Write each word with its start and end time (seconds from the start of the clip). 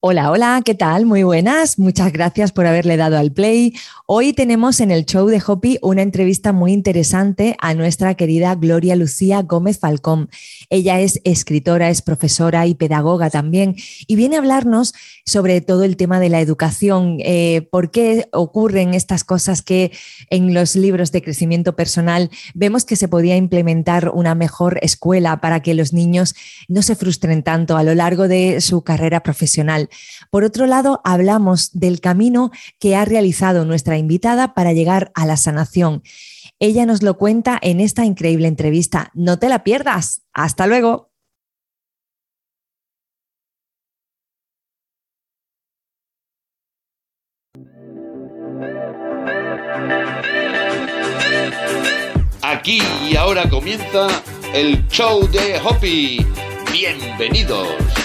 Hola, 0.00 0.30
hola, 0.30 0.62
¿qué 0.64 0.76
tal? 0.76 1.06
Muy 1.06 1.24
buenas. 1.24 1.76
Muchas 1.76 2.12
gracias 2.12 2.52
por 2.52 2.66
haberle 2.66 2.96
dado 2.96 3.18
al 3.18 3.32
play. 3.32 3.74
Hoy 4.06 4.32
tenemos 4.32 4.78
en 4.78 4.92
el 4.92 5.04
show 5.06 5.26
de 5.26 5.42
Hopi 5.44 5.80
una 5.82 6.02
entrevista 6.02 6.52
muy 6.52 6.72
interesante 6.72 7.56
a 7.58 7.74
nuestra 7.74 8.14
querida 8.14 8.54
Gloria 8.54 8.94
Lucía 8.94 9.42
Gómez 9.42 9.80
Falcón. 9.80 10.30
Ella 10.70 11.00
es 11.00 11.20
escritora, 11.24 11.90
es 11.90 12.00
profesora 12.00 12.64
y 12.68 12.76
pedagoga 12.76 13.28
también 13.28 13.74
y 14.06 14.14
viene 14.14 14.36
a 14.36 14.38
hablarnos 14.38 14.94
sobre 15.26 15.60
todo 15.60 15.82
el 15.82 15.96
tema 15.96 16.20
de 16.20 16.28
la 16.28 16.40
educación, 16.40 17.16
eh, 17.18 17.66
por 17.72 17.90
qué 17.90 18.28
ocurren 18.32 18.94
estas 18.94 19.24
cosas 19.24 19.62
que 19.62 19.90
en 20.30 20.54
los 20.54 20.76
libros 20.76 21.10
de 21.10 21.22
crecimiento 21.22 21.74
personal 21.74 22.30
vemos 22.54 22.84
que 22.84 22.94
se 22.94 23.08
podía 23.08 23.36
implementar 23.36 24.10
una 24.14 24.36
mejor 24.36 24.78
escuela 24.80 25.40
para 25.40 25.60
que 25.60 25.74
los 25.74 25.92
niños 25.92 26.36
no 26.68 26.82
se 26.82 26.94
frustren 26.94 27.42
tanto 27.42 27.76
a 27.76 27.82
lo 27.82 27.96
largo 27.96 28.28
de 28.28 28.60
su 28.60 28.82
carrera 28.82 29.24
profesional. 29.24 29.87
Por 30.30 30.44
otro 30.44 30.66
lado, 30.66 31.00
hablamos 31.04 31.70
del 31.72 32.00
camino 32.00 32.50
que 32.78 32.96
ha 32.96 33.04
realizado 33.04 33.64
nuestra 33.64 33.98
invitada 33.98 34.54
para 34.54 34.72
llegar 34.72 35.12
a 35.14 35.26
la 35.26 35.36
sanación. 35.36 36.02
Ella 36.60 36.86
nos 36.86 37.02
lo 37.02 37.16
cuenta 37.18 37.58
en 37.62 37.80
esta 37.80 38.04
increíble 38.04 38.48
entrevista. 38.48 39.10
No 39.14 39.38
te 39.38 39.48
la 39.48 39.62
pierdas. 39.62 40.22
Hasta 40.32 40.66
luego. 40.66 41.08
Aquí 52.42 52.80
y 53.08 53.14
ahora 53.14 53.48
comienza 53.48 54.08
el 54.54 54.86
show 54.88 55.28
de 55.30 55.60
Hopi. 55.60 56.26
Bienvenidos. 56.72 57.97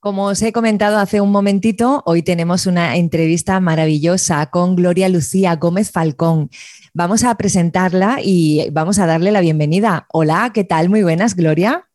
Como 0.00 0.24
os 0.28 0.40
he 0.40 0.50
comentado 0.50 0.96
hace 0.96 1.20
un 1.20 1.30
momentito, 1.30 2.02
hoy 2.06 2.22
tenemos 2.22 2.64
una 2.64 2.96
entrevista 2.96 3.60
maravillosa 3.60 4.46
con 4.46 4.74
Gloria 4.74 5.10
Lucía 5.10 5.56
Gómez 5.56 5.90
Falcón. 5.90 6.48
Vamos 6.94 7.22
a 7.22 7.34
presentarla 7.34 8.16
y 8.22 8.70
vamos 8.70 8.98
a 8.98 9.04
darle 9.04 9.30
la 9.30 9.42
bienvenida. 9.42 10.06
Hola, 10.10 10.52
¿qué 10.54 10.64
tal? 10.64 10.88
Muy 10.88 11.02
buenas, 11.02 11.36
Gloria. 11.36 11.86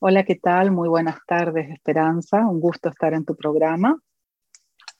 Hola, 0.00 0.24
¿qué 0.24 0.34
tal? 0.34 0.70
Muy 0.70 0.90
buenas 0.90 1.16
tardes, 1.26 1.70
Esperanza. 1.70 2.46
Un 2.46 2.60
gusto 2.60 2.90
estar 2.90 3.14
en 3.14 3.24
tu 3.24 3.34
programa 3.34 3.98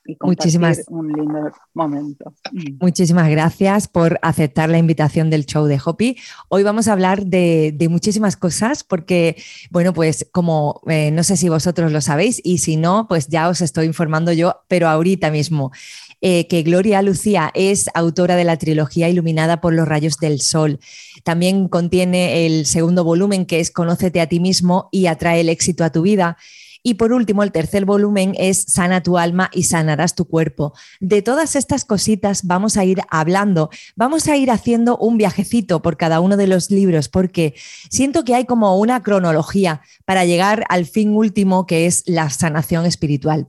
y 0.08 0.16
Muchísimas, 0.22 0.84
un 0.88 1.12
lindo 1.12 1.52
momento. 1.74 2.32
Mm. 2.50 2.78
Muchísimas 2.80 3.28
gracias 3.28 3.88
por 3.88 4.18
aceptar 4.22 4.70
la 4.70 4.78
invitación 4.78 5.28
del 5.28 5.44
show 5.44 5.66
de 5.66 5.78
Hopi. 5.84 6.16
Hoy 6.48 6.62
vamos 6.62 6.88
a 6.88 6.94
hablar 6.94 7.26
de, 7.26 7.76
muchísimas 7.90 8.38
cosas 8.38 8.84
porque, 8.84 9.36
bueno, 9.70 9.92
pues 9.92 10.26
como 10.32 10.80
eh, 10.86 11.10
no 11.10 11.22
sé 11.24 11.36
si 11.36 11.50
vosotros 11.50 11.92
lo 11.92 12.00
sabéis 12.00 12.40
y 12.42 12.58
si 12.58 12.76
no, 12.76 13.06
pues 13.06 13.28
ya 13.28 13.50
os 13.50 13.60
estoy 13.60 13.84
informando 13.84 14.32
yo, 14.32 14.62
pero 14.66 14.88
ahorita 14.88 15.30
mismo. 15.30 15.72
Eh, 16.20 16.48
que 16.48 16.62
Gloria 16.62 17.00
Lucía 17.00 17.52
es 17.54 17.88
autora 17.94 18.34
de 18.34 18.42
la 18.42 18.56
trilogía 18.56 19.08
Iluminada 19.08 19.60
por 19.60 19.74
los 19.74 19.86
rayos 19.86 20.16
del 20.16 20.40
sol. 20.40 20.80
También 21.22 21.68
contiene 21.68 22.46
el 22.46 22.66
segundo 22.66 23.04
volumen 23.04 23.46
que 23.46 23.60
es 23.60 23.70
Conócete 23.70 24.20
a 24.20 24.26
ti 24.26 24.40
mismo 24.40 24.88
y 24.90 25.06
atrae 25.06 25.42
el 25.42 25.48
éxito 25.48 25.84
a 25.84 25.90
tu 25.90 26.02
vida. 26.02 26.38
Y 26.82 26.94
por 26.94 27.12
último, 27.12 27.42
el 27.42 27.52
tercer 27.52 27.84
volumen 27.84 28.34
es 28.38 28.62
Sana 28.68 29.02
tu 29.02 29.18
alma 29.18 29.50
y 29.52 29.64
sanarás 29.64 30.14
tu 30.14 30.26
cuerpo. 30.26 30.74
De 31.00 31.22
todas 31.22 31.56
estas 31.56 31.84
cositas 31.84 32.46
vamos 32.46 32.76
a 32.76 32.84
ir 32.84 33.00
hablando, 33.10 33.70
vamos 33.96 34.28
a 34.28 34.36
ir 34.36 34.50
haciendo 34.50 34.96
un 34.96 35.18
viajecito 35.18 35.82
por 35.82 35.96
cada 35.96 36.20
uno 36.20 36.36
de 36.36 36.46
los 36.46 36.70
libros, 36.70 37.08
porque 37.08 37.54
siento 37.90 38.24
que 38.24 38.34
hay 38.34 38.44
como 38.44 38.78
una 38.78 39.02
cronología 39.02 39.82
para 40.04 40.24
llegar 40.24 40.64
al 40.68 40.86
fin 40.86 41.14
último, 41.14 41.66
que 41.66 41.86
es 41.86 42.04
la 42.06 42.30
sanación 42.30 42.86
espiritual. 42.86 43.48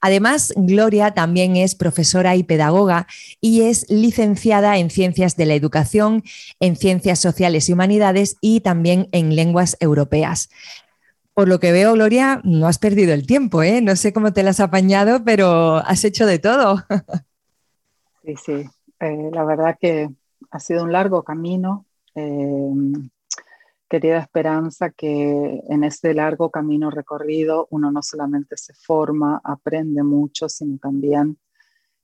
Además, 0.00 0.52
Gloria 0.56 1.12
también 1.12 1.56
es 1.56 1.74
profesora 1.74 2.36
y 2.36 2.44
pedagoga 2.44 3.08
y 3.40 3.62
es 3.62 3.86
licenciada 3.90 4.78
en 4.78 4.90
Ciencias 4.90 5.36
de 5.36 5.46
la 5.46 5.54
Educación, 5.54 6.22
en 6.60 6.76
Ciencias 6.76 7.18
Sociales 7.18 7.68
y 7.68 7.72
Humanidades 7.72 8.36
y 8.40 8.60
también 8.60 9.08
en 9.10 9.34
Lenguas 9.34 9.76
Europeas. 9.80 10.50
Por 11.38 11.46
lo 11.46 11.60
que 11.60 11.70
veo, 11.70 11.92
Gloria, 11.92 12.40
no 12.42 12.66
has 12.66 12.80
perdido 12.80 13.14
el 13.14 13.24
tiempo, 13.24 13.62
¿eh? 13.62 13.80
No 13.80 13.94
sé 13.94 14.12
cómo 14.12 14.32
te 14.32 14.42
las 14.42 14.58
has 14.58 14.66
apañado, 14.66 15.22
pero 15.22 15.76
has 15.76 16.04
hecho 16.04 16.26
de 16.26 16.40
todo. 16.40 16.82
Sí, 18.24 18.34
sí. 18.44 18.68
Eh, 18.98 19.30
la 19.32 19.44
verdad 19.44 19.78
que 19.80 20.10
ha 20.50 20.58
sido 20.58 20.82
un 20.82 20.90
largo 20.90 21.22
camino. 21.22 21.86
Eh, 22.16 22.72
querida 23.88 24.18
Esperanza, 24.18 24.90
que 24.90 25.62
en 25.68 25.84
este 25.84 26.12
largo 26.12 26.50
camino 26.50 26.90
recorrido 26.90 27.68
uno 27.70 27.92
no 27.92 28.02
solamente 28.02 28.56
se 28.56 28.74
forma, 28.74 29.40
aprende 29.44 30.02
mucho, 30.02 30.48
sino 30.48 30.76
también 30.78 31.38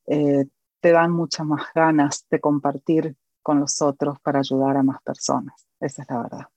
eh, 0.06 0.46
te 0.80 0.92
dan 0.92 1.10
muchas 1.10 1.44
más 1.44 1.66
ganas 1.74 2.24
de 2.30 2.38
compartir 2.38 3.16
con 3.42 3.58
los 3.58 3.82
otros 3.82 4.20
para 4.20 4.38
ayudar 4.38 4.76
a 4.76 4.84
más 4.84 5.02
personas. 5.02 5.66
Esa 5.80 6.02
es 6.02 6.08
la 6.08 6.22
verdad. 6.22 6.53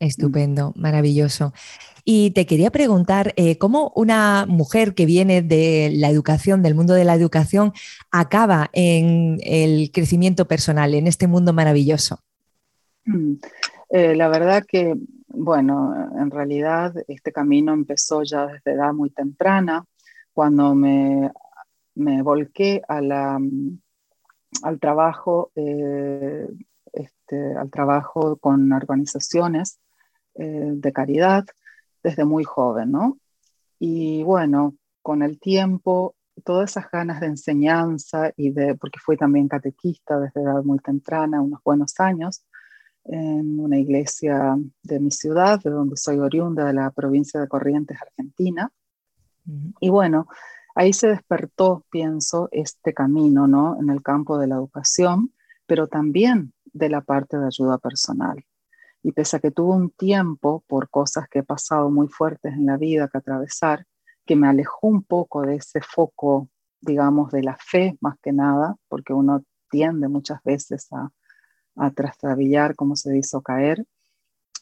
Estupendo, 0.00 0.72
maravilloso. 0.76 1.52
Y 2.06 2.30
te 2.30 2.46
quería 2.46 2.70
preguntar, 2.70 3.34
eh, 3.36 3.58
¿cómo 3.58 3.92
una 3.94 4.46
mujer 4.48 4.94
que 4.94 5.04
viene 5.04 5.42
de 5.42 5.92
la 5.94 6.08
educación, 6.08 6.62
del 6.62 6.74
mundo 6.74 6.94
de 6.94 7.04
la 7.04 7.14
educación, 7.14 7.74
acaba 8.10 8.70
en 8.72 9.36
el 9.42 9.90
crecimiento 9.92 10.48
personal, 10.48 10.94
en 10.94 11.06
este 11.06 11.26
mundo 11.26 11.52
maravilloso? 11.52 12.20
Mm, 13.04 13.34
eh, 13.90 14.16
la 14.16 14.28
verdad 14.28 14.64
que, 14.66 14.94
bueno, 15.28 15.94
en 16.18 16.30
realidad 16.30 16.94
este 17.06 17.30
camino 17.30 17.74
empezó 17.74 18.22
ya 18.22 18.46
desde 18.46 18.72
edad 18.72 18.94
muy 18.94 19.10
temprana, 19.10 19.84
cuando 20.32 20.74
me, 20.74 21.30
volqué 21.94 22.80
al 22.88 23.60
trabajo. 24.80 25.52
Eh, 25.54 26.48
este, 26.92 27.54
al 27.54 27.70
trabajo 27.70 28.36
con 28.38 28.72
organizaciones 28.72 29.78
eh, 30.34 30.72
de 30.74 30.92
caridad 30.92 31.44
desde 32.02 32.24
muy 32.24 32.44
joven, 32.44 32.90
¿no? 32.90 33.18
Y 33.78 34.22
bueno, 34.22 34.76
con 35.02 35.22
el 35.22 35.38
tiempo, 35.38 36.14
todas 36.44 36.70
esas 36.70 36.90
ganas 36.90 37.20
de 37.20 37.26
enseñanza 37.26 38.32
y 38.36 38.50
de, 38.50 38.74
porque 38.74 38.98
fui 39.00 39.16
también 39.16 39.48
catequista 39.48 40.18
desde 40.18 40.42
edad 40.42 40.62
muy 40.62 40.78
temprana, 40.78 41.40
unos 41.40 41.60
buenos 41.64 41.98
años, 42.00 42.44
en 43.04 43.58
una 43.58 43.78
iglesia 43.78 44.56
de 44.82 45.00
mi 45.00 45.10
ciudad, 45.10 45.60
de 45.62 45.70
donde 45.70 45.96
soy 45.96 46.18
oriunda, 46.18 46.66
de 46.66 46.74
la 46.74 46.90
provincia 46.90 47.40
de 47.40 47.48
Corrientes, 47.48 47.98
Argentina. 48.00 48.70
Y 49.80 49.88
bueno, 49.88 50.28
ahí 50.74 50.92
se 50.92 51.08
despertó, 51.08 51.84
pienso, 51.90 52.48
este 52.52 52.94
camino, 52.94 53.46
¿no? 53.46 53.78
En 53.80 53.90
el 53.90 54.02
campo 54.02 54.38
de 54.38 54.46
la 54.46 54.56
educación, 54.56 55.32
pero 55.66 55.88
también 55.88 56.52
de 56.72 56.88
la 56.88 57.00
parte 57.00 57.38
de 57.38 57.46
ayuda 57.46 57.78
personal. 57.78 58.44
Y 59.02 59.12
pese 59.12 59.36
a 59.36 59.40
que 59.40 59.50
tuve 59.50 59.74
un 59.74 59.90
tiempo 59.90 60.64
por 60.66 60.90
cosas 60.90 61.28
que 61.28 61.40
he 61.40 61.42
pasado 61.42 61.90
muy 61.90 62.08
fuertes 62.08 62.52
en 62.52 62.66
la 62.66 62.76
vida 62.76 63.08
que 63.08 63.18
atravesar, 63.18 63.86
que 64.26 64.36
me 64.36 64.48
alejó 64.48 64.88
un 64.88 65.02
poco 65.02 65.42
de 65.42 65.56
ese 65.56 65.80
foco, 65.80 66.48
digamos, 66.80 67.32
de 67.32 67.42
la 67.42 67.56
fe 67.56 67.96
más 68.00 68.16
que 68.22 68.32
nada, 68.32 68.76
porque 68.88 69.12
uno 69.12 69.44
tiende 69.70 70.08
muchas 70.08 70.42
veces 70.42 70.88
a, 70.92 71.10
a 71.76 71.90
trastrabillar, 71.92 72.76
como 72.76 72.96
se 72.96 73.12
dice, 73.12 73.38
caer, 73.44 73.86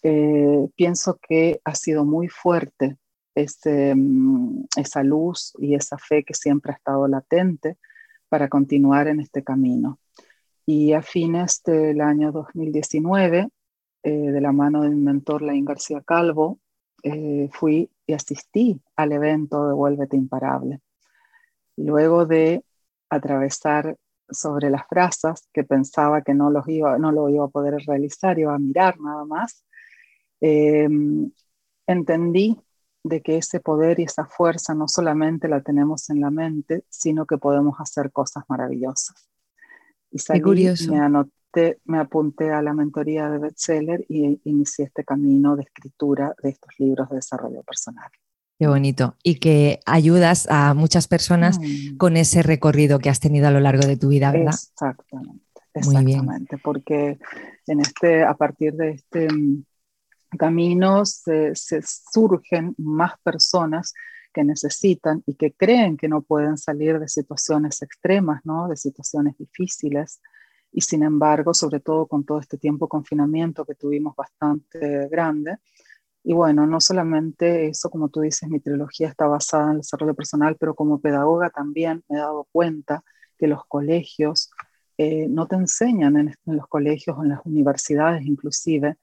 eh, 0.03 0.69
pienso 0.77 1.19
que 1.21 1.61
ha 1.65 1.75
sido 1.75 2.05
muy 2.05 2.29
fuerte 2.29 2.97
ese, 3.35 3.95
mm, 3.95 4.67
esa 4.77 5.03
luz 5.03 5.53
y 5.59 5.75
esa 5.75 5.99
fe 5.99 6.25
que 6.25 6.35
siempre 6.35 6.73
ha 6.73 6.77
estado 6.77 7.09
latente 7.09 7.79
para 8.29 8.49
continuar 8.49 9.09
en 9.09 9.21
este 9.21 9.43
camino. 9.43 9.99
Y 10.67 10.93
a 10.93 11.03
fines 11.03 11.63
del 11.65 12.01
año 12.01 12.31
2019 12.31 13.49
eh, 14.03 14.31
de 14.31 14.41
la 14.41 14.53
mano 14.53 14.83
de 14.83 14.91
mi 14.91 15.01
mentor, 15.01 15.43
Laín 15.43 15.65
García 15.65 16.03
Calvo, 16.03 16.61
eh, 17.03 17.49
fui 17.53 17.91
y 18.07 18.13
asistí 18.13 18.81
al 18.97 19.13
evento 19.13 19.67
de 19.67 19.75
Vuélvete 19.75 20.17
Imparable. 20.17 20.81
Luego 21.77 22.27
de 22.27 22.65
atravesar 23.11 23.97
sobre 24.31 24.71
las 24.71 24.87
frazas 24.87 25.49
que 25.53 25.65
pensaba 25.65 26.23
que 26.23 26.35
no, 26.35 26.51
los 26.51 26.69
iba, 26.69 26.99
no 26.99 27.13
lo 27.13 27.29
iba 27.29 27.45
a 27.45 27.49
poder 27.49 27.75
realizar, 27.87 28.39
iba 28.39 28.55
a 28.55 28.59
mirar 28.59 29.01
nada 29.01 29.25
más, 29.25 29.65
em, 30.41 31.31
entendí 31.87 32.59
de 33.03 33.23
que 33.23 33.39
ese 33.39 33.61
poder 33.61 34.01
y 34.01 34.05
esa 34.05 34.27
fuerza 34.27 34.75
no 34.75 34.89
solamente 34.89 35.49
la 35.49 35.63
tenemos 35.63 36.11
en 36.11 36.21
la 36.21 36.31
mente, 36.31 36.85
sino 36.89 37.27
que 37.27 37.39
podemos 37.39 37.81
hacer 37.81 38.13
cosas 38.13 38.45
maravillosas. 38.49 39.29
Y 40.11 40.19
salí, 40.19 40.41
curioso. 40.41 40.93
me 40.93 40.99
anoté 41.49 41.81
me 41.85 41.99
apunté 41.99 42.51
a 42.51 42.63
la 42.63 42.73
mentoría 42.73 43.29
de 43.31 43.39
bestseller 43.39 44.05
y 44.09 44.41
inicié 44.45 44.87
este 44.87 45.05
camino 45.05 45.57
de 45.57 45.63
escritura 45.63 46.35
de 46.43 46.51
estos 46.51 46.71
libros 46.79 47.09
de 47.11 47.17
desarrollo 47.17 47.63
personal. 47.63 48.11
Qué 48.59 48.67
bonito. 48.67 49.15
Y 49.23 49.37
que 49.37 49.81
ayudas 49.87 50.49
a 50.51 50.75
muchas 50.75 51.07
personas 51.07 51.59
mm. 51.61 51.97
con 51.97 52.17
ese 52.17 52.43
recorrido 52.43 52.99
que 52.99 53.09
has 53.09 53.21
tenido 53.21 53.47
a 53.47 53.51
lo 53.51 53.61
largo 53.61 53.87
de 53.87 53.97
tu 53.97 54.09
vida, 54.09 54.33
¿verdad? 54.33 54.55
Exactamente. 54.55 55.45
Exactamente, 55.75 56.59
porque 56.59 57.19
en 57.69 57.81
este, 57.81 58.25
a 58.25 58.35
partir 58.35 58.73
de 58.73 58.91
este, 58.93 59.29
caminos 60.37 61.23
se 61.55 61.83
surgen 61.83 62.75
más 62.79 63.13
personas 63.23 63.95
que 64.33 64.43
necesitan 64.43 65.23
y 65.25 65.35
que 65.35 65.53
creen 65.53 65.97
que 65.97 66.09
no 66.09 66.23
pueden 66.23 66.59
salir 66.59 66.99
de 66.99 67.07
situaciones 67.07 67.81
extremas, 67.81 68.41
¿no? 68.45 68.67
de 68.67 68.77
situaciones 68.77 69.39
difíciles. 69.39 70.21
Y 70.73 70.83
sin 70.83 71.03
embargo, 71.03 71.55
sobre 71.55 71.81
todo 71.81 72.07
con 72.07 72.25
todo 72.25 72.39
este 72.41 72.59
tiempo 72.59 72.87
de 72.87 72.91
confinamiento 72.91 73.65
que 73.65 73.75
tuvimos 73.75 74.15
bastante 74.15 75.09
grande, 75.09 75.59
y 76.25 76.35
bueno, 76.35 76.67
no 76.67 76.81
solamente 76.81 77.69
eso, 77.69 77.91
como 77.91 78.11
tú 78.11 78.21
dices, 78.21 78.49
mi 78.49 78.61
trilogía 78.61 79.09
está 79.09 79.27
basada 79.27 79.65
en 79.65 79.71
el 79.71 79.77
desarrollo 79.79 80.15
personal, 80.15 80.57
pero 80.61 80.75
como 80.75 81.01
pedagoga 81.01 81.51
también 81.51 82.05
me 82.09 82.19
he 82.19 82.21
dado 82.21 82.47
cuenta 82.53 83.03
que 83.39 83.47
los 83.47 83.65
colegios 83.67 84.51
eh, 84.99 85.27
no 85.29 85.47
te 85.47 85.57
enseñan 85.57 86.17
en, 86.17 86.29
en, 86.45 86.57
los 86.57 86.67
colegios 86.67 87.17
o 87.17 87.23
en 87.23 87.31
las 87.31 87.41
universidades 87.47 88.27
inclusive 88.27 88.97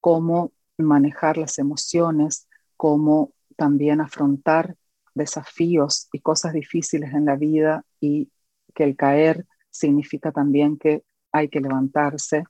cómo 0.00 0.52
manejar 0.78 1.36
las 1.36 1.58
emociones, 1.58 2.48
cómo 2.76 3.32
también 3.56 4.00
afrontar 4.00 4.74
desafíos 5.14 6.08
y 6.12 6.20
cosas 6.20 6.54
difíciles 6.54 7.14
en 7.14 7.26
la 7.26 7.36
vida 7.36 7.84
y 8.00 8.30
que 8.74 8.84
el 8.84 8.96
caer 8.96 9.46
significa 9.74 10.30
también 10.32 10.78
que 10.78 11.02
hay 11.32 11.48
que 11.48 11.60
levantarse 11.60 12.44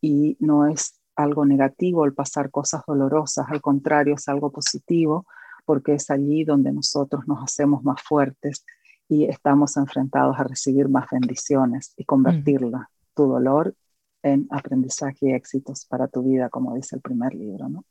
y 0.00 0.36
no 0.40 0.66
es 0.66 1.00
algo 1.16 1.44
negativo 1.44 2.04
el 2.04 2.14
pasar 2.14 2.50
cosas 2.50 2.82
dolorosas, 2.86 3.46
al 3.50 3.60
contrario, 3.60 4.14
es 4.14 4.28
algo 4.28 4.50
positivo 4.50 5.26
porque 5.64 5.94
es 5.94 6.10
allí 6.10 6.44
donde 6.44 6.72
nosotros 6.72 7.26
nos 7.26 7.42
hacemos 7.42 7.82
más 7.82 8.00
fuertes 8.02 8.64
y 9.08 9.24
estamos 9.24 9.76
enfrentados 9.76 10.38
a 10.38 10.44
recibir 10.44 10.88
más 10.88 11.06
bendiciones 11.10 11.92
y 11.96 12.04
convertirla, 12.04 12.90
tu 13.14 13.26
dolor, 13.26 13.74
en 14.22 14.46
aprendizaje 14.50 15.30
y 15.30 15.32
éxitos 15.32 15.84
para 15.86 16.08
tu 16.08 16.22
vida, 16.22 16.48
como 16.48 16.74
dice 16.74 16.96
el 16.96 17.02
primer 17.02 17.34
libro, 17.34 17.68
¿no? 17.68 17.84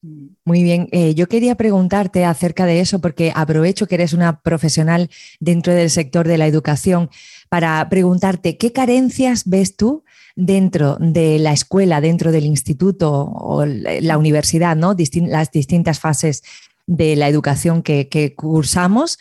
Muy 0.00 0.62
bien, 0.62 0.88
eh, 0.92 1.14
yo 1.14 1.26
quería 1.26 1.56
preguntarte 1.56 2.24
acerca 2.24 2.66
de 2.66 2.78
eso 2.80 3.00
porque 3.00 3.32
aprovecho 3.34 3.88
que 3.88 3.96
eres 3.96 4.12
una 4.12 4.40
profesional 4.40 5.10
dentro 5.40 5.74
del 5.74 5.90
sector 5.90 6.28
de 6.28 6.38
la 6.38 6.46
educación 6.46 7.10
para 7.48 7.88
preguntarte 7.88 8.56
qué 8.56 8.72
carencias 8.72 9.42
ves 9.46 9.76
tú 9.76 10.04
dentro 10.36 10.96
de 11.00 11.40
la 11.40 11.52
escuela, 11.52 12.00
dentro 12.00 12.30
del 12.30 12.44
instituto 12.46 13.10
o 13.12 13.66
la 13.66 14.18
universidad, 14.18 14.76
¿no? 14.76 14.94
las 15.26 15.50
distintas 15.50 15.98
fases 15.98 16.44
de 16.86 17.16
la 17.16 17.28
educación 17.28 17.82
que, 17.82 18.34
cursamos. 18.36 19.18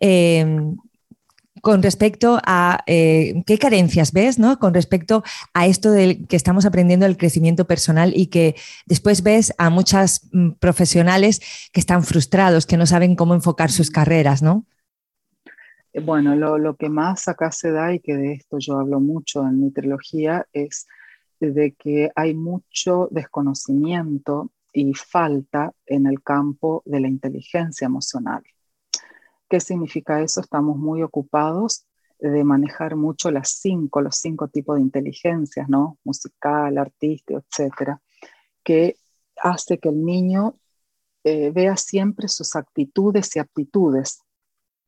Eh, 0.00 0.44
con 1.68 1.82
respecto 1.82 2.38
a 2.46 2.82
eh, 2.86 3.42
qué 3.44 3.58
carencias 3.58 4.14
ves, 4.14 4.38
¿no? 4.38 4.58
Con 4.58 4.72
respecto 4.72 5.22
a 5.52 5.66
esto 5.66 5.90
del 5.90 6.26
que 6.26 6.34
estamos 6.34 6.64
aprendiendo 6.64 7.04
el 7.04 7.18
crecimiento 7.18 7.66
personal 7.66 8.14
y 8.16 8.28
que 8.28 8.56
después 8.86 9.22
ves 9.22 9.52
a 9.58 9.68
muchas 9.68 10.30
mm, 10.32 10.52
profesionales 10.52 11.42
que 11.70 11.80
están 11.80 12.04
frustrados, 12.04 12.64
que 12.64 12.78
no 12.78 12.86
saben 12.86 13.16
cómo 13.16 13.34
enfocar 13.34 13.70
sus 13.70 13.90
carreras, 13.90 14.40
¿no? 14.40 14.64
Eh, 15.92 16.00
bueno, 16.00 16.36
lo, 16.36 16.74
que 16.74 16.88
más 16.88 17.28
acá 17.28 17.52
se 17.52 17.70
da 17.70 17.92
y 17.92 18.00
que 18.00 18.16
de 18.16 18.32
esto 18.32 18.56
yo 18.58 18.78
hablo 18.78 18.98
mucho 18.98 19.42
en 19.42 19.60
mi 19.60 19.70
trilogía 19.70 20.46
es 20.54 20.86
de 21.38 21.72
que 21.72 22.10
hay 22.14 22.32
mucho 22.32 23.08
desconocimiento 23.10 24.50
y 24.72 24.94
falta 24.94 25.74
en 25.84 26.06
el 26.06 26.22
campo 26.22 26.82
de 26.86 27.00
la 27.00 27.08
inteligencia 27.08 27.84
emocional. 27.84 28.42
¿Qué 29.48 29.60
significa 29.60 30.20
eso? 30.20 30.40
Estamos 30.40 30.76
muy 30.76 31.02
ocupados 31.02 31.86
de 32.18 32.44
manejar 32.44 32.96
mucho 32.96 33.30
las 33.30 33.50
cinco, 33.50 34.00
los 34.00 34.16
cinco 34.16 34.48
tipos 34.48 34.76
de 34.76 34.82
inteligencias, 34.82 35.68
¿no? 35.68 35.98
Musical, 36.04 36.76
artístico, 36.78 37.40
etcétera, 37.40 38.00
que 38.62 38.96
hace 39.36 39.78
que 39.78 39.88
el 39.88 40.04
niño 40.04 40.58
eh, 41.24 41.50
vea 41.50 41.76
siempre 41.76 42.28
sus 42.28 42.56
actitudes 42.56 43.34
y 43.36 43.38
aptitudes 43.38 44.22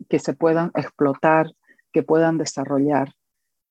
que 0.09 0.19
se 0.19 0.35
puedan 0.35 0.71
explotar, 0.75 1.53
que 1.93 2.03
puedan 2.03 2.37
desarrollar. 2.37 3.15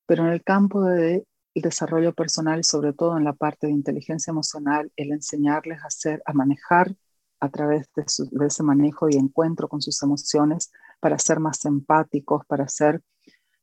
Pero 0.06 0.25
en 0.25 0.33
el 0.33 0.44
campo 0.44 0.83
del 0.83 1.25
desarrollo 1.53 2.13
personal 2.13 2.63
sobre 2.63 2.94
todo 2.94 3.18
en 3.18 3.25
la 3.25 3.33
parte 3.33 3.68
de 3.68 3.74
inteligencia 3.74 4.31
emocional, 4.31 4.91
el 4.95 5.12
enseñarles 5.12 5.83
a 5.83 5.88
hacer, 5.88 6.21
a 6.25 6.33
manejar 6.33 6.95
a 7.39 7.50
través 7.50 7.89
de, 7.95 8.03
ese 8.45 8.63
manejo 8.63 9.09
y 9.09 9.15
encuentro 9.15 9.68
con 9.68 9.81
sus 9.81 10.01
emociones 10.03 10.71
para 11.00 11.18
ser 11.19 11.39
más 11.39 11.63
empáticos, 11.65 12.45
para 12.45 12.68
ser 12.68 13.01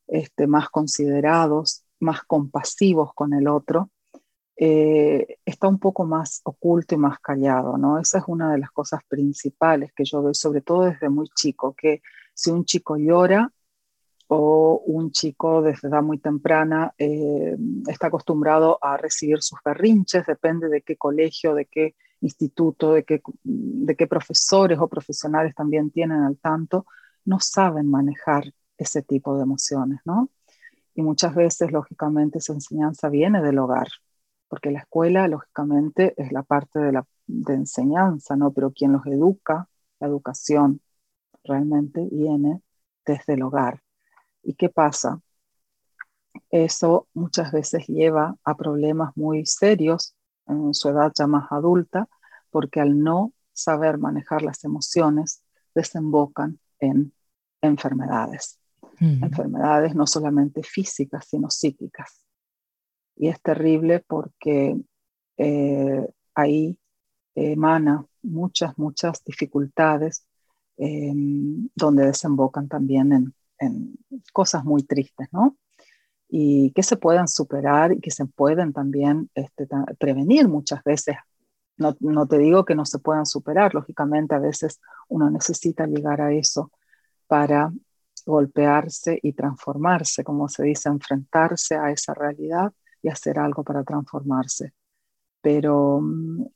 este, 0.06 0.46
más 0.46 0.68
considerados, 0.70 1.84
más 2.00 2.22
compasivos 2.24 3.12
con 3.14 3.32
el 3.34 3.48
otro, 3.48 3.90
eh, 4.56 5.38
está 5.44 5.68
un 5.68 5.78
poco 5.78 6.06
más 6.06 6.40
oculto 6.44 6.94
y 6.94 6.98
más 6.98 7.18
callado, 7.20 7.76
¿no? 7.76 7.98
Esa 7.98 8.18
es 8.18 8.24
una 8.26 8.50
de 8.50 8.58
las 8.58 8.70
cosas 8.70 9.00
principales 9.06 9.92
que 9.94 10.04
yo 10.04 10.22
veo, 10.22 10.32
sobre 10.32 10.62
todo 10.62 10.84
desde 10.84 11.10
muy 11.10 11.28
chico, 11.34 11.74
que 11.74 12.00
si 12.32 12.50
un 12.50 12.64
chico 12.64 12.96
llora 12.96 13.52
o 14.28 14.82
un 14.86 15.12
chico 15.12 15.60
desde 15.62 15.88
edad 15.88 16.02
muy 16.02 16.18
temprana 16.18 16.94
eh, 16.98 17.56
está 17.86 18.06
acostumbrado 18.08 18.78
a 18.82 18.96
recibir 18.96 19.42
sus 19.42 19.58
berrinches, 19.64 20.26
depende 20.26 20.68
de 20.68 20.80
qué 20.80 20.96
colegio, 20.96 21.54
de 21.54 21.66
qué 21.66 21.94
instituto, 22.20 22.92
de 22.92 23.04
qué, 23.04 23.22
de 23.44 23.96
qué 23.96 24.06
profesores 24.06 24.78
o 24.78 24.88
profesionales 24.88 25.54
también 25.54 25.90
tienen 25.90 26.22
al 26.22 26.38
tanto, 26.38 26.86
no 27.24 27.40
saben 27.40 27.90
manejar 27.90 28.52
ese 28.78 29.02
tipo 29.02 29.36
de 29.36 29.42
emociones, 29.42 30.00
¿no? 30.04 30.30
Y 30.94 31.02
muchas 31.02 31.34
veces, 31.34 31.72
lógicamente, 31.72 32.38
esa 32.38 32.54
enseñanza 32.54 33.08
viene 33.08 33.42
del 33.42 33.58
hogar, 33.58 33.88
porque 34.48 34.70
la 34.70 34.80
escuela, 34.80 35.28
lógicamente, 35.28 36.14
es 36.16 36.32
la 36.32 36.42
parte 36.42 36.78
de 36.78 36.92
la 36.92 37.06
de 37.26 37.54
enseñanza, 37.54 38.36
¿no? 38.36 38.52
Pero 38.52 38.72
quien 38.72 38.92
los 38.92 39.06
educa, 39.06 39.68
la 40.00 40.06
educación, 40.06 40.80
realmente 41.44 42.08
viene 42.10 42.62
desde 43.04 43.34
el 43.34 43.42
hogar. 43.42 43.82
¿Y 44.42 44.54
qué 44.54 44.68
pasa? 44.68 45.20
Eso 46.50 47.08
muchas 47.14 47.52
veces 47.52 47.86
lleva 47.86 48.36
a 48.44 48.56
problemas 48.56 49.16
muy 49.16 49.46
serios 49.46 50.15
en 50.46 50.74
su 50.74 50.88
edad 50.88 51.12
ya 51.14 51.26
más 51.26 51.50
adulta, 51.50 52.08
porque 52.50 52.80
al 52.80 52.98
no 53.02 53.32
saber 53.52 53.98
manejar 53.98 54.42
las 54.42 54.64
emociones, 54.64 55.42
desembocan 55.74 56.58
en 56.78 57.12
enfermedades. 57.60 58.58
Enfermedades 58.98 59.94
no 59.94 60.06
solamente 60.06 60.62
físicas, 60.62 61.26
sino 61.28 61.50
psíquicas. 61.50 62.24
Y 63.14 63.28
es 63.28 63.40
terrible 63.42 64.02
porque 64.06 64.80
eh, 65.36 66.08
ahí 66.34 66.78
emana 67.34 68.06
muchas, 68.22 68.78
muchas 68.78 69.22
dificultades 69.22 70.26
em, 70.78 71.68
donde 71.74 72.06
desembocan 72.06 72.68
también 72.68 73.12
en, 73.12 73.34
en, 73.58 73.98
cosas 74.32 74.64
muy 74.64 74.82
tristes, 74.82 75.28
¿no? 75.32 75.56
Y 76.28 76.72
que 76.72 76.82
se 76.82 76.96
puedan 76.96 77.28
superar 77.28 77.92
y 77.92 78.00
que 78.00 78.10
se 78.10 78.26
pueden 78.26 78.72
también 78.72 79.30
este, 79.34 79.68
prevenir 79.98 80.48
muchas 80.48 80.82
veces 80.82 81.16
no, 81.76 81.96
no, 82.00 82.26
te 82.26 82.38
digo 82.38 82.64
que 82.64 82.74
no 82.74 82.84
se 82.84 82.98
puedan 82.98 83.26
superar, 83.26 83.74
lógicamente 83.74 84.34
a 84.34 84.38
veces 84.38 84.80
uno 85.08 85.30
necesita 85.30 85.86
llegar 85.86 86.20
a 86.20 86.32
eso 86.32 86.72
para 87.26 87.72
golpearse 88.24 89.18
y 89.22 89.32
transformarse, 89.34 90.24
como 90.24 90.48
se 90.48 90.64
dice, 90.64 90.88
enfrentarse 90.88 91.76
a 91.76 91.90
esa 91.90 92.14
realidad 92.14 92.72
y 93.02 93.08
hacer 93.08 93.38
algo 93.38 93.62
para 93.62 93.84
transformarse. 93.84 94.72
Pero 95.40 96.00
mm, 96.02 96.46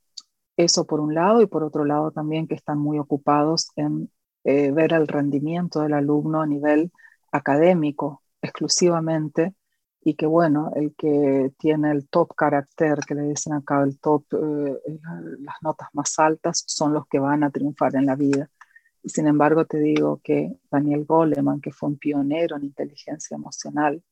eso 0.57 0.87
por 0.87 1.01
un 1.01 1.15
lado 1.15 1.43
y 1.43 1.47
por 1.47 1.63
otro 1.65 1.85
lado 1.85 2.11
también 2.11 2.49
que 2.49 2.55
están 2.55 2.79
muy 2.79 2.99
ocupados 2.99 3.71
en 3.77 4.11
eh, 4.45 4.73
ver 4.73 4.93
el 4.95 5.07
rendimiento 5.07 5.81
del 5.83 5.95
alumno 5.95 6.41
a 6.41 6.47
nivel 6.47 6.93
académico 7.31 8.23
exclusivamente 8.43 9.55
y 10.03 10.15
que 10.15 10.27
bueno, 10.27 10.73
el 10.75 10.95
que 10.95 11.53
tiene 11.59 11.91
el 11.93 12.09
top 12.09 12.35
carácter, 12.35 13.01
que 13.07 13.15
le 13.15 13.23
dicen 13.23 13.53
acá 13.53 13.83
el 13.83 13.99
top, 13.99 14.25
eh, 14.33 14.99
las 15.41 15.57
notas 15.63 15.89
más 15.93 16.19
altas, 16.19 16.65
son 16.67 16.95
los 16.95 17.07
que 17.07 17.19
van 17.19 17.45
a 17.45 17.51
triunfar 17.51 17.95
en 17.97 18.07
la 18.07 18.17
vida. 18.17 18.51
Y 19.03 19.11
sin 19.11 19.27
embargo, 19.27 19.67
te 19.67 19.79
digo 19.79 20.21
que 20.23 20.59
Daniel 20.71 21.05
Goleman, 21.05 21.61
que 21.61 21.73
fue 21.73 21.91
un 21.91 21.99
pionero 21.99 22.57
en 22.57 22.65
inteligencia 22.65 23.35
emocional, 23.35 24.03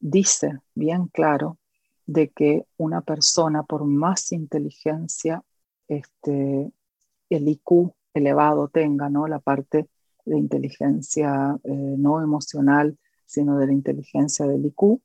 dice 0.00 0.60
bien 0.74 1.08
claro 1.08 1.58
de 2.06 2.30
que 2.30 2.66
una 2.76 3.02
persona, 3.02 3.62
por 3.62 3.84
más 3.84 4.32
inteligencia, 4.32 5.42
este, 5.88 6.72
el 7.30 7.48
IQ 7.48 7.94
elevado 8.14 8.68
tenga, 8.68 9.08
¿no? 9.08 9.26
La 9.26 9.38
parte 9.38 9.88
de 10.24 10.38
inteligencia 10.38 11.58
eh, 11.64 11.70
no 11.72 12.22
emocional, 12.22 12.98
sino 13.32 13.56
de 13.56 13.66
la 13.66 13.72
inteligencia 13.72 14.46
del 14.46 14.66
IQ, 14.66 15.00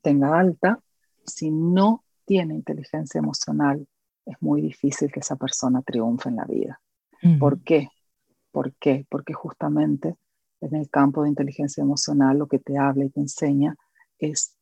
tenga 0.00 0.38
alta, 0.38 0.80
si 1.26 1.50
no 1.50 2.04
tiene 2.24 2.54
inteligencia 2.54 3.18
emocional, 3.18 3.86
es 4.24 4.36
muy 4.40 4.62
difícil 4.62 5.12
que 5.12 5.20
esa 5.20 5.36
persona 5.36 5.82
triunfe 5.82 6.30
en 6.30 6.36
la 6.36 6.46
vida. 6.46 6.80
¿Por 7.38 7.60
qué? 7.60 7.90
¿Por 8.50 8.72
qué? 8.76 9.04
Porque 9.10 9.34
justamente 9.34 10.16
en 10.62 10.74
el 10.74 10.88
campo 10.88 11.22
de 11.22 11.28
inteligencia 11.28 11.82
emocional 11.82 12.38
lo 12.38 12.46
que 12.46 12.58
te 12.58 12.78
habla 12.78 13.04
y 13.04 13.10
te 13.10 13.20
enseña 13.20 13.76
es 14.18 14.56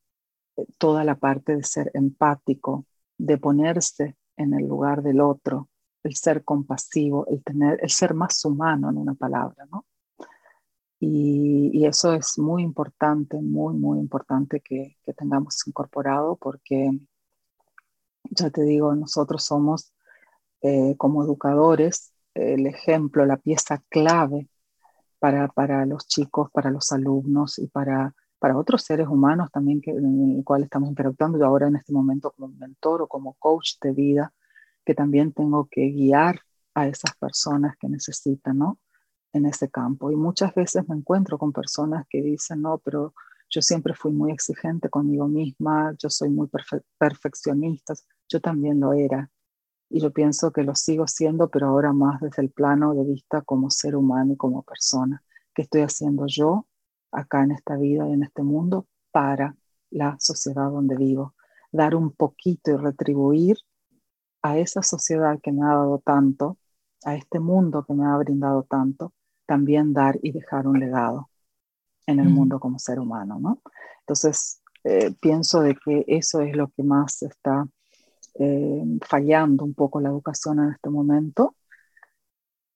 eh, 0.57 0.67
toda 0.79 1.05
la 1.05 1.15
parte 1.15 1.55
de 1.55 1.63
ser 1.63 1.93
empático, 1.95 2.85
de 3.17 3.39
ponerse 3.39 4.17
en 4.37 4.55
el 4.55 4.67
lugar 4.67 5.03
del 5.03 5.21
otro, 5.21 5.69
el 6.03 6.17
ser 6.17 6.43
compasivo, 6.43 7.29
el 7.29 7.45
tener, 7.45 7.79
el 7.81 7.91
ser 7.91 8.13
más 8.13 8.45
humano 8.45 8.91
en 8.91 8.99
una 8.99 9.15
palabra, 9.15 9.67
¿no? 9.71 9.85
Y, 11.07 11.87
eso 11.87 12.15
es 12.15 12.39
muy 12.39 12.63
importante, 12.63 13.41
muy, 13.41 13.75
muy 13.75 13.99
importante 13.99 14.61
que, 14.61 14.97
que, 15.05 15.13
tengamos 15.13 15.67
incorporado 15.67 16.37
porque, 16.37 16.91
ya 18.31 18.51
te 18.51 18.63
digo, 18.63 18.95
nosotros 18.95 19.45
somos 19.45 19.93
eh, 20.63 20.97
como 20.97 21.23
educadores 21.23 22.15
el 22.35 22.67
ejemplo, 22.67 23.27
la 23.27 23.37
pieza 23.37 23.83
clave 23.89 24.49
para, 25.19 25.49
para 25.49 25.87
los 25.87 26.07
chicos, 26.07 26.51
para 26.53 26.71
los 26.71 26.91
alumnos 26.93 27.59
y 27.59 27.69
para, 27.69 28.15
para 28.39 28.57
otros 28.59 28.83
seres 28.83 29.09
humanos 29.09 29.51
también 29.53 29.81
que, 29.81 29.91
en 29.91 30.37
el 30.39 30.45
cual 30.45 30.65
estamos 30.65 30.89
interactuando. 30.89 31.39
Yo 31.39 31.47
ahora 31.47 31.69
en 31.69 31.77
este 31.77 31.93
momento 31.93 32.33
como 32.33 32.49
mentor 32.49 33.03
o 33.03 33.09
como 33.09 33.35
coach 33.35 33.75
de 33.83 33.93
vida, 33.93 34.33
que 34.85 34.95
también 34.95 35.33
tengo 35.33 35.69
que 35.71 35.83
guiar 35.91 36.41
a 36.75 36.89
esas 36.89 37.17
personas 37.17 37.77
que 37.79 37.89
necesitan, 37.89 38.59
¿no? 38.59 38.79
En 39.35 39.47
ese 39.47 39.69
campo. 39.69 40.13
Y 40.13 40.17
muchas 40.17 40.55
veces 40.55 40.89
me 40.89 40.95
encuentro 40.95 41.39
con 41.39 41.53
personas 41.53 42.07
que 42.09 42.23
dicen, 42.23 42.63
no, 42.63 42.79
pero 42.79 43.13
yo 43.51 43.61
siempre 43.63 43.95
fui 43.95 44.13
muy 44.13 44.33
exigente 44.33 44.89
conmigo 44.89 45.29
misma, 45.29 45.93
yo 45.99 46.09
soy 46.09 46.31
muy 46.31 46.49
perfeccionista, 46.99 47.95
yo 48.29 48.41
también 48.41 48.81
lo 48.81 48.93
era. 48.93 49.31
Y 49.91 50.01
yo 50.01 50.13
pienso 50.13 50.53
que 50.53 50.63
lo 50.63 50.75
sigo 50.75 51.07
siendo, 51.07 51.51
pero 51.51 51.69
ahora 51.69 51.93
más 51.93 52.21
desde 52.21 52.43
el 52.43 52.51
plano 52.51 52.95
de 52.95 53.05
vista 53.05 53.43
como 53.43 53.71
ser 53.71 53.97
humano 53.97 54.35
y 54.35 54.37
como 54.37 54.63
persona. 54.63 55.23
¿Qué 55.53 55.63
estoy 55.63 55.83
haciendo 55.83 56.27
yo 56.27 56.67
acá 57.13 57.43
en 57.43 57.53
esta 57.53 57.77
vida 57.77 58.09
y 58.09 58.13
en 58.13 58.23
este 58.23 58.43
mundo 58.43 58.87
para 59.13 59.57
la 59.91 60.17
sociedad 60.19 60.71
donde 60.71 60.97
vivo? 60.97 61.35
Dar 61.73 61.95
un 61.97 62.13
poquito 62.13 62.71
y 62.71 62.77
retribuir 62.77 63.57
a 64.43 64.59
esa 64.59 64.83
sociedad 64.83 65.41
que 65.43 65.53
me 65.53 65.65
ha 65.65 65.71
dado 65.71 66.01
tanto, 66.05 66.59
a 67.05 67.15
este 67.17 67.41
mundo 67.41 67.85
que 67.85 67.95
me 67.95 68.07
ha 68.07 68.17
brindado 68.17 68.65
tanto, 68.65 69.13
también 69.47 69.93
dar 69.93 70.19
y 70.23 70.33
dejar 70.33 70.67
un 70.67 70.79
legado 70.81 71.31
en 72.07 72.21
el 72.21 72.29
mundo 72.29 72.61
como 72.61 72.79
ser 72.79 73.01
humano, 73.01 73.39
¿no? 73.41 73.63
Entonces, 74.01 74.61
eh, 74.85 75.13
pienso 75.21 75.63
de 75.63 75.75
que 75.77 76.05
eso 76.07 76.41
es 76.43 76.55
lo 76.55 76.69
que 76.69 76.83
más 76.83 77.23
está 77.23 77.67
eh, 78.39 78.83
fallando 79.07 79.65
un 79.65 79.75
poco 79.75 80.01
la 80.01 80.11
educación 80.11 80.59
en 80.61 80.71
este 80.71 80.91
momento 80.91 81.57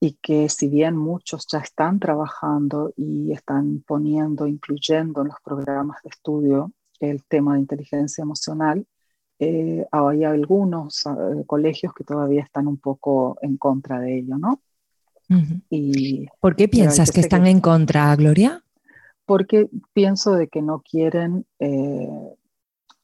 y 0.01 0.15
que 0.23 0.49
si 0.49 0.69
bien 0.69 0.97
muchos 0.97 1.47
ya 1.51 1.59
están 1.59 1.99
trabajando 1.99 2.93
y 2.97 3.33
están 3.33 3.83
poniendo, 3.87 4.47
incluyendo 4.47 5.23
en 5.23 5.29
los 5.29 5.37
programas 5.45 6.03
de 6.03 6.11
estudio 6.11 6.73
el 7.01 7.25
tema 7.25 7.55
de 7.55 7.61
inteligencia 7.61 8.23
emocional, 8.23 8.87
eh, 9.41 9.87
hay 9.91 10.25
algunos 10.25 11.07
eh, 11.07 11.45
colegios 11.47 11.93
que 11.95 12.05
todavía 12.05 12.43
están 12.43 12.67
un 12.67 12.79
poco 12.79 13.39
en 13.43 13.57
contra 13.57 14.01
de 14.01 14.19
ello, 14.19 14.37
¿no? 14.39 14.63
Y, 15.71 16.27
¿Por 16.41 16.57
qué 16.57 16.69
piensas 16.69 17.11
que, 17.11 17.21
están 17.21 17.47
en 17.47 17.61
contra, 17.61 18.15
Gloria? 18.17 18.63
Porque 19.27 19.69
pienso 19.93 20.35
de 20.35 20.49
que 20.49 20.63
no 20.63 20.81
quieren, 20.81 21.45
eh, 21.59 22.09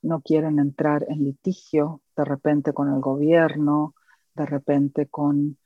no 0.02 0.20
quieren 0.22 0.58
entrar 0.58 1.04
en 1.08 1.24
litigio 1.24 2.00
de 2.16 2.24
repente 2.24 2.72
con 2.72 2.92
el 2.92 3.00
gobierno, 3.00 3.94
de 4.34 4.46
repente 4.46 5.06
con, 5.06 5.58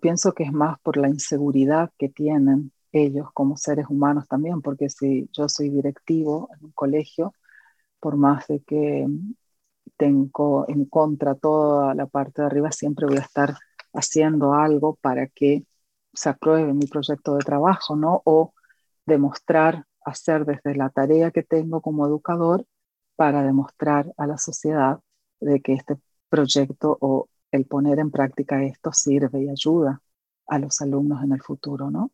pienso 0.00 0.32
que 0.32 0.44
es 0.44 0.52
más 0.52 0.78
por 0.80 0.96
la 0.96 1.08
inseguridad 1.08 1.90
que 1.98 2.08
tienen 2.08 2.72
ellos 2.92 3.28
como 3.32 3.56
seres 3.56 3.86
humanos 3.88 4.28
también, 4.28 4.60
porque 4.60 4.88
si 4.90 5.28
yo 5.32 5.48
soy 5.48 5.70
directivo 5.70 6.50
en 6.56 6.66
un 6.66 6.72
colegio, 6.72 7.34
por 7.98 8.16
más 8.16 8.46
de 8.48 8.60
que 8.60 9.06
tengo 9.96 10.66
en 10.68 10.84
contra 10.86 11.34
toda 11.34 11.94
la 11.94 12.06
parte 12.06 12.42
de 12.42 12.46
arriba, 12.46 12.72
siempre 12.72 13.06
voy 13.06 13.18
a 13.18 13.22
estar 13.22 13.54
haciendo 13.92 14.54
algo 14.54 14.96
para 14.96 15.26
que 15.26 15.66
se 16.12 16.28
apruebe 16.28 16.72
mi 16.74 16.86
proyecto 16.86 17.34
de 17.34 17.44
trabajo, 17.44 17.96
¿no? 17.96 18.22
O 18.24 18.54
demostrar, 19.06 19.86
hacer 20.04 20.44
desde 20.44 20.74
la 20.74 20.90
tarea 20.90 21.30
que 21.30 21.42
tengo 21.42 21.80
como 21.80 22.06
educador 22.06 22.66
para 23.16 23.42
demostrar 23.42 24.12
a 24.16 24.26
la 24.26 24.38
sociedad 24.38 25.00
de 25.40 25.60
que 25.60 25.74
este 25.74 25.96
proyecto 26.28 26.96
o 27.00 27.28
el 27.50 27.66
poner 27.66 27.98
en 27.98 28.10
práctica 28.10 28.62
esto 28.62 28.92
sirve 28.92 29.42
y 29.42 29.48
ayuda 29.48 30.00
a 30.46 30.58
los 30.58 30.80
alumnos 30.80 31.22
en 31.22 31.32
el 31.32 31.42
futuro, 31.42 31.90
¿no? 31.90 32.10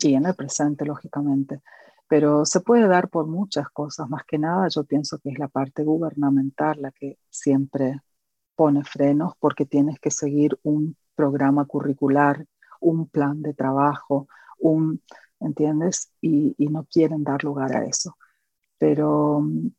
Y 0.00 0.14
en 0.14 0.26
el 0.26 0.34
presente, 0.34 0.84
lógicamente 0.84 1.62
pero 2.08 2.44
se 2.44 2.60
puede 2.60 2.86
dar 2.86 3.08
por 3.08 3.26
muchas 3.26 3.68
cosas. 3.70 4.08
Más 4.08 4.24
que 4.24 4.38
nada, 4.38 4.68
yo 4.68 4.84
pienso 4.84 5.18
que 5.18 5.30
es 5.30 5.38
la 5.38 5.48
parte 5.48 5.82
gubernamental 5.82 6.80
la 6.82 6.92
que 6.92 7.18
siempre 7.30 8.00
pone 8.56 8.82
frenos 8.84 9.34
porque 9.38 9.66
tienes 9.66 10.00
que 10.00 10.10
seguir 10.10 10.58
un 10.62 10.96
programa 11.14 11.64
curricular, 11.66 12.44
un 12.80 13.08
plan 13.08 13.42
de 13.42 13.54
trabajo, 13.54 14.28
un, 14.58 15.02
¿entiendes? 15.40 16.10
Y, 16.20 16.54
no 16.58 16.84
quieren 16.84 17.22
dar 17.24 17.44
lugar 17.44 17.76
a 17.76 17.84
eso. 17.84 18.16
Pero 18.78 19.40
mm, 19.40 19.70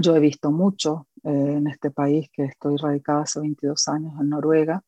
yo 0.00 0.16
he 0.16 0.20
visto 0.20 0.50
mucho 0.50 1.06
eh, 1.24 1.54
en 1.58 1.66
este 1.66 1.90
país, 1.90 2.28
que 2.32 2.44
estoy 2.44 2.76
radicada 2.76 3.22
hace 3.22 3.40
22 3.40 3.88
años 3.88 4.14
en 4.20 4.30
Noruega, 4.30 4.82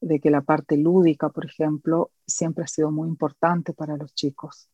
de 0.00 0.20
que 0.20 0.30
la 0.30 0.42
parte 0.42 0.76
lúdica, 0.76 1.28
por 1.30 1.44
ejemplo, 1.46 2.10
siempre 2.26 2.64
ha 2.64 2.68
sido 2.68 2.90
muy 2.90 3.08
importante 3.08 3.72
para 3.72 3.96
los 3.96 4.14
chicos. 4.14 4.68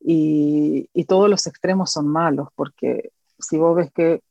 Y, 0.00 0.88
todos 1.06 1.28
los 1.28 1.46
extremos 1.46 1.90
son 1.90 2.06
malos, 2.06 2.48
porque 2.54 3.12
si 3.38 3.58
vos 3.58 3.76
ves 3.76 3.90
que 3.92 4.22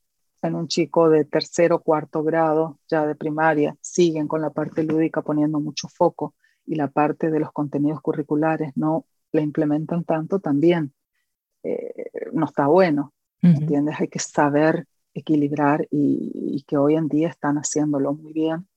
en 0.42 0.54
un 0.54 0.68
chico 0.68 1.10
de 1.10 1.24
tercero 1.24 1.76
o 1.76 1.82
cuarto 1.82 2.22
grado, 2.22 2.78
ya 2.88 3.06
de 3.06 3.14
primaria, 3.14 3.76
siguen 3.80 4.28
con 4.28 4.40
la 4.40 4.50
parte 4.50 4.82
lúdica 4.82 5.22
poniendo 5.22 5.60
mucho 5.60 5.88
foco 5.88 6.34
y 6.66 6.76
la 6.76 6.88
parte 6.88 7.30
de 7.30 7.40
los 7.40 7.52
contenidos 7.52 8.00
curriculares 8.00 8.72
no 8.76 9.06
la 9.32 9.42
implementan 9.42 10.04
tanto, 10.04 10.40
también 10.40 10.92
eh, 11.62 12.10
no 12.32 12.46
está 12.46 12.66
bueno, 12.66 13.12
¿entiendes? 13.42 14.00
Hay 14.00 14.08
que 14.08 14.18
saber 14.18 14.86
equilibrar 15.14 15.86
y, 15.90 16.30
y, 16.34 16.62
que 16.62 16.76
hoy 16.76 16.94
en 16.94 17.08
día 17.08 17.28
están 17.28 17.56
haciéndolo 17.56 18.14
muy 18.14 18.32
bien, 18.32 18.68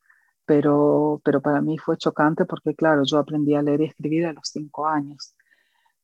pero, 0.46 1.22
pero 1.24 1.42
para 1.42 1.62
mí 1.62 1.78
fue 1.78 1.98
chocante 1.98 2.46
porque, 2.46 2.76
claro, 2.76 3.04
yo 3.06 3.20
aprendí 3.20 3.56
a 3.56 3.62
leer 3.62 3.82
y 3.82 3.86
escribir 3.86 4.26
a 4.26 4.34
los 4.34 4.48
cinco 4.48 4.88
años 4.88 5.36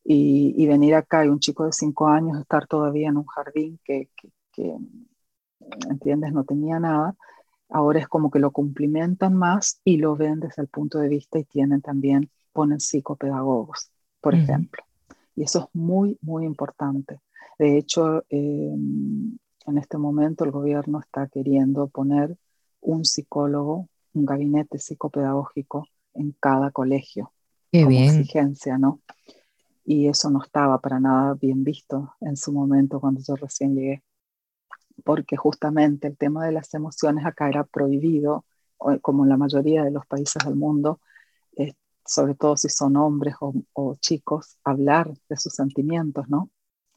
y, 0.03 0.65
venir 0.67 0.95
acá 0.95 1.25
y 1.25 1.29
un 1.29 1.39
chico 1.39 1.65
de 1.65 1.71
cinco 1.71 2.07
años 2.07 2.39
estar 2.39 2.67
todavía 2.67 3.09
en 3.09 3.17
un 3.17 3.25
jardín 3.25 3.79
que, 3.83 4.09
que, 4.51 4.75
¿entiendes? 5.89 6.33
No 6.33 6.43
tenía 6.43 6.79
nada. 6.79 7.15
Ahora 7.69 7.99
es 7.99 8.07
como 8.07 8.31
que 8.31 8.39
lo 8.39 8.51
cumplimentan 8.51 9.35
más 9.35 9.79
y 9.83 9.97
lo 9.97 10.15
ven 10.15 10.39
desde 10.39 10.61
el 10.61 10.67
punto 10.67 10.99
de 10.99 11.07
vista 11.07 11.39
y 11.39 11.43
tienen 11.43 11.81
también, 11.81 12.29
ponen 12.51 12.79
psicopedagogos, 12.79 13.91
por 14.21 14.33
ejemplo. 14.33 14.83
Y 15.35 15.43
eso 15.43 15.59
es 15.59 15.65
muy, 15.73 16.17
muy 16.21 16.45
importante. 16.45 17.19
De 17.59 17.77
hecho, 17.77 18.23
em, 18.29 19.37
en 19.65 19.77
este 19.77 19.97
momento 19.97 20.45
el 20.45 20.51
gobierno 20.51 20.99
está 20.99 21.27
queriendo 21.27 21.87
poner 21.87 22.35
un 22.81 23.05
psicólogo, 23.05 23.87
un 24.13 24.25
gabinete 24.25 24.79
psicopedagógico 24.79 25.87
en 26.15 26.35
cada 26.39 26.71
colegio. 26.71 27.31
Qué 27.71 27.83
como 27.83 27.89
bien. 27.89 28.15
exigencia, 28.15 28.79
¿no? 28.79 28.99
y 29.89 30.07
eso 30.07 30.29
no 30.29 30.43
estaba 30.43 30.79
para 30.79 30.99
nada 30.99 31.33
bien 31.33 31.63
visto 31.63 32.13
en 32.21 32.37
su 32.37 32.53
momento 32.53 32.99
cuando 32.99 33.21
yo 33.27 33.35
recién 33.35 33.73
llegué, 33.73 34.03
porque 35.03 35.37
justamente 35.37 36.07
el 36.07 36.17
tema 36.17 36.45
de 36.45 36.51
las 36.51 36.73
emociones 36.73 37.25
acá 37.25 37.49
era 37.49 37.63
prohibido, 37.63 38.45
como 39.01 39.23
en 39.23 39.29
la 39.29 39.37
mayoría 39.37 39.83
de 39.83 39.91
los 39.91 40.05
países 40.05 40.43
del 40.45 40.55
mundo, 40.55 41.01
eh, 41.57 41.73
sobre 42.05 42.35
todo 42.35 42.57
si 42.57 42.69
son 42.69 42.95
hombres 42.95 43.35
o, 43.39 43.95
chicos, 43.99 44.57
hablar 44.63 45.11
de 45.27 45.37
sus 45.37 45.53
sentimientos, 45.53 46.29
¿no? 46.29 46.49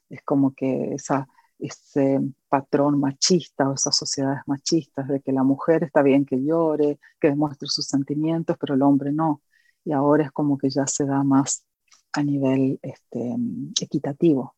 Es 0.09 0.23
como 0.23 0.55
que 0.55 0.95
esa, 0.95 1.29
ese 1.59 2.21
patrón 2.49 3.01
machista 3.01 3.69
o 3.69 3.75
esas 3.75 3.97
sociedades 3.97 4.43
machistas 4.47 5.09
de 5.09 5.21
que 5.21 5.33
la 5.33 5.43
mujer 5.43 5.85
está 5.85 6.03
bien 6.03 6.25
que 6.25 6.43
llore, 6.43 6.99
que 7.21 7.29
demuestre 7.29 7.69
sus 7.69 7.87
sentimientos, 7.87 8.57
pero 8.59 8.75
el 8.75 8.83
hombre 8.83 9.13
no. 9.13 9.43
Y 9.85 9.93
ahora 9.93 10.25
es 10.25 10.33
como 10.33 10.59
que 10.59 10.71
ya 10.71 10.87
se 10.87 11.05
da 11.05 11.25
más 11.25 11.65
a 12.13 12.23
nivel 12.23 12.79
este, 12.83 13.37
equitativo. 13.81 14.55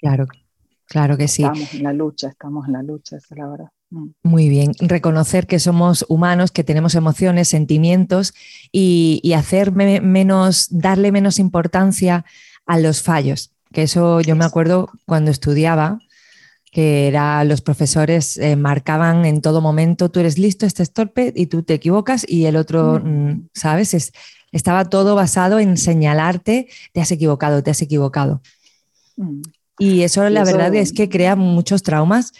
Claro, 0.00 0.26
claro 0.86 1.16
que 1.16 1.28
sí. 1.28 1.42
Estamos 1.42 1.74
en 1.74 1.82
la 1.82 1.92
lucha, 1.92 2.28
estamos 2.28 2.66
en 2.66 2.72
la 2.72 2.82
lucha, 2.82 3.16
esa 3.16 3.34
es 3.34 3.38
la 3.38 3.48
verdad. 3.48 3.68
Mm. 3.90 4.08
Muy 4.22 4.48
bien, 4.48 4.72
reconocer 4.80 5.46
que 5.46 5.58
somos 5.58 6.04
humanos, 6.08 6.50
que 6.50 6.64
tenemos 6.64 6.94
emociones, 6.94 7.48
sentimientos 7.48 8.34
y, 8.72 9.32
hacer 9.36 9.72
menos, 9.72 10.68
darle 10.70 11.12
menos 11.12 11.38
importancia 11.38 12.24
a 12.66 12.78
los 12.78 13.02
fallos. 13.02 13.52
Que 13.72 13.82
eso 13.82 14.20
yo 14.20 14.36
me 14.36 14.44
acuerdo 14.44 14.90
cuando 15.06 15.30
estudiaba, 15.30 15.98
que 16.70 17.06
era 17.06 17.44
los 17.44 17.60
profesores 17.60 18.36
eh, 18.36 18.56
marcaban 18.56 19.24
en 19.26 19.40
todo 19.40 19.60
momento, 19.60 20.10
tú 20.10 20.20
eres 20.20 20.38
listo, 20.38 20.66
este 20.66 20.82
es 20.82 20.92
torpe 20.92 21.32
y 21.34 21.46
tú 21.46 21.62
te 21.62 21.74
equivocas 21.74 22.26
y 22.28 22.46
el 22.46 22.56
otro, 22.56 23.00
mm. 23.02 23.08
Mm, 23.08 23.48
¿sabes? 23.54 23.94
Es, 23.94 24.12
estaba 24.50 24.84
todo 24.84 25.14
basado 25.14 25.58
en 25.58 25.76
señalarte, 25.76 26.68
te 26.92 27.00
has 27.00 27.10
equivocado, 27.10 27.62
te 27.62 27.70
has 27.70 27.82
equivocado. 27.82 28.40
Mm. 29.16 29.42
Y 29.78 30.02
eso 30.02 30.28
la 30.30 30.44
verdad 30.44 30.74
es 30.74 30.92
que 30.92 31.08
crea 31.08 31.36
muchos 31.36 31.82
traumas 31.82 32.32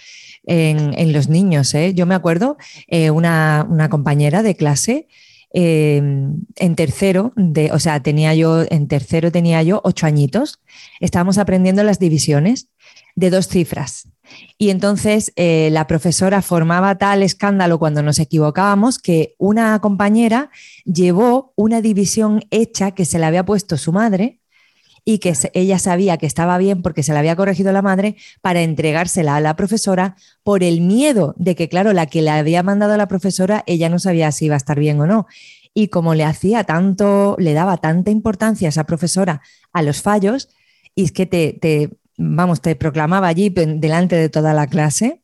en, 0.46 1.12
los 1.12 1.28
niños. 1.28 1.74
¿eh? 1.74 1.94
Yo 1.94 2.06
me 2.06 2.14
acuerdo, 2.14 2.56
eh, 2.88 3.10
una, 3.10 3.88
compañera 3.90 4.42
de 4.42 4.56
clase 4.56 5.08
em, 5.52 6.42
en 6.56 6.76
tercero, 6.76 7.32
de, 7.36 7.72
o 7.72 7.78
sea, 7.78 8.00
tenía 8.00 8.34
yo, 8.34 8.64
en 8.68 8.88
tercero 8.88 9.30
tenía 9.30 9.62
yo 9.62 9.80
ocho 9.84 10.06
añitos, 10.06 10.60
estábamos 11.00 11.38
aprendiendo 11.38 11.82
las 11.82 11.98
divisiones 11.98 12.68
de 13.14 13.30
dos 13.30 13.48
cifras. 13.48 14.08
Y 14.58 14.70
entonces 14.70 15.32
eh, 15.36 15.68
la 15.70 15.86
profesora 15.86 16.40
formaba 16.40 16.96
tal 16.96 17.22
escándalo 17.22 17.78
cuando 17.78 18.02
nos 18.02 18.18
equivocábamos 18.18 18.98
que 18.98 19.34
una 19.38 19.78
compañera 19.80 20.50
llevó 20.84 21.52
una 21.56 21.82
división 21.82 22.42
hecha 22.50 22.92
que 22.92 23.04
se 23.04 23.18
le 23.18 23.26
había 23.26 23.44
puesto 23.44 23.76
su 23.76 23.92
madre 23.92 24.40
y 25.04 25.18
que 25.18 25.34
ella 25.52 25.78
sabía 25.78 26.16
que 26.16 26.26
estaba 26.26 26.56
bien 26.58 26.82
porque 26.82 27.02
se 27.02 27.12
la 27.12 27.18
había 27.18 27.36
corregido 27.36 27.72
la 27.72 27.82
madre 27.82 28.16
para 28.40 28.62
entregársela 28.62 29.36
a 29.36 29.40
la 29.40 29.54
profesora 29.54 30.16
por 30.42 30.62
el 30.62 30.80
miedo 30.80 31.34
de 31.36 31.54
que, 31.54 31.68
claro, 31.68 31.92
la 31.92 32.06
que 32.06 32.22
le 32.22 32.30
había 32.30 32.62
mandado 32.62 32.94
a 32.94 32.96
la 32.96 33.08
profesora, 33.08 33.62
ella 33.66 33.88
no 33.88 33.98
sabía 33.98 34.32
si 34.32 34.46
iba 34.46 34.54
a 34.54 34.58
estar 34.58 34.78
bien 34.78 35.00
o 35.00 35.06
no. 35.06 35.26
Y 35.74 35.88
como 35.88 36.14
le 36.14 36.24
hacía 36.24 36.64
tanto, 36.64 37.36
le 37.38 37.52
daba 37.52 37.76
tanta 37.78 38.10
importancia 38.10 38.68
a 38.68 38.70
esa 38.70 38.84
profesora 38.84 39.42
a 39.72 39.82
los 39.82 40.00
fallos, 40.00 40.48
y 40.94 41.04
es 41.04 41.12
que 41.12 41.26
te, 41.26 41.90
vamos, 42.16 42.60
te 42.60 42.76
proclamaba 42.76 43.28
allí 43.28 43.50
delante 43.50 44.16
de 44.16 44.28
toda 44.28 44.54
la 44.54 44.68
clase, 44.68 45.20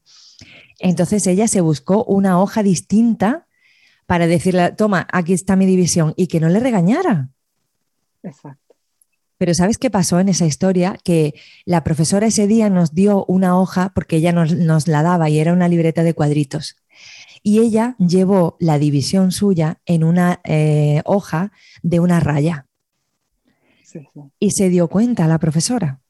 entonces 0.81 1.27
ella 1.27 1.47
se 1.47 1.61
buscó 1.61 2.05
una 2.05 2.41
hoja 2.41 2.63
distinta 2.63 3.47
para 4.07 4.27
decirle, 4.27 4.73
toma, 4.73 5.07
aquí 5.13 5.33
está 5.33 5.55
mi 5.55 5.67
división, 5.67 6.15
y 6.17 6.27
que 6.27 6.41
no 6.41 6.49
le 6.49 6.59
regañara. 6.59 7.29
Exacto. 8.23 8.60
Pero 9.41 9.55
¿sabes 9.55 9.79
qué 9.79 9.89
pasó 9.89 10.21
en 10.21 10.29
esa 10.29 10.45
historia? 10.45 10.99
Que 11.03 11.33
la 11.65 11.83
profesora 11.83 12.27
ese 12.27 12.47
día 12.47 12.69
nos 12.69 12.93
dio 12.93 13.25
una 13.25 13.59
hoja, 13.59 13.91
porque 13.95 14.17
ella 14.17 14.33
nos, 14.33 14.87
la 14.87 15.03
daba 15.03 15.31
y 15.31 15.39
era 15.39 15.55
una 15.55 15.67
libreta 15.67 16.03
de 16.03 16.13
cuadritos. 16.13 16.77
Y 17.43 17.61
ella 17.61 17.97
llevó 17.97 18.59
la 18.61 18.79
división 18.79 19.33
suya 19.33 19.79
en 19.87 20.05
una 20.05 20.41
eh, 20.45 21.01
hoja 21.07 21.53
de 21.83 22.01
una 22.01 22.21
raya. 22.21 22.67
Y 24.39 24.51
se 24.51 24.69
dio 24.69 24.89
cuenta 24.89 25.27
la 25.27 25.39
profesora. 25.39 26.01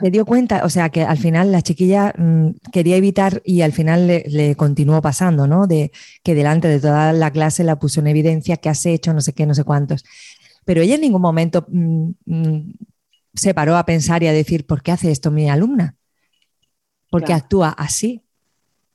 Se 0.00 0.10
dio 0.10 0.24
cuenta, 0.24 0.64
o 0.64 0.70
sea, 0.70 0.88
que 0.88 1.02
al 1.02 1.18
final 1.18 1.52
la 1.52 1.62
chiquilla 1.62 2.14
mm, 2.16 2.56
quería 2.72 2.96
evitar 2.96 3.42
y 3.44 3.60
al 3.60 3.72
final 3.72 4.08
le, 4.08 4.24
le, 4.28 4.56
continuó 4.56 5.00
pasando, 5.02 5.46
¿no? 5.46 5.68
De 5.68 5.92
que 6.24 6.34
delante 6.34 6.66
de 6.66 6.80
toda 6.80 7.12
la 7.12 7.30
clase 7.30 7.62
la 7.62 7.78
puso 7.78 8.00
en 8.00 8.08
evidencia 8.08 8.56
que 8.56 8.70
has 8.70 8.84
hecho, 8.86 9.12
no 9.12 9.20
sé 9.20 9.34
qué, 9.34 9.46
no 9.46 9.54
sé 9.54 9.62
cuántos. 9.62 10.04
Pero 10.64 10.82
ella 10.82 10.94
en 10.94 11.02
ningún 11.02 11.22
momento 11.22 11.66
mm, 11.68 12.10
mm, 12.26 12.74
se 13.34 13.54
paró 13.54 13.76
a 13.76 13.84
pensar 13.84 14.22
y 14.22 14.28
a 14.28 14.32
decir, 14.32 14.66
¿por 14.66 14.82
qué 14.82 14.92
hace 14.92 15.10
esto 15.10 15.30
mi 15.30 15.50
alumna? 15.50 15.96
¿Por 17.10 17.24
qué 17.24 17.32
actúa 17.32 17.68
así? 17.70 18.22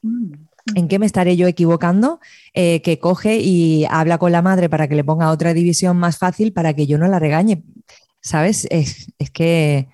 Mm, 0.01 0.33
¿En 0.75 0.87
qué 0.87 0.99
me 0.99 1.05
estaré 1.05 1.35
yo 1.35 1.47
equivocando? 1.47 2.19
Eh, 2.53 2.81
que 2.81 2.99
coge 2.99 3.39
y 3.39 3.85
habla 3.89 4.17
con 4.17 4.31
la 4.31 4.41
madre 4.41 4.69
para 4.69 4.87
que 4.87 4.95
le 4.95 5.03
ponga 5.03 5.31
otra 5.31 5.53
división 5.53 5.97
más 5.97 6.17
fácil 6.17 6.53
para 6.53 6.73
que 6.73 6.87
yo 6.87 6.97
no 6.97 7.07
la 7.07 7.19
regañe. 7.19 7.63
¿Sabes? 8.21 8.67
Es, 8.69 9.07
que... 9.31 9.87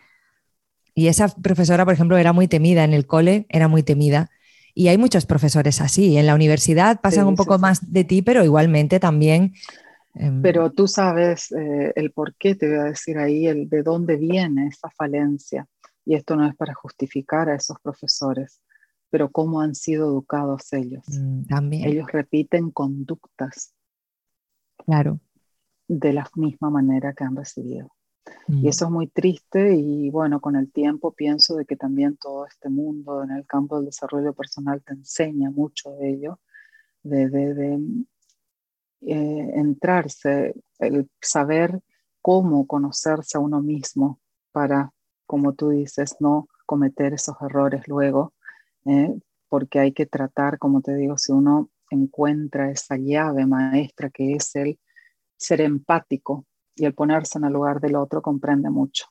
Y 0.93 1.07
esa 1.07 1.27
profesora, 1.27 1.85
por 1.85 1.93
ejemplo, 1.93 2.17
era 2.17 2.33
muy 2.33 2.47
temida 2.47 2.83
en 2.83 2.93
el 2.93 3.05
cole, 3.05 3.45
era 3.49 3.67
muy 3.67 3.83
temida. 3.83 4.29
Y 4.73 4.87
hay 4.87 4.97
muchos 4.97 5.25
profesores 5.25 5.79
así. 5.81 6.17
En 6.17 6.25
la 6.25 6.35
universidad 6.35 6.99
pasan 7.01 7.27
un 7.27 7.35
poco 7.35 7.59
más 7.59 7.91
de 7.91 8.03
ti, 8.03 8.21
pero 8.21 8.43
igualmente 8.43 8.99
también 8.99 9.53
Pero 10.41 10.71
tú 10.71 10.87
sabes 10.87 11.51
eh, 11.51 11.91
el 11.95 12.11
por 12.11 12.35
qué, 12.35 12.55
te 12.55 12.69
voy 12.69 12.77
a 12.77 12.83
decir 12.85 13.17
ahí, 13.17 13.47
el 13.47 13.67
de 13.67 13.83
dónde 13.83 14.15
viene 14.15 14.67
esa 14.67 14.89
falencia. 14.89 15.67
Y 16.05 16.15
esto 16.15 16.35
no 16.35 16.47
es 16.47 16.55
para 16.55 16.73
justificar 16.73 17.49
a 17.49 17.55
esos 17.55 17.79
profesores, 17.81 18.61
pero 19.09 19.29
cómo 19.29 19.59
han 19.59 19.75
sido 19.75 20.07
educados 20.07 20.71
ellos. 20.71 21.03
Mm, 21.07 21.43
también. 21.45 21.89
Ellos 21.89 22.09
repiten 22.11 22.71
conductas. 22.71 23.73
Claro. 24.77 25.19
De 25.87 26.13
la 26.13 26.29
misma 26.35 26.69
manera 26.69 27.13
que 27.13 27.25
han 27.25 27.35
recibido. 27.35 27.91
Y 28.47 28.63
mm. 28.63 28.67
eso 28.67 28.85
es 28.85 28.91
muy 28.91 29.07
triste 29.07 29.75
y 29.75 30.09
bueno, 30.11 30.39
con 30.39 30.55
el 30.55 30.71
tiempo 30.71 31.11
pienso 31.11 31.55
de 31.55 31.65
que 31.65 31.75
también 31.75 32.17
todo 32.17 32.45
este 32.47 32.69
mundo 32.69 33.23
en 33.23 33.31
el 33.31 33.45
campo 33.45 33.75
del 33.75 33.87
desarrollo 33.87 34.33
personal 34.33 34.81
te 34.81 34.93
enseña 34.93 35.51
mucho 35.51 35.91
de 35.97 36.09
ello, 36.09 36.39
de, 37.03 37.29
de 37.29 37.79
eh, 39.01 39.51
entrarse, 39.55 40.55
el 40.79 41.09
saber 41.21 41.81
cómo 42.21 42.65
conocerse 42.65 43.37
a 43.37 43.41
uno 43.41 43.61
mismo 43.61 44.19
para, 44.51 44.91
como 45.25 45.53
tú 45.53 45.69
dices, 45.69 46.15
no 46.19 46.47
cometer 46.65 47.13
esos 47.13 47.35
errores 47.41 47.87
luego, 47.87 48.33
eh, 48.85 49.13
porque 49.49 49.79
hay 49.79 49.91
que 49.91 50.05
tratar, 50.05 50.57
como 50.57 50.81
te 50.81 50.95
digo, 50.95 51.17
si 51.17 51.31
uno 51.31 51.69
encuentra 51.91 52.71
esa 52.71 52.97
llave 52.97 53.45
maestra 53.45 54.09
que 54.09 54.33
es 54.33 54.55
el 54.55 54.79
ser 55.37 55.61
empático 55.61 56.45
y 56.75 56.85
el 56.85 56.93
ponerse 56.93 57.37
en 57.37 57.45
el 57.45 57.53
lugar 57.53 57.79
del 57.79 57.95
otro, 57.95 58.21
comprende 58.21 58.69
mucho. 58.69 59.05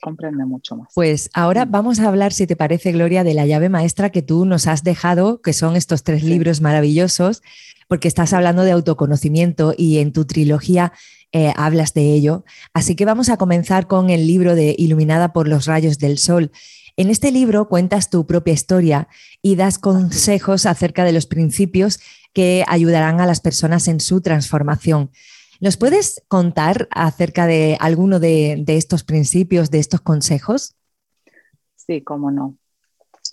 Comprende 0.00 0.44
mucho 0.44 0.76
más. 0.76 0.88
Pues 0.94 1.30
ahora 1.32 1.64
vamos 1.64 2.00
a 2.00 2.08
hablar, 2.08 2.32
si 2.32 2.46
te 2.46 2.56
parece, 2.56 2.92
Gloria, 2.92 3.24
de 3.24 3.34
la 3.34 3.46
llave 3.46 3.68
maestra 3.68 4.10
que 4.10 4.22
tú 4.22 4.44
nos 4.44 4.66
has 4.66 4.84
dejado, 4.84 5.40
que 5.40 5.52
son 5.52 5.76
estos 5.76 6.02
tres 6.02 6.22
libros 6.22 6.60
maravillosos 6.60 7.42
porque 7.88 8.08
estás 8.08 8.32
hablando 8.32 8.62
de 8.62 8.72
autoconocimiento 8.72 9.74
y 9.76 9.98
en 9.98 10.12
tu 10.12 10.24
trilogía 10.24 10.92
eh, 11.32 11.52
hablas 11.56 11.94
de 11.94 12.12
ello. 12.12 12.44
Así 12.72 12.96
que 12.96 13.04
vamos 13.04 13.28
a 13.28 13.36
comenzar 13.36 13.86
con 13.86 14.10
el 14.10 14.26
libro 14.26 14.54
de 14.54 14.74
Iluminada 14.78 15.32
por 15.32 15.48
los 15.48 15.66
rayos 15.66 15.98
del 15.98 16.18
sol. 16.18 16.50
En 16.96 17.10
este 17.10 17.32
libro 17.32 17.68
cuentas 17.68 18.08
tu 18.08 18.26
propia 18.26 18.54
historia 18.54 19.08
y 19.42 19.56
das 19.56 19.78
consejos 19.78 20.64
acerca 20.64 21.04
de 21.04 21.12
los 21.12 21.26
principios 21.26 22.00
que 22.32 22.64
ayudarán 22.68 23.20
a 23.20 23.26
las 23.26 23.40
personas 23.40 23.88
en 23.88 24.00
su 24.00 24.20
transformación. 24.20 25.10
¿Nos 25.64 25.78
puedes 25.78 26.22
contar 26.28 26.88
acerca 26.90 27.46
de 27.46 27.78
alguno 27.80 28.20
de, 28.20 28.62
de 28.66 28.76
estos 28.76 29.02
principios, 29.02 29.70
de 29.70 29.78
estos 29.78 30.02
consejos? 30.02 30.76
Sí, 31.74 32.02
cómo 32.02 32.30
no. 32.30 32.58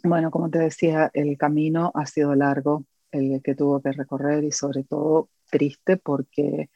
Bueno, 0.06 0.32
como 0.32 0.50
te 0.50 0.60
decía, 0.60 1.12
el 1.13 1.38
camino 1.38 1.91
ha 1.94 2.06
sido 2.06 2.34
largo, 2.34 2.86
el 3.12 3.41
que 3.44 3.54
tuvo 3.54 3.82
que 3.82 3.91
recorrer 3.91 4.46
y 4.46 4.54
sobre 4.54 4.86
todo 4.86 5.28
triste 5.50 5.98
porque 5.98 6.70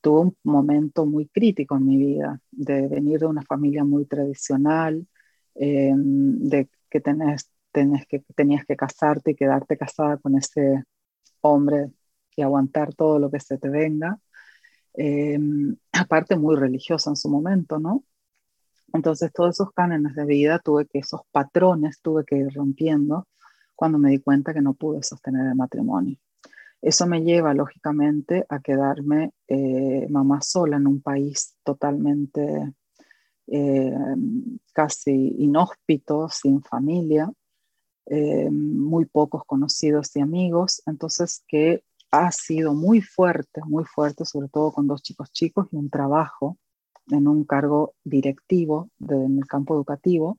tuvo 0.00 0.22
un 0.22 0.36
momento 0.42 1.04
muy 1.04 1.26
crítico 1.26 1.76
en 1.76 1.86
mi 1.86 1.98
vida, 1.98 2.40
de 2.50 2.88
venir 2.88 3.20
de 3.20 3.26
una 3.26 3.42
familia 3.42 3.84
muy 3.84 4.06
tradicional, 4.06 5.06
em, 5.54 6.38
de 6.38 6.70
que, 6.88 7.02
tenés, 7.02 7.50
tenés 7.72 8.06
que 8.06 8.24
tenías 8.34 8.64
que 8.64 8.74
casarte 8.74 9.32
y 9.32 9.34
quedarte 9.34 9.76
casada 9.76 10.16
con 10.16 10.34
ese 10.38 10.82
hombre 11.42 11.90
y 12.36 12.40
aguantar 12.40 12.94
todo 12.94 13.18
lo 13.18 13.30
que 13.30 13.40
se 13.40 13.58
te 13.58 13.68
venga. 13.68 14.18
Em, 14.94 15.76
aparte 15.92 16.36
muy 16.36 16.56
religiosa 16.56 17.10
en 17.10 17.16
su 17.16 17.28
momento, 17.28 17.78
¿no? 17.78 18.04
Entonces 18.92 19.32
todos 19.32 19.56
esos 19.56 19.72
cánones 19.72 20.14
de 20.14 20.24
vida 20.24 20.60
tuve 20.60 20.86
que, 20.86 21.00
esos 21.00 21.22
patrones 21.32 22.00
tuve 22.00 22.24
que 22.24 22.36
ir 22.36 22.52
rompiendo 22.54 23.26
cuando 23.74 23.98
me 23.98 24.10
di 24.10 24.20
cuenta 24.20 24.54
que 24.54 24.60
no 24.60 24.74
pude 24.74 25.02
sostener 25.02 25.48
el 25.48 25.56
matrimonio. 25.56 26.16
Eso 26.80 27.06
me 27.06 27.22
lleva, 27.22 27.54
lógicamente, 27.54 28.44
a 28.48 28.60
quedarme 28.60 29.32
eh, 29.48 30.06
mamá 30.10 30.42
sola 30.42 30.76
en 30.76 30.86
un 30.86 31.00
país 31.00 31.56
totalmente 31.64 32.74
eh, 33.46 33.94
casi 34.72 35.34
inhóspito, 35.38 36.28
sin 36.28 36.62
familia, 36.62 37.32
eh, 38.06 38.50
muy 38.50 39.06
pocos 39.06 39.44
conocidos 39.44 40.14
y 40.14 40.20
amigos, 40.20 40.82
entonces 40.86 41.42
que 41.48 41.82
ha 42.14 42.30
sido 42.30 42.74
muy 42.74 43.00
fuerte, 43.00 43.60
muy 43.66 43.84
fuerte, 43.84 44.24
sobre 44.24 44.48
todo 44.48 44.72
con 44.72 44.86
dos 44.86 45.02
chicos 45.02 45.32
chicos 45.32 45.66
y 45.72 45.76
un 45.76 45.90
trabajo 45.90 46.58
en 47.08 47.26
un 47.26 47.44
cargo 47.44 47.94
directivo 48.04 48.90
en 49.08 49.38
el 49.38 49.46
campo 49.46 49.74
educativo, 49.74 50.38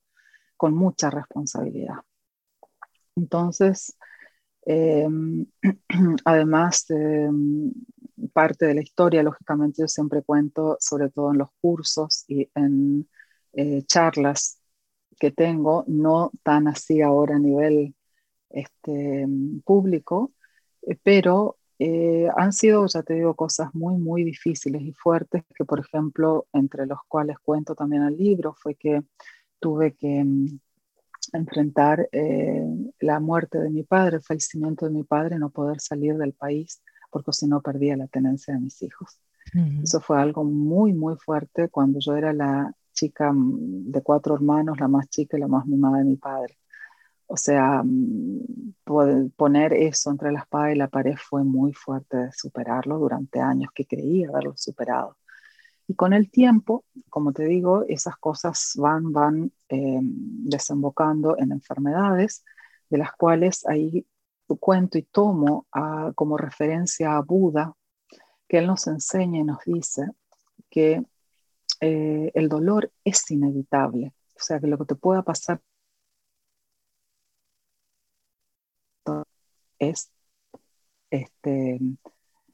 con 0.57 0.73
mucha 0.73 1.09
responsabilidad. 1.09 1.97
Entonces, 3.15 3.97
em, 4.65 5.45
además, 6.25 6.85
em, 6.89 7.73
parte 8.33 8.65
de 8.67 8.75
la 8.75 8.81
historia, 8.81 9.23
lógicamente, 9.23 9.81
yo 9.81 9.87
siempre 9.87 10.23
cuento, 10.23 10.77
sobre 10.79 11.09
todo 11.09 11.31
en 11.31 11.39
los 11.39 11.49
cursos 11.61 12.23
y 12.27 12.49
en 12.55 13.07
eh, 13.53 13.83
charlas 13.85 14.59
que 15.19 15.31
tengo, 15.31 15.83
no 15.87 16.31
tan 16.43 16.67
así 16.67 17.01
ahora 17.01 17.35
a 17.35 17.39
nivel 17.39 17.95
este, 18.49 19.27
público, 19.65 20.33
eh, 20.83 20.97
pero 21.03 21.57
eh, 21.79 22.27
han 22.35 22.53
sido, 22.53 22.85
ya 22.87 23.03
te 23.03 23.15
digo, 23.15 23.35
cosas 23.35 23.73
muy, 23.73 23.97
muy 23.97 24.23
difíciles 24.23 24.81
y 24.81 24.93
fuertes, 24.93 25.43
que 25.55 25.65
por 25.65 25.79
ejemplo, 25.79 26.47
entre 26.53 26.85
los 26.85 26.99
cuales 27.07 27.37
cuento 27.39 27.75
también 27.75 28.03
el 28.03 28.17
libro, 28.17 28.53
fue 28.53 28.75
que 28.75 29.03
tuve 29.59 29.93
que 29.95 30.19
em, 30.19 30.59
enfrentar 31.33 32.07
eh, 32.11 32.63
la 32.99 33.19
muerte 33.19 33.59
de 33.59 33.69
mi 33.69 33.83
padre, 33.83 34.17
el 34.17 34.23
fallecimiento 34.23 34.85
de 34.85 34.91
mi 34.91 35.03
padre, 35.03 35.39
no 35.39 35.49
poder 35.49 35.79
salir 35.79 36.17
del 36.17 36.33
país 36.33 36.81
porque 37.15 37.31
si 37.31 37.47
no 37.47 37.61
perdía 37.61 37.95
la 37.95 38.07
tenencia 38.07 38.53
de 38.53 38.59
mis 38.59 38.81
hijos. 38.81 39.21
Eso 39.81 40.01
fue 40.01 40.21
algo 40.21 40.43
muy, 40.43 40.91
muy 40.91 41.15
fuerte 41.15 41.69
cuando 41.69 41.99
yo 42.01 42.17
era 42.17 42.33
la 42.33 42.75
chica 42.91 43.31
mm, 43.31 43.89
de 43.89 44.03
cuatro 44.03 44.35
hermanos, 44.35 44.77
la 44.81 44.89
más 44.89 45.07
chica 45.07 45.37
y 45.37 45.39
la 45.39 45.47
más 45.47 45.65
mimada 45.65 45.99
de 45.99 46.03
mi 46.03 46.17
padre. 46.17 46.57
O 47.27 47.37
sea, 47.37 47.81
mm, 47.83 48.73
poner 49.35 49.73
eso 49.73 50.11
entre 50.11 50.31
la 50.31 50.39
espada 50.39 50.71
y 50.71 50.75
la 50.75 50.87
pared 50.87 51.15
fue 51.17 51.43
muy 51.43 51.73
fuerte 51.73 52.17
de 52.17 52.31
superarlo 52.31 52.99
durante 52.99 53.39
años 53.39 53.71
que 53.73 53.85
creía 53.85 54.29
haberlo 54.29 54.53
superado. 54.55 55.17
Y 55.87 55.95
con 55.95 56.13
el 56.13 56.29
tiempo, 56.31 56.83
como 57.09 57.31
te 57.33 57.45
digo, 57.45 57.83
esas 57.87 58.17
cosas 58.17 58.73
van, 58.75 59.11
van 59.11 59.51
eh, 59.69 59.99
desembocando 60.01 61.37
en 61.37 61.51
enfermedades, 61.51 62.43
de 62.89 62.97
las 62.97 63.11
cuales 63.13 63.65
ahí 63.67 64.05
cuento 64.59 64.97
y 64.97 65.03
tomo 65.03 65.65
como 66.13 66.37
referencia 66.37 67.15
a 67.15 67.21
Buda, 67.21 67.73
que 68.47 68.59
él 68.59 68.67
nos 68.67 68.85
enseña 68.87 69.39
y 69.39 69.43
nos 69.43 69.59
dice 69.65 70.03
que 70.69 71.03
eh, 71.81 72.31
el 72.33 72.47
dolor 72.47 72.91
es 73.03 73.29
inevitable. 73.31 74.13
O 74.35 74.39
sea, 74.39 74.59
que 74.59 74.67
lo 74.67 74.77
que 74.77 74.85
te 74.85 74.95
pueda 74.95 75.23
pasar 75.23 75.61
es, 79.79 80.11
este, 81.09 81.79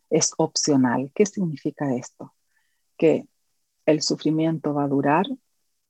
es 0.10 0.34
opcional. 0.38 1.12
¿Qué 1.14 1.26
significa 1.26 1.96
esto? 1.96 2.34
Que 2.98 3.28
el 3.86 4.02
sufrimiento 4.02 4.74
va 4.74 4.84
a 4.84 4.88
durar 4.88 5.26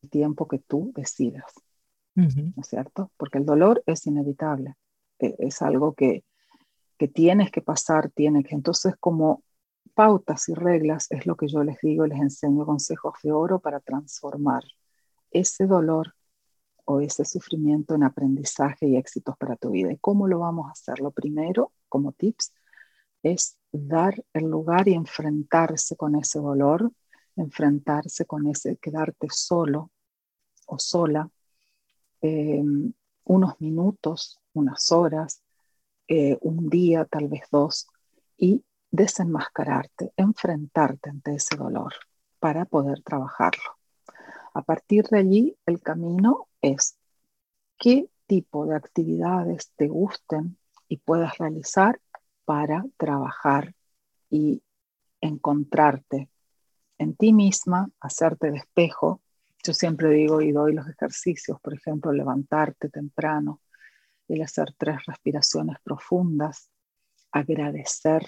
el 0.02 0.10
tiempo 0.10 0.48
que 0.48 0.60
tú 0.60 0.92
decidas. 0.96 1.54
¿No 2.14 2.54
es 2.58 2.68
cierto? 2.68 3.12
Porque 3.18 3.38
el 3.38 3.46
dolor 3.46 3.84
es 3.86 4.06
inevitable. 4.06 4.76
E, 5.20 5.36
es 5.40 5.62
algo 5.62 5.94
que, 5.94 6.24
que 6.98 7.08
tienes 7.08 7.52
que 7.52 7.62
pasar, 7.62 8.12
tienes 8.12 8.46
que. 8.46 8.54
Entonces, 8.54 8.96
como 9.00 9.44
pautas 9.94 10.50
y 10.50 10.54
reglas 10.54 11.08
es 11.10 11.26
lo 11.26 11.36
que 11.36 11.48
yo 11.48 11.64
les 11.64 11.78
digo, 11.82 12.06
les 12.06 12.20
enseño 12.20 12.66
consejos 12.66 13.14
de 13.24 13.32
oro 13.32 13.60
para 13.60 13.80
transformar 13.80 14.64
ese 15.32 15.66
dolor 15.66 16.14
o 16.92 17.02
ese 17.02 17.26
sufrimiento 17.26 17.96
en 17.96 18.04
aprendizaje 18.04 18.88
y 18.88 18.98
éxitos 18.98 19.38
para 19.38 19.56
tu 19.56 19.72
vida. 19.72 19.92
¿Y 19.92 19.98
cómo 19.98 20.28
lo 20.28 20.40
vamos 20.40 20.68
a 20.68 20.72
hacer? 20.72 21.00
Lo 21.00 21.12
primero, 21.12 21.72
como 21.90 22.12
tips, 22.12 22.54
es 23.24 23.58
dar 23.72 24.24
el 24.34 24.46
lugar 24.46 24.88
y 24.88 24.94
enfrentarse 24.94 25.96
con 25.96 26.16
ese 26.16 26.40
dolor, 26.40 26.92
enfrentarse 27.36 28.26
con 28.26 28.48
ese, 28.48 28.78
quedarte 28.78 29.28
solo 29.30 29.92
o 30.68 30.80
sola 30.80 31.30
eh, 32.22 32.64
unos 33.24 33.62
minutos, 33.62 34.40
unas 34.54 34.92
horas, 34.92 35.42
eh, 36.08 36.38
un 36.42 36.70
día, 36.70 37.06
tal 37.06 37.28
vez 37.28 37.44
dos, 37.52 37.88
y 38.38 38.64
desenmascararte, 38.92 40.12
enfrentarte 40.18 41.10
ante 41.10 41.36
ese 41.36 41.56
dolor 41.56 41.94
para 42.40 42.66
poder 42.66 43.02
trabajarlo. 43.04 43.81
A 44.54 44.64
partir 44.64 45.06
de 45.06 45.20
allí, 45.20 45.58
el 45.66 45.82
camino 45.82 46.48
es 46.62 46.98
qué 47.78 48.10
tipo 48.28 48.66
de 48.66 48.76
actividades 48.76 49.72
te 49.76 49.88
gusten 49.88 50.58
y 50.88 50.98
puedas 50.98 51.38
realizar 51.38 52.00
para 52.44 52.86
trabajar 52.98 53.74
y 54.30 54.62
encontrarte 55.22 56.30
en 56.98 57.16
ti 57.16 57.34
misma, 57.34 57.90
hacerte 58.00 58.52
de 58.52 58.58
espejo. 58.58 59.22
Yo 59.64 59.74
siempre 59.74 60.10
digo 60.10 60.42
y 60.42 60.52
doy 60.52 60.74
los 60.74 60.88
ejercicios, 60.88 61.60
por 61.62 61.74
ejemplo, 61.74 62.12
levantarte 62.12 62.90
temprano, 62.90 63.62
el 64.28 64.42
hacer 64.42 64.74
tres 64.78 64.98
respiraciones 65.06 65.78
profundas, 65.84 66.70
agradecer 67.32 68.26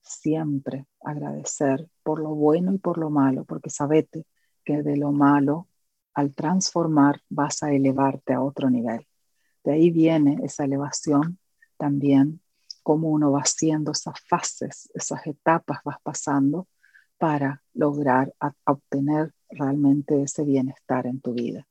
siempre, 0.00 0.86
agradecer 1.00 1.88
por 2.02 2.20
lo 2.20 2.34
bueno 2.34 2.72
y 2.74 2.78
por 2.78 2.98
lo 2.98 3.10
malo, 3.10 3.44
porque 3.44 3.70
sabete 3.70 4.24
que 4.64 4.82
de 4.82 4.96
lo 4.96 5.12
malo, 5.12 5.68
al 6.14 6.34
transformar, 6.34 7.20
vas 7.28 7.62
a 7.62 7.72
elevarte 7.72 8.32
a 8.34 8.42
otro 8.42 8.70
nivel. 8.70 9.06
De 9.64 9.72
ahí 9.72 9.90
viene 9.90 10.38
esa 10.42 10.64
elevación 10.64 11.38
también, 11.76 12.40
cómo 12.82 13.10
uno 13.10 13.32
va 13.32 13.40
haciendo 13.40 13.92
esas 13.92 14.20
fases, 14.28 14.90
esas 14.94 15.26
etapas 15.26 15.78
vas 15.84 15.98
pasando 16.02 16.66
para 17.16 17.62
lograr 17.74 18.34
obtener 18.64 19.32
realmente 19.48 20.22
ese 20.22 20.44
bienestar 20.44 21.06
en 21.06 21.20
tu 21.20 21.32
vida. 21.32 21.66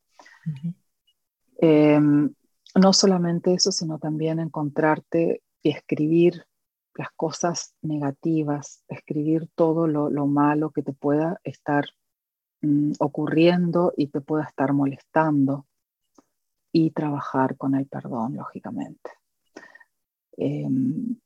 Em, 1.57 2.33
no 2.75 2.93
solamente 2.93 3.53
eso, 3.53 3.71
sino 3.71 3.99
también 3.99 4.39
encontrarte 4.39 5.43
y 5.61 5.69
escribir 5.69 6.45
las 6.95 7.09
cosas 7.11 7.73
negativas, 7.81 8.83
escribir 8.87 9.49
todo 9.55 9.87
lo, 9.87 10.09
lo 10.09 10.25
malo 10.27 10.71
que 10.71 10.83
te 10.83 10.93
pueda 10.93 11.39
estar 11.43 11.85
Mm, 12.63 12.91
ocurriendo 12.99 13.91
y 13.97 14.07
te 14.07 14.21
pueda 14.21 14.43
estar 14.43 14.71
molestando 14.71 15.65
y 16.71 16.91
trabajar 16.91 17.57
con 17.57 17.73
el 17.73 17.87
perdón, 17.87 18.35
lógicamente. 18.35 19.09
Em, 20.37 21.17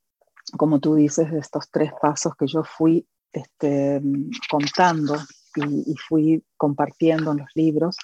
como 0.58 0.80
tú 0.80 0.96
dices, 0.96 1.32
de 1.32 1.40
estos 1.40 1.70
tres 1.70 1.92
pasos 2.02 2.36
que 2.38 2.48
yo 2.48 2.64
fui 2.64 3.06
este, 3.34 4.02
contando 4.50 5.16
y, 5.58 5.96
fui 6.08 6.44
compartiendo 6.56 7.32
en 7.32 7.40
los 7.40 7.50
libros, 7.54 7.98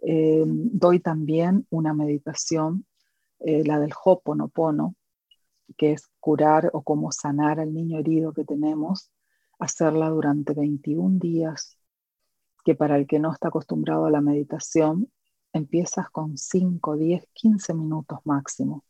em, 0.00 0.68
doy 0.72 1.00
también 1.00 1.66
una 1.70 1.94
meditación, 1.94 2.84
eh, 3.40 3.64
la 3.64 3.78
del 3.80 3.92
Hoponopono, 4.04 4.94
que 5.76 5.92
es 5.92 6.08
curar 6.20 6.70
o 6.74 6.82
cómo 6.82 7.12
sanar 7.12 7.60
al 7.60 7.72
niño 7.72 7.98
herido 7.98 8.34
que 8.34 8.44
tenemos, 8.44 9.10
hacerla 9.58 10.10
durante 10.10 10.52
21 10.54 11.18
días 11.18 11.77
que 12.68 12.74
para 12.74 12.98
el 12.98 13.06
que 13.06 13.18
no 13.18 13.32
está 13.32 13.48
acostumbrado 13.48 14.04
a 14.04 14.10
la 14.10 14.20
meditación, 14.20 15.10
empiezas 15.54 16.10
con 16.10 16.36
5, 16.36 16.98
10, 16.98 17.26
15 17.32 17.72
minutos 17.72 18.18
máximo 18.24 18.84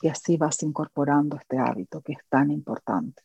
y 0.00 0.06
así 0.06 0.36
vas 0.36 0.62
incorporando 0.62 1.36
este 1.36 1.58
hábito 1.58 2.00
que 2.00 2.12
es 2.12 2.20
tan 2.28 2.52
importante. 2.52 3.24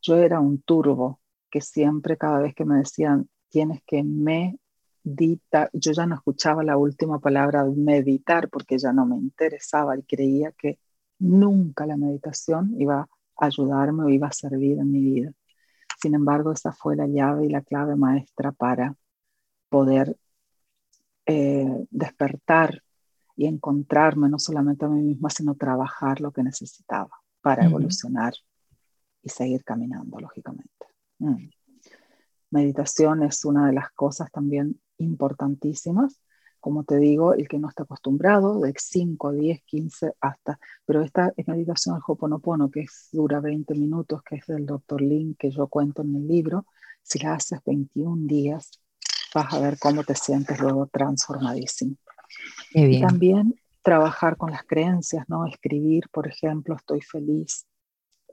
Yo 0.00 0.14
era 0.14 0.38
un 0.38 0.62
turbo 0.62 1.18
que 1.50 1.60
siempre 1.60 2.16
cada 2.16 2.38
vez 2.38 2.54
que 2.54 2.64
me 2.64 2.76
decían 2.76 3.28
tienes 3.48 3.82
que 3.84 4.04
meditar, 4.04 5.68
yo 5.72 5.90
ya 5.90 6.06
no 6.06 6.14
escuchaba 6.14 6.62
la 6.62 6.76
última 6.76 7.18
palabra 7.18 7.64
meditar 7.64 8.48
porque 8.48 8.78
ya 8.78 8.92
no 8.92 9.04
me 9.04 9.16
interesaba 9.16 9.98
y 9.98 10.04
creía 10.04 10.52
que 10.52 10.78
nunca 11.18 11.86
la 11.86 11.96
meditación 11.96 12.80
iba 12.80 13.00
a 13.00 13.46
ayudarme 13.46 14.04
o 14.04 14.08
iba 14.10 14.28
a 14.28 14.32
servir 14.32 14.78
en 14.78 14.92
mi 14.92 15.00
vida. 15.00 15.32
Sin 16.00 16.14
embargo, 16.14 16.52
esa 16.52 16.70
fue 16.70 16.94
la 16.94 17.08
llave 17.08 17.46
y 17.46 17.48
la 17.48 17.62
clave 17.62 17.96
maestra 17.96 18.52
para 18.52 18.96
poder 19.74 20.16
eh, 21.26 21.86
despertar 21.90 22.80
y 23.34 23.46
encontrarme 23.46 24.28
no 24.28 24.38
solamente 24.38 24.84
a 24.84 24.88
mí 24.88 25.02
misma, 25.02 25.30
sino 25.30 25.56
trabajar 25.56 26.20
lo 26.20 26.30
que 26.30 26.44
necesitaba 26.44 27.10
para 27.40 27.64
evolucionar 27.64 28.34
y 29.20 29.30
seguir 29.30 29.64
caminando, 29.64 30.20
lógicamente. 30.20 30.86
Mm. 31.18 31.48
Meditación 32.50 33.24
es 33.24 33.44
una 33.44 33.66
de 33.66 33.72
las 33.72 33.90
cosas 33.90 34.30
también 34.30 34.80
importantísimas. 34.98 36.22
Como 36.60 36.84
te 36.84 36.98
digo, 36.98 37.34
el 37.34 37.48
que 37.48 37.58
no 37.58 37.68
está 37.68 37.82
acostumbrado, 37.82 38.60
de 38.60 38.72
5, 38.76 39.32
10, 39.32 39.60
15 39.64 40.12
hasta, 40.20 40.60
pero 40.86 41.02
esta 41.02 41.32
es 41.36 41.48
meditación 41.48 41.96
al 41.96 42.02
Hoponopono, 42.06 42.70
que 42.70 42.82
es, 42.82 43.08
dura 43.10 43.40
20 43.40 43.74
minutos, 43.74 44.22
que 44.22 44.36
es 44.36 44.46
del 44.46 44.66
Dr. 44.66 45.02
Lin, 45.02 45.34
que 45.34 45.50
yo 45.50 45.66
cuento 45.66 46.02
en 46.02 46.14
el 46.14 46.28
libro, 46.28 46.64
si 47.02 47.18
la 47.18 47.34
haces 47.34 47.58
21 47.66 48.28
días, 48.28 48.83
vas 49.34 49.52
a 49.52 49.60
ver 49.60 49.78
cómo 49.78 50.04
te 50.04 50.14
sientes 50.14 50.58
luego 50.60 50.86
transformadísimo. 50.86 51.96
Y 52.72 53.00
también 53.00 53.54
trabajar 53.82 54.36
con 54.36 54.50
las 54.50 54.64
creencias, 54.64 55.28
¿no? 55.28 55.46
Escribir, 55.46 56.08
por 56.10 56.26
ejemplo, 56.26 56.74
estoy 56.74 57.00
feliz. 57.00 57.66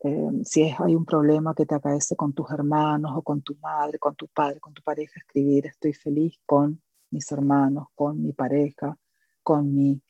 Eh, 0.03 0.29
si 0.43 0.63
hay 0.63 0.95
un 0.95 1.05
problema 1.05 1.53
que 1.53 1.65
te 1.65 1.75
acaece 1.75 2.15
con 2.15 2.33
tus 2.33 2.49
hermanos 2.51 3.11
o 3.15 3.21
con 3.21 3.41
tu 3.41 3.55
madre, 3.61 3.99
con 3.99 4.15
tu 4.15 4.27
padre, 4.27 4.59
con 4.59 4.73
tu 4.73 4.81
pareja, 4.81 5.13
escribir, 5.17 5.67
estoy 5.67 5.93
feliz 5.93 6.39
con 6.45 6.81
mis 7.11 7.31
hermanos, 7.31 7.87
con 7.93 8.21
mi 8.23 8.33
pareja, 8.33 8.97
con 9.43 9.75
mi 9.75 10.01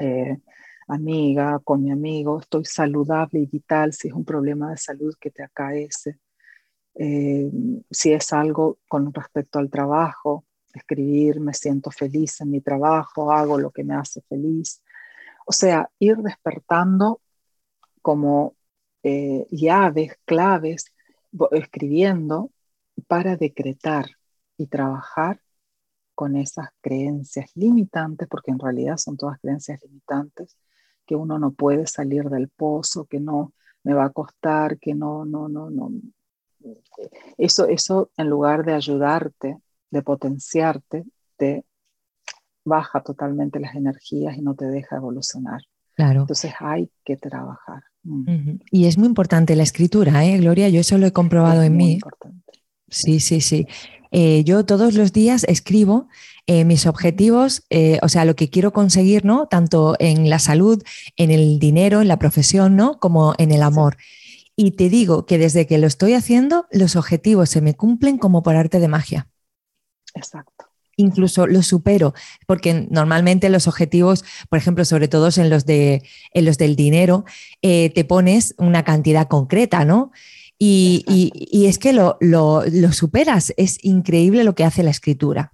eh, 0.00 0.38
amiga, 0.88 1.60
con 1.64 1.82
mi 1.82 1.92
amigo, 1.92 2.40
estoy 2.40 2.64
saludable 2.64 3.40
y 3.40 3.46
vital 3.46 3.92
si 3.92 4.08
es 4.08 4.14
un 4.14 4.24
problema 4.24 4.70
de 4.70 4.76
salud 4.76 5.14
que 5.18 5.30
te 5.30 5.42
acaece. 5.42 6.18
Eh, 6.96 7.50
si 7.90 8.12
es 8.12 8.32
algo 8.32 8.78
con 8.88 9.12
respecto 9.12 9.58
al 9.58 9.70
trabajo, 9.70 10.44
escribir, 10.72 11.40
me 11.40 11.54
siento 11.54 11.90
feliz 11.90 12.40
en 12.40 12.50
mi 12.50 12.60
trabajo, 12.60 13.32
hago 13.32 13.58
lo 13.58 13.70
que 13.70 13.84
me 13.84 13.94
hace 13.94 14.20
feliz. 14.22 14.82
O 15.46 15.52
sea, 15.52 15.90
ir 15.98 16.16
despertando 16.18 17.20
como 18.02 18.54
eh, 19.02 19.46
llaves, 19.50 20.18
claves, 20.24 20.92
escribiendo 21.52 22.50
para 23.06 23.36
decretar 23.36 24.06
y 24.56 24.66
trabajar 24.66 25.40
con 26.14 26.36
esas 26.36 26.68
creencias 26.80 27.50
limitantes, 27.54 28.28
porque 28.28 28.50
en 28.52 28.58
realidad 28.58 28.96
son 28.98 29.16
todas 29.16 29.40
creencias 29.40 29.82
limitantes, 29.82 30.56
que 31.06 31.16
uno 31.16 31.38
no 31.38 31.52
puede 31.52 31.86
salir 31.86 32.24
del 32.30 32.48
pozo, 32.48 33.04
que 33.04 33.20
no 33.20 33.52
me 33.82 33.94
va 33.94 34.06
a 34.06 34.10
costar, 34.10 34.78
que 34.78 34.94
no, 34.94 35.24
no, 35.24 35.48
no, 35.48 35.70
no, 35.70 35.90
eso, 37.38 37.66
eso 37.66 38.10
en 38.16 38.28
lugar 38.28 38.64
de 38.64 38.74
ayudarte, 38.74 39.58
de 39.90 40.02
potenciarte, 40.02 41.04
te 41.36 41.64
baja 42.64 43.02
totalmente 43.02 43.60
las 43.60 43.74
energías 43.74 44.36
y 44.36 44.42
no 44.42 44.54
te 44.54 44.66
deja 44.66 44.96
evolucionar. 44.96 45.60
Claro. 45.94 46.22
Entonces 46.22 46.52
hay 46.58 46.90
que 47.04 47.16
trabajar. 47.16 47.82
Mm. 48.02 48.56
Y 48.70 48.86
es 48.86 48.98
muy 48.98 49.06
importante 49.06 49.54
la 49.54 49.62
escritura, 49.62 50.24
¿eh, 50.24 50.38
Gloria? 50.38 50.68
Yo 50.68 50.80
eso 50.80 50.98
lo 50.98 51.06
he 51.06 51.12
comprobado 51.12 51.62
en 51.62 51.76
mí. 51.76 52.00
Sí, 52.88 53.20
sí, 53.20 53.40
sí. 53.40 53.66
Eh, 54.16 54.44
yo 54.44 54.64
todos 54.64 54.94
los 54.94 55.12
días 55.12 55.44
escribo 55.48 56.08
eh, 56.46 56.64
mis 56.64 56.86
objetivos, 56.86 57.64
eh, 57.70 57.98
o 58.00 58.08
sea, 58.08 58.24
lo 58.24 58.36
que 58.36 58.48
quiero 58.48 58.72
conseguir, 58.72 59.24
¿no? 59.24 59.48
Tanto 59.48 59.96
en 59.98 60.30
la 60.30 60.38
salud, 60.38 60.80
en 61.16 61.32
el 61.32 61.58
dinero, 61.58 62.00
en 62.00 62.06
la 62.06 62.18
profesión, 62.18 62.76
¿no? 62.76 63.00
Como 63.00 63.34
en 63.38 63.50
el 63.50 63.62
amor. 63.62 63.96
Y 64.56 64.72
te 64.72 64.88
digo 64.88 65.26
que 65.26 65.38
desde 65.38 65.66
que 65.66 65.78
lo 65.78 65.86
estoy 65.86 66.14
haciendo, 66.14 66.66
los 66.70 66.96
objetivos 66.96 67.50
se 67.50 67.60
me 67.60 67.74
cumplen 67.74 68.18
como 68.18 68.42
por 68.42 68.56
arte 68.56 68.80
de 68.80 68.88
magia. 68.88 69.28
Exacto 70.14 70.54
incluso 70.96 71.46
los 71.46 71.66
supero, 71.66 72.14
porque 72.46 72.86
normalmente 72.90 73.48
los 73.48 73.66
objetivos, 73.66 74.24
por 74.48 74.58
ejemplo, 74.58 74.84
sobre 74.84 75.08
todo 75.08 75.28
en 75.36 75.50
los, 75.50 75.66
de, 75.66 76.02
en 76.32 76.44
los 76.44 76.58
del 76.58 76.76
dinero, 76.76 77.24
te 77.60 78.04
pones 78.06 78.54
una 78.58 78.84
cantidad 78.84 79.28
concreta, 79.28 79.84
¿no? 79.84 80.12
Y, 80.58 81.66
es 81.66 81.78
que 81.78 81.92
lo, 81.92 82.18
superas, 82.92 83.52
es 83.56 83.78
increíble 83.82 84.44
lo 84.44 84.54
que 84.54 84.64
hace 84.64 84.82
la 84.82 84.90
escritura. 84.90 85.52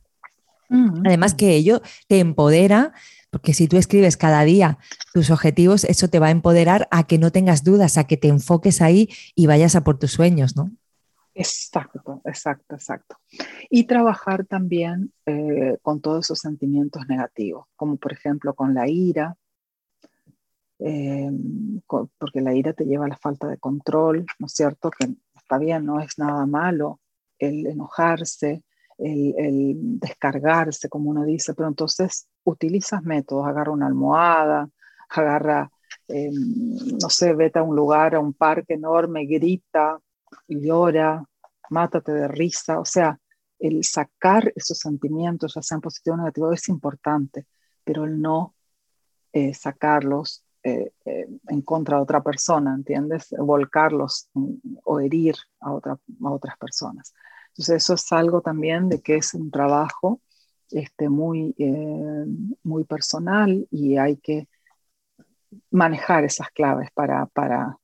Mm, 0.68 1.02
Además 1.06 1.34
que 1.34 1.54
ello 1.54 1.82
te 2.06 2.20
empodera, 2.20 2.92
porque 3.30 3.54
si 3.54 3.68
tú 3.68 3.76
escribes 3.76 4.16
cada 4.16 4.42
día 4.44 4.78
tus 5.12 5.30
objetivos, 5.30 5.84
eso 5.84 6.08
te 6.08 6.18
va 6.18 6.28
a 6.28 6.30
empoderar 6.30 6.88
a 6.90 7.06
que 7.06 7.18
no 7.18 7.30
tengas 7.32 7.64
dudas, 7.64 7.96
a 7.96 8.04
que 8.04 8.16
te 8.16 8.28
enfoques 8.28 8.82
ahí 8.82 9.08
y 9.34 9.46
vayas 9.46 9.76
a 9.76 9.84
por 9.84 9.98
tus 9.98 10.12
sueños, 10.12 10.56
¿no? 10.56 10.70
Exacto, 11.34 12.20
exacto, 12.24 12.74
exacto. 12.74 13.16
Y 13.70 13.84
trabajar 13.84 14.44
también 14.44 15.12
eh, 15.26 15.78
con 15.80 16.00
todos 16.00 16.26
esos 16.26 16.40
sentimientos 16.40 17.06
negativos, 17.08 17.66
como 17.76 17.96
por 17.96 18.12
ejemplo 18.12 18.54
con 18.54 18.74
la 18.74 18.88
ira, 18.88 19.36
Em, 20.82 21.82
porque 21.86 22.40
la 22.40 22.54
ira 22.54 22.72
te 22.72 22.86
lleva 22.86 23.04
a 23.04 23.08
la 23.08 23.18
falta 23.18 23.46
de 23.46 23.58
control, 23.58 24.24
¿no 24.38 24.46
es 24.46 24.52
cierto? 24.52 24.90
Que 24.90 25.14
está 25.36 25.58
bien, 25.58 25.84
no 25.84 26.00
es 26.00 26.18
nada 26.18 26.46
malo 26.46 27.00
el 27.38 27.66
enojarse, 27.66 28.64
el, 28.98 29.74
descargarse, 29.98 30.88
como 30.88 31.10
uno 31.10 31.24
dice, 31.24 31.54
pero 31.54 31.68
entonces 31.68 32.28
utilizas 32.44 33.02
métodos, 33.02 33.46
agarra 33.46 33.72
una 33.72 33.86
almohada, 33.86 34.68
agarra, 35.08 35.70
em, 36.08 36.34
no 37.00 37.10
sé, 37.10 37.34
vete 37.34 37.58
a 37.58 37.62
un 37.62 37.76
lugar, 37.76 38.14
a 38.14 38.20
un 38.20 38.32
parque 38.32 38.74
enorme, 38.74 39.26
grita, 39.26 39.98
llora, 40.48 41.24
mátate 41.70 42.12
de 42.12 42.28
risa, 42.28 42.80
o 42.80 42.84
sea, 42.84 43.18
el 43.58 43.84
sacar 43.84 44.52
esos 44.56 44.78
sentimientos, 44.78 45.54
ya 45.54 45.62
sean 45.62 45.80
positivos 45.80 46.18
o 46.18 46.22
negativos, 46.22 46.54
es 46.54 46.68
importante, 46.68 47.46
pero 47.84 48.04
el 48.04 48.20
no 48.20 48.54
eh, 49.32 49.54
sacarlos 49.54 50.42
eh, 50.62 50.92
eh, 51.04 51.28
en 51.48 51.62
contra 51.62 51.96
de 51.96 52.02
otra 52.02 52.22
persona, 52.22 52.74
¿entiendes? 52.74 53.34
Volcarlos 53.38 54.28
o 54.84 55.00
herir 55.00 55.36
a, 55.60 55.72
otra, 55.72 55.92
a 55.92 56.30
otras 56.30 56.56
personas. 56.58 57.14
Entonces 57.48 57.82
eso 57.82 57.94
es 57.94 58.12
algo 58.12 58.40
también 58.40 58.88
de 58.88 59.00
que 59.00 59.16
es 59.16 59.34
un 59.34 59.50
trabajo 59.50 60.20
este, 60.72 61.08
muy, 61.08 61.54
eh, 61.58 62.26
muy 62.62 62.84
personal 62.84 63.66
y 63.70 63.96
hay 63.96 64.16
que 64.16 64.48
manejar 65.70 66.24
esas 66.24 66.50
claves 66.50 66.90
para, 66.92 67.26
para 67.26 67.76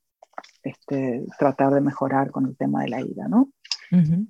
este, 0.63 1.27
tratar 1.39 1.75
de 1.75 1.81
mejorar 1.81 2.31
con 2.31 2.47
el 2.47 2.57
tema 2.57 2.83
de 2.83 2.89
la 2.89 3.01
ira, 3.01 3.29
¿no? 3.29 3.51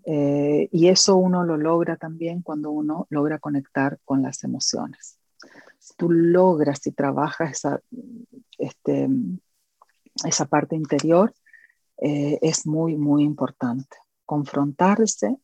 y 0.09 0.89
eso 0.89 1.17
uno 1.17 1.43
lo 1.43 1.57
logra 1.57 1.97
también 1.97 2.43
cuando 2.43 2.71
uno 2.71 3.07
logra 3.09 3.39
conectar 3.39 3.99
con 4.05 4.23
las 4.23 4.45
emociones. 4.45 5.19
Si 5.79 5.95
tú 5.97 6.11
logras 6.11 6.87
y 6.87 6.93
trabajas 6.93 7.53
esa, 7.53 7.81
este, 8.59 9.09
esa 10.25 10.47
parte 10.47 10.77
interior 10.77 11.33
eh, 11.99 12.39
es 12.43 12.67
muy, 12.67 12.97
muy 12.97 13.25
importante. 13.25 13.97
Confrontarse 14.25 15.37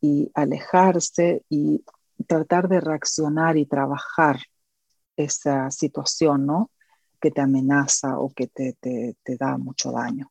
y 0.00 0.30
alejarse 0.34 1.44
y 1.48 1.84
tratar 2.22 2.68
de 2.68 2.80
reaccionar 2.80 3.56
y 3.56 3.66
trabajar 3.66 4.40
esa 5.16 5.70
situación, 5.70 6.46
¿no? 6.46 6.70
Que 7.20 7.30
te 7.30 7.40
amenaza 7.40 8.18
o 8.18 8.30
que 8.30 8.48
te, 8.48 8.76
te, 8.80 9.16
te, 9.22 9.36
da 9.36 9.58
mucho 9.58 9.92
daño. 9.92 10.30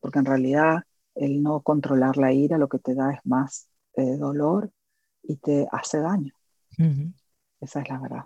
Porque 0.00 0.18
en 0.18 0.24
realidad 0.24 0.82
el 1.14 1.42
no 1.42 1.60
controlar 1.60 2.16
la 2.16 2.32
ira 2.32 2.58
lo 2.58 2.68
que 2.68 2.78
te 2.78 2.94
da 2.94 3.12
es 3.12 3.20
más 3.24 3.68
eh, 3.94 4.16
dolor 4.16 4.70
y 5.22 5.36
te 5.36 5.66
hace 5.72 6.00
daño. 6.00 6.32
Esa 7.60 7.80
es 7.80 7.88
la 7.88 7.98
verdad. 7.98 8.24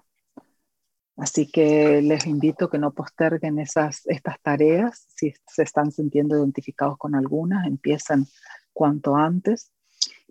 Así 1.16 1.46
que 1.50 2.00
les 2.02 2.26
invito 2.26 2.70
que 2.70 2.78
no 2.78 2.92
posterguen 2.92 3.58
esas, 3.58 4.06
estas 4.06 4.40
tareas. 4.40 5.06
Si 5.14 5.32
se 5.46 5.62
están 5.62 5.92
sintiendo 5.92 6.36
identificados 6.38 6.96
con 6.96 7.14
algunas, 7.14 7.66
empiecen 7.66 8.26
cuanto 8.72 9.16
antes. 9.16 9.70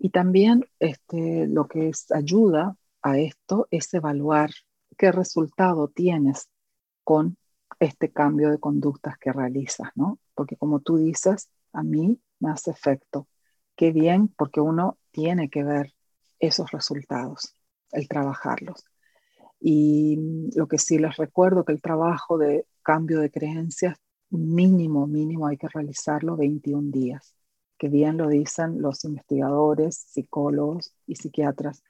Y 0.02 0.08
también 0.08 0.64
este, 0.78 1.46
lo 1.46 1.68
que 1.68 1.92
ayuda 2.14 2.74
a 3.02 3.18
esto 3.18 3.68
es 3.70 3.92
evaluar 3.92 4.50
qué 4.96 5.12
resultado 5.12 5.88
tienes 5.88 6.48
con 7.04 7.36
este 7.78 8.10
cambio 8.10 8.50
de 8.50 8.58
conductas 8.58 9.18
que 9.18 9.30
realizas, 9.30 9.90
¿no? 9.94 10.18
Porque 10.34 10.56
como 10.56 10.80
tú 10.80 10.96
dices, 10.96 11.50
a 11.74 11.82
mí 11.82 12.18
me 12.38 12.50
hace 12.50 12.70
efecto. 12.70 13.28
Qué 13.76 13.92
bien, 13.92 14.28
porque 14.28 14.62
uno 14.62 14.96
tiene 15.10 15.50
que 15.50 15.64
ver 15.64 15.92
esos 16.38 16.70
resultados, 16.70 17.54
el 17.92 18.08
trabajarlos. 18.08 18.82
Y 19.60 20.50
lo 20.56 20.66
que 20.66 20.78
sí 20.78 20.98
les 20.98 21.18
recuerdo 21.18 21.66
que 21.66 21.72
el 21.72 21.82
trabajo 21.82 22.38
de 22.38 22.66
cambio 22.82 23.20
de 23.20 23.30
creencias 23.30 23.98
mínimo, 24.30 25.06
mínimo 25.06 25.46
hay 25.46 25.58
que 25.58 25.68
realizarlo 25.68 26.38
21 26.38 26.90
días, 26.90 27.34
que 27.80 27.88
bien 27.88 28.18
lo 28.18 28.28
dicen 28.28 28.82
los 28.82 29.04
investigadores, 29.04 29.96
psicólogos 29.96 30.92
y 31.06 31.14
psiquiatras, 31.16 31.82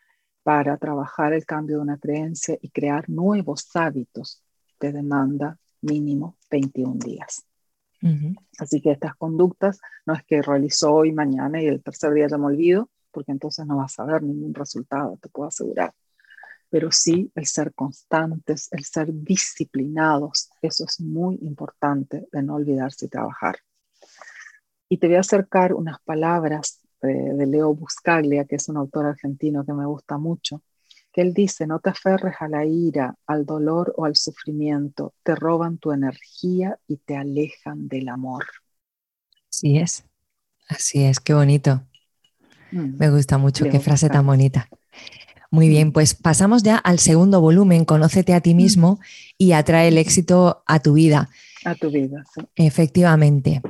para 0.45 0.77
trabajar 0.77 1.33
el 1.33 1.45
cambio 1.45 1.79
de 1.79 1.83
una 1.83 1.99
creencia 1.99 2.57
y 2.63 2.69
crear 2.71 3.11
nuevos 3.11 3.69
hábitos 3.75 4.41
te 4.79 4.93
demanda 4.93 5.59
mínimo 5.83 6.37
21 6.49 6.95
días. 7.05 7.45
Así 8.59 8.81
que 8.81 8.93
estas 8.93 9.17
conductas 9.17 9.81
no 10.07 10.15
es 10.15 10.23
que 10.25 10.41
realizo 10.41 10.95
hoy, 10.95 11.11
mañana 11.11 11.61
y 11.61 11.67
el 11.67 11.83
tercer 11.83 12.15
día 12.15 12.29
ya 12.29 12.39
me 12.39 12.47
olvido, 12.47 12.89
porque 13.11 13.33
entonces 13.33 13.67
no 13.67 13.79
vas 13.79 13.99
a 13.99 14.05
ver 14.05 14.23
ningún 14.23 14.55
resultado, 14.55 15.19
te 15.21 15.29
puedo 15.29 15.49
asegurar 15.49 15.93
pero 16.71 16.93
sí 16.93 17.33
el 17.35 17.47
ser 17.47 17.75
constantes, 17.75 18.69
el 18.71 18.85
ser 18.85 19.09
disciplinados, 19.13 20.51
eso 20.63 20.85
es 20.85 21.01
muy 21.01 21.37
importante 21.43 22.29
de 22.31 22.43
no 22.45 22.55
olvidarse 22.55 23.07
y 23.07 23.09
trabajar. 23.09 23.57
Y 24.93 24.99
te 24.99 25.07
voy 25.07 25.17
a 25.17 25.21
acercar 25.21 25.73
unas 25.73 26.01
palabras 26.01 26.81
de, 27.01 27.47
Leo 27.47 27.73
Buscaglia, 27.73 28.45
que 28.45 28.57
es 28.57 28.69
un 28.69 28.77
autor 28.77 29.07
argentino 29.07 29.65
que 29.65 29.73
me 29.73 29.87
gusta 29.87 30.19
mucho, 30.19 30.63
que 31.13 31.21
él 31.21 31.33
dice, 31.33 31.65
no 31.67 31.79
te 31.79 31.91
aferres 31.91 32.35
a 32.41 32.49
la 32.49 32.67
ira, 32.67 33.15
al 33.29 33.47
dolor 33.47 33.95
o 33.97 34.05
al 34.05 34.17
sufrimiento, 34.17 35.15
te 35.23 35.37
roban 35.37 35.79
tu 35.79 35.93
energía 35.93 36.77
y 36.89 36.97
te 36.97 37.17
alejan 37.17 37.87
del 37.87 38.09
amor. 38.09 38.45
Así 39.49 39.79
es, 39.79 40.05
así 40.69 41.05
es, 41.05 41.21
qué 41.21 41.35
bonito. 41.35 41.83
Mm. 42.73 42.99
Me 42.99 43.11
gusta 43.11 43.39
mucho, 43.39 43.67
qué 43.71 43.79
frase 43.79 44.09
tan 44.09 44.27
bonita. 44.27 44.69
Muy 45.53 45.69
bien, 45.69 45.93
pues 45.93 46.15
pasamos 46.15 46.65
ya 46.65 46.77
al 46.77 46.99
segundo 46.99 47.41
volumen, 47.41 47.85
Conócete 47.85 48.35
a 48.35 48.41
ti 48.41 48.55
mismo 48.55 48.99
y 49.39 49.53
atrae 49.53 49.87
el 49.87 49.99
éxito 49.99 50.65
a 50.67 50.81
tu 50.81 50.95
vida. 50.95 51.31
A 51.65 51.77
tu 51.77 51.91
vida, 51.91 52.25
sí. 52.35 52.41
Efectivamente. 52.57 53.63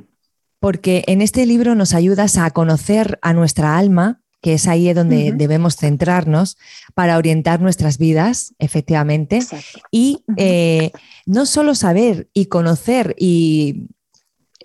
Porque 0.60 1.04
en 1.06 1.22
este 1.22 1.46
libro 1.46 1.74
nos 1.74 1.94
ayudas 1.94 2.36
a 2.36 2.50
conocer 2.50 3.18
a 3.22 3.32
nuestra 3.32 3.78
alma, 3.78 4.20
que 4.40 4.54
es 4.54 4.68
ahí 4.68 4.92
donde 4.92 5.32
debemos 5.32 5.76
centrarnos 5.76 6.56
para 6.94 7.18
orientar 7.18 7.60
nuestras 7.60 7.98
vidas, 7.98 8.54
efectivamente. 8.58 9.40
Y 9.90 10.24
eh, 10.36 10.92
no 11.26 11.44
solo 11.44 11.74
saber 11.74 12.28
y 12.32 12.46
conocer 12.46 13.14
y 13.18 13.88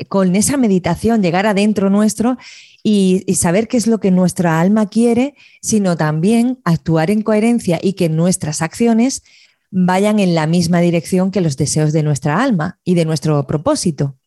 con 0.09 0.35
esa 0.35 0.57
meditación 0.57 1.21
llegar 1.21 1.45
adentro 1.45 1.89
nuestro 1.89 2.37
y, 2.83 3.25
saber 3.35 3.67
qué 3.67 3.77
es 3.77 3.87
lo 3.87 3.99
que 3.99 4.11
nuestra 4.11 4.59
alma 4.59 4.87
quiere, 4.87 5.35
sino 5.61 5.97
también 5.97 6.59
actuar 6.65 7.09
en 7.09 7.21
coherencia 7.21 7.79
y 7.81 7.93
que 7.93 8.09
nuestras 8.09 8.61
acciones 8.61 9.23
vayan 9.71 10.19
en 10.19 10.35
la 10.35 10.47
misma 10.47 10.79
dirección 10.79 11.31
que 11.31 11.41
los 11.41 11.57
deseos 11.57 11.93
de 11.93 12.03
nuestra 12.03 12.43
alma 12.43 12.79
y 12.83 12.93
de 12.93 13.05
nuestro 13.05 13.45
propósito. 13.47 14.17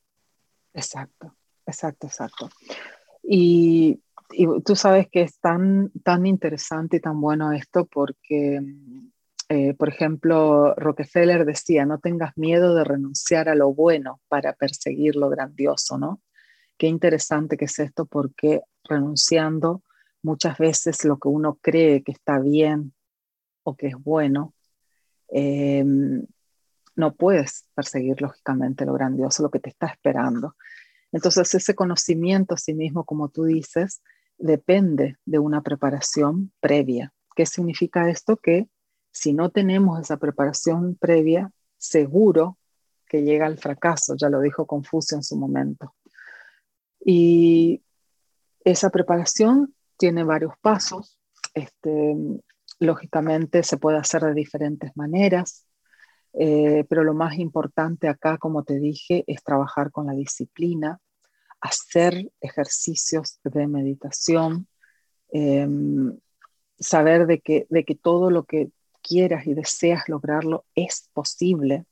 Exacto, 0.75 1.35
exacto, 1.69 2.07
exacto. 2.07 2.51
Y, 3.23 4.01
tú 4.65 4.77
sabes 4.77 5.09
que 5.09 5.23
es 5.23 5.39
tan, 5.39 5.91
tan 6.05 6.27
interesante 6.27 6.99
y 6.99 7.01
tan 7.01 7.19
bueno 7.19 7.51
esto 7.53 7.87
porque 7.87 8.61
eh, 9.51 9.73
por 9.73 9.89
ejemplo, 9.89 10.75
Rockefeller 10.75 11.47
decía, 11.47 11.87
no 11.87 11.99
tengas 11.99 12.37
miedo 12.37 12.75
de 12.75 12.85
renunciar 12.85 13.49
a 13.49 13.55
lo 13.55 13.73
bueno 13.73 14.21
para 14.29 14.53
perseguir 14.53 15.17
lo 15.17 15.31
grandioso, 15.31 15.97
¿no? 15.97 16.21
Qué 16.77 16.87
interesante 16.87 17.57
que 17.57 17.65
es 17.65 17.79
esto 17.79 18.05
porque 18.05 18.63
renunciando 18.85 19.83
muchas 20.23 20.59
veces 20.59 21.05
lo 21.05 21.19
que 21.19 21.29
uno 21.29 21.59
cree 21.63 22.03
que 22.03 22.13
está 22.13 22.39
bien 22.39 22.93
o 23.63 23.75
que 23.75 23.89
es 23.89 23.97
bueno, 23.97 24.55
em, 25.29 26.27
no 26.95 27.15
puedes 27.15 27.67
perseguir 27.75 28.21
lógicamente 28.21 28.85
lo 28.85 28.93
grandioso, 28.93 29.43
lo 29.43 29.51
que 29.51 29.61
te 29.61 29.71
está 29.71 29.87
esperando. 29.87 30.57
Entonces 31.13 31.55
ese 31.55 31.75
conocimiento 31.75 32.55
a 32.55 32.59
sí 32.59 32.75
mismo, 32.75 33.05
como 33.05 33.29
tú 33.29 33.45
dices, 33.45 34.03
depende 34.37 35.17
de 35.25 35.39
una 35.39 35.63
preparación 35.63 36.53
previa. 36.61 37.13
¿Qué 37.35 37.47
significa 37.47 38.09
esto? 38.09 38.37
Que 38.37 38.69
si 39.11 39.33
no 39.33 39.51
tenemos 39.51 40.01
esa 40.01 40.17
preparación 40.17 40.97
previa, 40.97 41.51
seguro 41.77 42.59
que 43.07 43.23
llega 43.23 43.47
al 43.47 43.59
fracaso, 43.59 44.15
ya 44.17 44.29
lo 44.29 44.41
dijo 44.41 44.67
Confucio 44.67 45.17
en 45.17 45.23
su 45.23 45.37
momento. 45.37 45.95
Y 47.05 47.83
esa 48.65 48.91
preparación 48.91 49.75
tiene 49.97 50.25
varios 50.25 50.53
pasos. 50.61 51.19
Este, 51.55 52.17
lógicamente 52.79 53.63
se 53.63 53.79
puede 53.79 53.99
hacer 53.99 54.23
de 54.23 54.35
diferentes 54.35 54.97
maneras, 54.97 55.65
eh, 56.41 56.85
pero 56.89 57.03
lo 57.03 57.15
más 57.15 57.37
importante 57.37 58.07
acá, 58.07 58.39
como 58.39 58.63
te 58.63 58.79
dije, 58.79 59.25
es 59.27 59.43
trabajar 59.43 59.91
con 59.91 60.07
la 60.07 60.13
disciplina, 60.13 61.01
hacer 61.61 62.31
ejercicios 62.41 63.41
de 63.43 63.67
meditación, 63.67 64.69
em, 65.33 66.17
saber 66.79 67.27
de 67.27 67.41
que, 67.41 67.67
de 67.71 67.85
que 67.85 67.97
todo 67.97 68.31
lo 68.31 68.45
que 68.45 68.71
quieras 69.03 69.49
y 69.49 69.55
deseas 69.55 70.09
lograrlo 70.09 70.65
es 70.77 71.11
posible, 71.13 71.87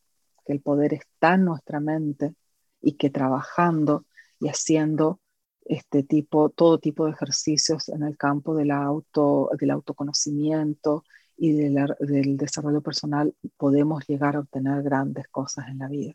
que 0.44 0.52
el 0.52 0.60
poder 0.60 0.94
está 0.94 1.34
en 1.34 1.46
nuestra 1.46 1.80
mente 1.80 2.36
y 2.80 2.92
que 2.92 3.10
trabajando 3.10 4.06
y 4.38 4.46
haciendo 4.46 5.18
este 5.64 6.04
tipo, 6.04 6.50
todo 6.50 6.78
tipo 6.78 7.06
de 7.06 7.10
ejercicios 7.10 7.88
en 7.88 8.04
el 8.04 8.16
campo 8.16 8.54
del, 8.54 8.70
auto, 8.70 9.50
del 9.58 9.72
autoconocimiento 9.72 11.02
y 11.36 11.52
del 11.52 12.36
desarrollo 12.36 12.80
personal, 12.80 13.34
podemos 13.56 14.06
llegar 14.06 14.36
a 14.36 14.40
obtener 14.40 14.82
grandes 14.82 15.28
cosas 15.28 15.68
en 15.68 15.78
la 15.78 15.88
vida. 15.88 16.14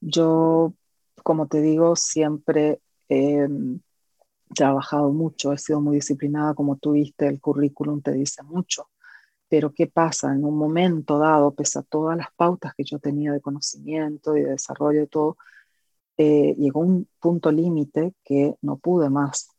Yo, 0.00 0.74
como 1.22 1.46
te 1.48 1.60
digo, 1.60 1.96
siempre 1.96 2.80
he 3.08 3.48
trabajado 4.54 5.12
mucho, 5.12 5.52
he 5.52 5.58
sido 5.58 5.80
muy 5.80 5.96
disciplinada, 5.96 6.54
como 6.54 6.76
tú 6.76 6.92
viste, 6.92 7.26
el 7.28 7.40
currículum 7.40 8.02
te 8.02 8.12
dice 8.12 8.42
mucho. 8.42 8.88
Pero 9.48 9.72
¿qué 9.72 9.86
pasa? 9.86 10.32
En 10.32 10.44
un 10.44 10.56
momento 10.56 11.18
dado, 11.18 11.54
pese 11.54 11.78
a 11.78 11.82
todas 11.82 12.16
las 12.16 12.28
pautas 12.36 12.74
que 12.74 12.84
yo 12.84 12.98
tenía 12.98 13.32
de 13.32 13.40
conocimiento 13.40 14.36
y 14.36 14.42
de 14.42 14.50
desarrollo 14.50 15.02
y 15.02 15.06
todo, 15.06 15.36
eh, 16.16 16.54
llegó 16.58 16.80
un 16.80 17.08
punto 17.20 17.52
límite 17.52 18.14
que 18.24 18.56
no 18.62 18.78
pude 18.78 19.10
más. 19.10 19.55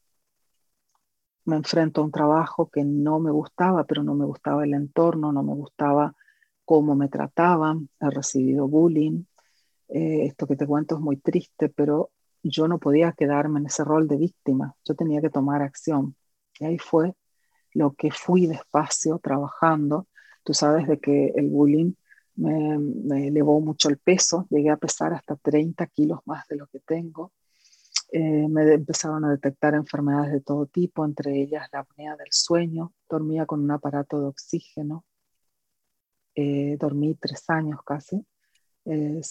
Me 1.47 1.55
enfrento 1.55 2.01
a 2.01 2.03
un 2.05 2.11
trabajo 2.11 2.69
que 2.69 2.83
no 2.83 3.19
me 3.19 3.31
gustaba, 3.31 3.85
pero 3.85 4.03
no 4.03 4.13
me 4.15 4.25
gustaba 4.25 4.65
el 4.65 4.73
entorno, 4.73 5.31
no 5.31 5.43
me 5.43 5.53
gustaba 5.53 6.13
cómo 6.65 6.95
me 6.95 7.07
trataban, 7.07 7.89
he 7.99 8.09
recibido 8.09 8.67
bullying. 8.67 9.23
Eh, 9.87 10.25
esto 10.25 10.45
que 10.45 10.57
te 10.57 10.67
cuento 10.67 10.95
es 10.95 11.01
muy 11.01 11.17
triste, 11.17 11.69
pero 11.69 12.11
yo 12.43 12.67
no 12.67 12.79
podía 12.79 13.13
quedarme 13.13 13.59
en 13.61 13.67
ese 13.67 13.83
rol 13.83 14.07
de 14.07 14.17
víctima, 14.17 14.75
yo 14.85 14.95
tenía 14.95 15.21
que 15.21 15.29
tomar 15.29 15.61
acción. 15.61 16.15
Y 16.59 16.65
ahí 16.65 16.77
fue 16.77 17.15
lo 17.73 17.93
que 17.93 18.11
fui 18.11 18.47
despacio 18.47 19.19
trabajando. 19.19 20.07
Tú 20.43 20.53
sabes 20.53 20.87
de 20.87 20.99
que 20.99 21.33
el 21.35 21.49
bullying 21.49 21.93
me, 22.35 23.27
elevó 23.27 23.59
mucho 23.61 23.89
el 23.89 23.97
peso, 23.97 24.47
llegué 24.49 24.69
a 24.69 24.77
pesar 24.77 25.13
hasta 25.13 25.35
30 25.35 25.87
kilos 25.87 26.19
más 26.25 26.47
de 26.47 26.57
lo 26.57 26.67
que 26.67 26.79
tengo. 26.79 27.31
Eh, 28.09 28.47
me 28.47 28.73
empezaron 28.73 29.25
a 29.25 29.31
detectar 29.31 29.75
enfermedades 29.75 30.31
de 30.31 30.41
todo 30.41 30.65
tipo, 30.65 31.05
entre 31.05 31.41
ellas 31.41 31.67
la 31.73 31.79
apnea 31.79 32.15
del 32.15 32.29
sueño, 32.31 32.93
dormía 33.09 33.45
con 33.45 33.61
un 33.61 33.71
aparato 33.71 34.19
de 34.21 34.27
oxígeno, 34.27 35.05
eh, 36.35 36.77
dormí 36.79 37.15
tres 37.15 37.49
años 37.49 37.79
casi, 37.85 38.25
eh, 38.85 39.21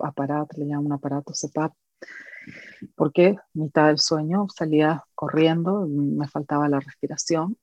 aparato, 0.00 0.56
le 0.58 0.66
llaman 0.66 0.86
un 0.86 0.92
aparato 0.92 1.32
CEPAP, 1.34 1.74
porque 2.96 3.36
mitad 3.54 3.86
del 3.88 3.98
sueño 3.98 4.46
salía 4.54 5.04
corriendo, 5.14 5.86
me 5.88 6.28
faltaba 6.28 6.68
la 6.68 6.80
respiración, 6.80 7.56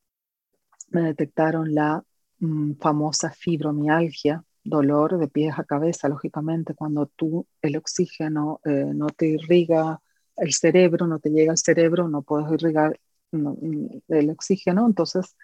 me 0.89 1.01
detectaron 1.01 1.73
la 1.75 2.03
mm, 2.39 2.73
famosa 2.79 3.31
fibromialgia, 3.31 4.43
dolor 4.63 5.17
de 5.17 5.27
pies 5.27 5.57
a 5.57 5.63
cabeza, 5.63 6.07
lógicamente, 6.10 6.75
cuando 6.75 7.07
tú 7.07 7.47
el 7.62 7.77
oxígeno 7.77 8.62
eh, 8.65 8.91
no 8.93 9.07
te 9.07 9.27
irriga 9.27 10.01
el 10.41 10.54
cerebro, 10.54 11.08
no 11.08 11.19
te 11.19 11.30
llega 11.30 11.51
al 11.51 11.58
cerebro, 11.58 12.08
no 12.08 12.21
puedes 12.23 12.51
irrigar 12.51 12.99
el 13.32 14.30
oxígeno, 14.30 14.86
entonces, 14.86 15.36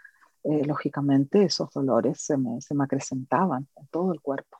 eh, 0.43 0.65
lógicamente, 0.65 1.43
esos 1.43 1.71
dolores 1.71 2.21
se 2.21 2.37
me, 2.37 2.59
se 2.61 2.75
me, 2.75 2.83
acrecentaban 2.83 3.67
en 3.75 3.87
todo 3.87 4.13
el 4.13 4.21
cuerpo. 4.21 4.57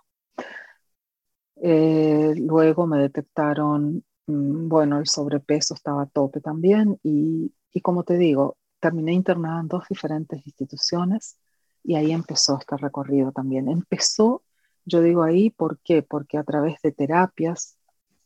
Eh, 1.58 2.34
luego 2.38 2.88
me 2.88 3.00
detectaron, 3.00 4.04
mm, 4.28 4.70
bueno, 4.70 5.00
el 5.00 5.08
sobrepeso 5.08 5.74
estaba 5.74 6.04
a 6.04 6.06
tope 6.06 6.40
también 6.40 7.00
y, 7.04 7.54
y 7.74 7.82
como 7.82 8.04
te 8.04 8.18
digo, 8.18 8.58
terminé 8.80 9.14
internada 9.14 9.60
en 9.60 9.68
dos 9.68 9.86
diferentes 9.90 10.46
instituciones 10.46 11.38
y 11.84 11.96
ahí 11.96 12.12
empezó 12.12 12.58
este 12.60 12.78
recorrido 12.78 13.32
también. 13.32 13.68
Empezó 13.70 14.44
yo 14.88 15.02
digo 15.02 15.24
ahí, 15.24 15.50
¿por 15.50 15.80
qué? 15.80 16.02
Porque 16.02 16.38
a 16.38 16.44
través 16.46 16.82
de 16.82 16.94
terapias 16.94 17.78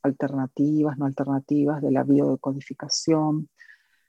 alternativas, 0.04 0.98
no 0.98 1.06
alternativas, 1.06 1.82
de 1.82 1.92
la 1.92 2.04
biodecodificación, 2.04 3.50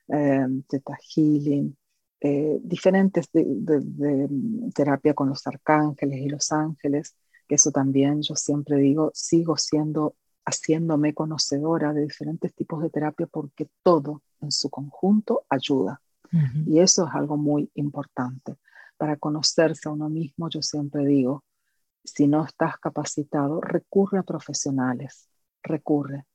eh, 0.09 0.47
Theta 0.69 0.99
Healing, 1.15 1.77
eh, 2.21 2.61
diferentes 2.63 3.31
de, 3.33 3.45
de, 3.45 4.29
terapia 4.75 5.15
con 5.15 5.29
los 5.29 5.47
arcángeles 5.47 6.21
y 6.21 6.29
los 6.29 6.53
ángeles, 6.53 7.17
que 7.49 7.57
eso 7.57 7.71
también 7.73 8.23
yo 8.23 8.37
siempre 8.37 8.77
digo, 8.77 9.11
sigo 9.15 9.57
siendo, 9.57 10.15
haciéndome 10.45 11.15
conocedora 11.15 11.93
de 11.93 12.03
diferentes 12.03 12.55
tipos 12.55 12.83
de 12.83 12.91
terapia 12.91 13.27
porque 13.27 13.69
todo 13.83 14.23
en 14.41 14.53
su 14.53 14.71
conjunto 14.71 15.45
ayuda. 15.49 16.01
Y 16.67 16.79
eso 16.79 17.07
es 17.07 17.15
algo 17.15 17.37
muy 17.37 17.71
importante. 17.75 18.57
Para 18.97 19.17
conocerse 19.17 19.89
a 19.89 19.93
uno 19.93 20.09
mismo, 20.09 20.49
yo 20.49 20.63
siempre 20.63 21.05
digo, 21.05 21.45
si 22.05 22.27
no 22.27 22.45
estás 22.45 22.79
capacitado, 22.79 23.61
recurre 23.61 24.19
a 24.19 24.23
profesionales, 24.23 25.29
recurre. 25.63 26.27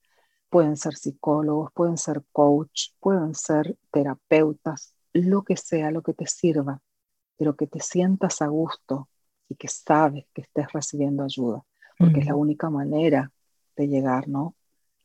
Pueden 0.49 0.77
ser 0.77 0.95
psicólogos, 0.95 1.71
pueden 1.73 1.97
ser 1.97 2.23
coach, 2.31 2.91
pueden 2.99 3.35
ser 3.35 3.77
terapeutas, 3.91 4.93
lo 5.13 5.43
que 5.43 5.57
sea, 5.57 5.91
lo 5.91 6.01
que 6.01 6.13
te 6.13 6.25
sirva, 6.25 6.81
pero 7.37 7.55
que 7.55 7.67
te 7.67 7.79
sientas 7.79 8.41
a 8.41 8.47
gusto 8.47 9.09
y 9.49 9.55
que 9.55 9.67
sabes 9.67 10.25
que 10.33 10.41
estés 10.41 10.71
recibiendo 10.73 11.23
ayuda, 11.23 11.63
porque 11.97 12.19
es 12.19 12.25
la 12.25 12.35
única 12.35 12.69
manera 12.69 13.31
de 13.75 13.87
llegar 13.87 14.27
¿no? 14.27 14.55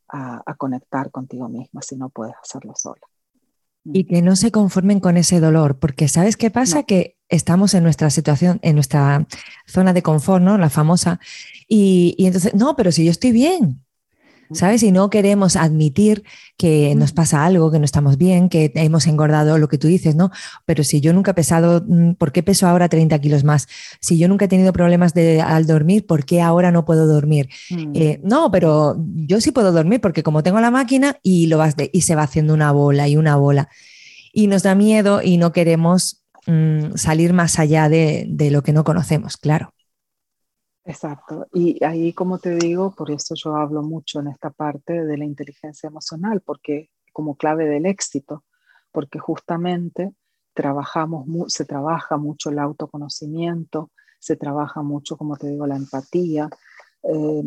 a, 0.09 0.43
a 0.45 0.55
conectar 0.55 1.11
contigo 1.11 1.49
misma 1.49 1.83
si 1.83 1.97
no 1.97 2.09
puedes 2.09 2.35
hacerlo 2.43 2.75
sola. 2.77 3.03
Y 3.85 4.05
que 4.05 4.23
no 4.23 4.37
se 4.37 4.53
conformen 4.53 5.01
con 5.01 5.17
ese 5.17 5.41
dolor, 5.41 5.79
porque 5.79 6.07
¿sabes 6.07 6.37
qué 6.37 6.51
pasa? 6.51 6.85
Que 6.85 7.17
estamos 7.29 7.75
en 7.75 7.83
nuestra 7.83 8.11
situación, 8.11 8.61
en 8.63 8.77
nuestra 8.77 9.27
zona 9.67 9.93
de 9.93 10.03
confort, 10.03 10.43
¿no? 10.43 10.57
La 10.57 10.71
famosa. 10.71 11.19
Y, 11.67 12.15
y, 12.17 12.27
entonces, 12.27 12.55
no, 12.55 12.77
pero 12.77 12.93
si 12.93 13.05
yo 13.05 13.11
estoy 13.11 13.33
bien, 13.33 13.85
¿sabes? 14.53 14.83
Y 14.83 14.93
no 14.93 15.11
queremos 15.11 15.57
admitir 15.57 16.25
que 16.57 16.95
nos 16.95 17.13
pasa 17.13 17.45
algo, 17.45 17.71
que 17.71 17.79
no 17.79 17.85
estamos 17.85 18.19
bien, 18.19 18.49
que 18.49 18.73
hemos 18.75 19.07
engordado, 19.07 19.59
lo 19.59 19.69
que 19.69 19.79
tú 19.79 19.89
dices, 19.89 20.15
¿no? 20.15 20.31
Pero 20.65 20.85
si 20.85 21.01
yo 21.01 21.13
nunca 21.13 21.33
he 21.33 21.35
pesado, 21.35 21.85
mm, 21.87 22.13
¿por 22.13 22.33
qué 22.33 22.43
peso 22.43 22.67
ahora 22.67 22.89
30 22.89 23.19
kilos 23.19 23.45
más? 23.45 23.69
Si 24.01 24.19
yo 24.19 24.29
nunca 24.29 24.45
he 24.45 24.49
tenido 24.49 24.73
problemas 24.73 25.15
de, 25.15 25.41
al 25.41 25.67
dormir, 25.67 26.07
¿por 26.07 26.25
qué 26.25 26.41
ahora 26.41 26.71
no 26.71 26.85
puedo 26.85 27.07
dormir? 27.07 27.49
Mm. 27.71 27.93
Eh, 27.95 28.21
no, 28.23 28.51
pero 28.51 28.97
yo 29.15 29.41
sí 29.41 29.51
puedo 29.51 29.73
dormir 29.73 30.01
porque 30.01 30.23
como 30.23 30.43
tengo 30.43 30.61
la 30.61 30.71
máquina 30.71 31.19
y, 31.23 31.47
lo 31.47 31.59
vas 31.59 31.77
de, 31.77 31.91
y 31.93 32.03
se 32.03 32.15
va 32.15 32.23
haciendo 32.23 32.55
una 32.55 32.73
bola 32.73 33.09
y 33.09 33.17
una 33.17 33.37
bola. 33.37 33.69
Y 34.33 34.47
nos 34.47 34.63
da 34.63 34.75
miedo 34.75 35.21
y 35.23 35.37
no 35.37 35.53
queremos 35.53 36.23
mm, 36.47 36.97
salir 36.97 37.33
más 37.33 37.59
allá 37.59 37.89
de, 37.89 38.27
de 38.29 38.51
lo 38.51 38.63
que 38.63 38.73
no 38.73 38.85
conocemos, 38.85 39.37
claro. 39.37 39.73
Exacto. 40.85 41.47
Y 41.53 41.83
ahí, 41.85 42.13
como 42.13 42.39
te 42.39 42.57
digo, 42.57 42.93
por 42.95 43.11
eso 43.11 43.35
yo 43.37 43.55
hablo 43.57 43.83
mucho 43.83 44.21
en 44.21 44.29
esta 44.29 44.51
parte 44.51 45.05
de 45.05 45.17
la 45.17 45.25
inteligencia 45.25 45.87
emocional, 45.89 46.43
porque 46.45 46.91
como 47.13 47.37
clave 47.37 47.67
del 47.67 47.87
éxito, 47.87 48.45
porque 48.91 49.19
justamente 49.19 50.13
trabajamos, 50.55 51.27
se 51.49 51.65
trabaja 51.65 52.17
mucho 52.17 52.51
el 52.51 52.59
autoconocimiento, 52.59 53.91
se 54.19 54.37
trabaja 54.37 54.83
mucho, 54.83 55.17
como 55.17 55.37
te 55.37 55.49
digo, 55.49 55.67
la 55.67 55.77
empatía. 55.77 56.49
Eh, 57.05 57.43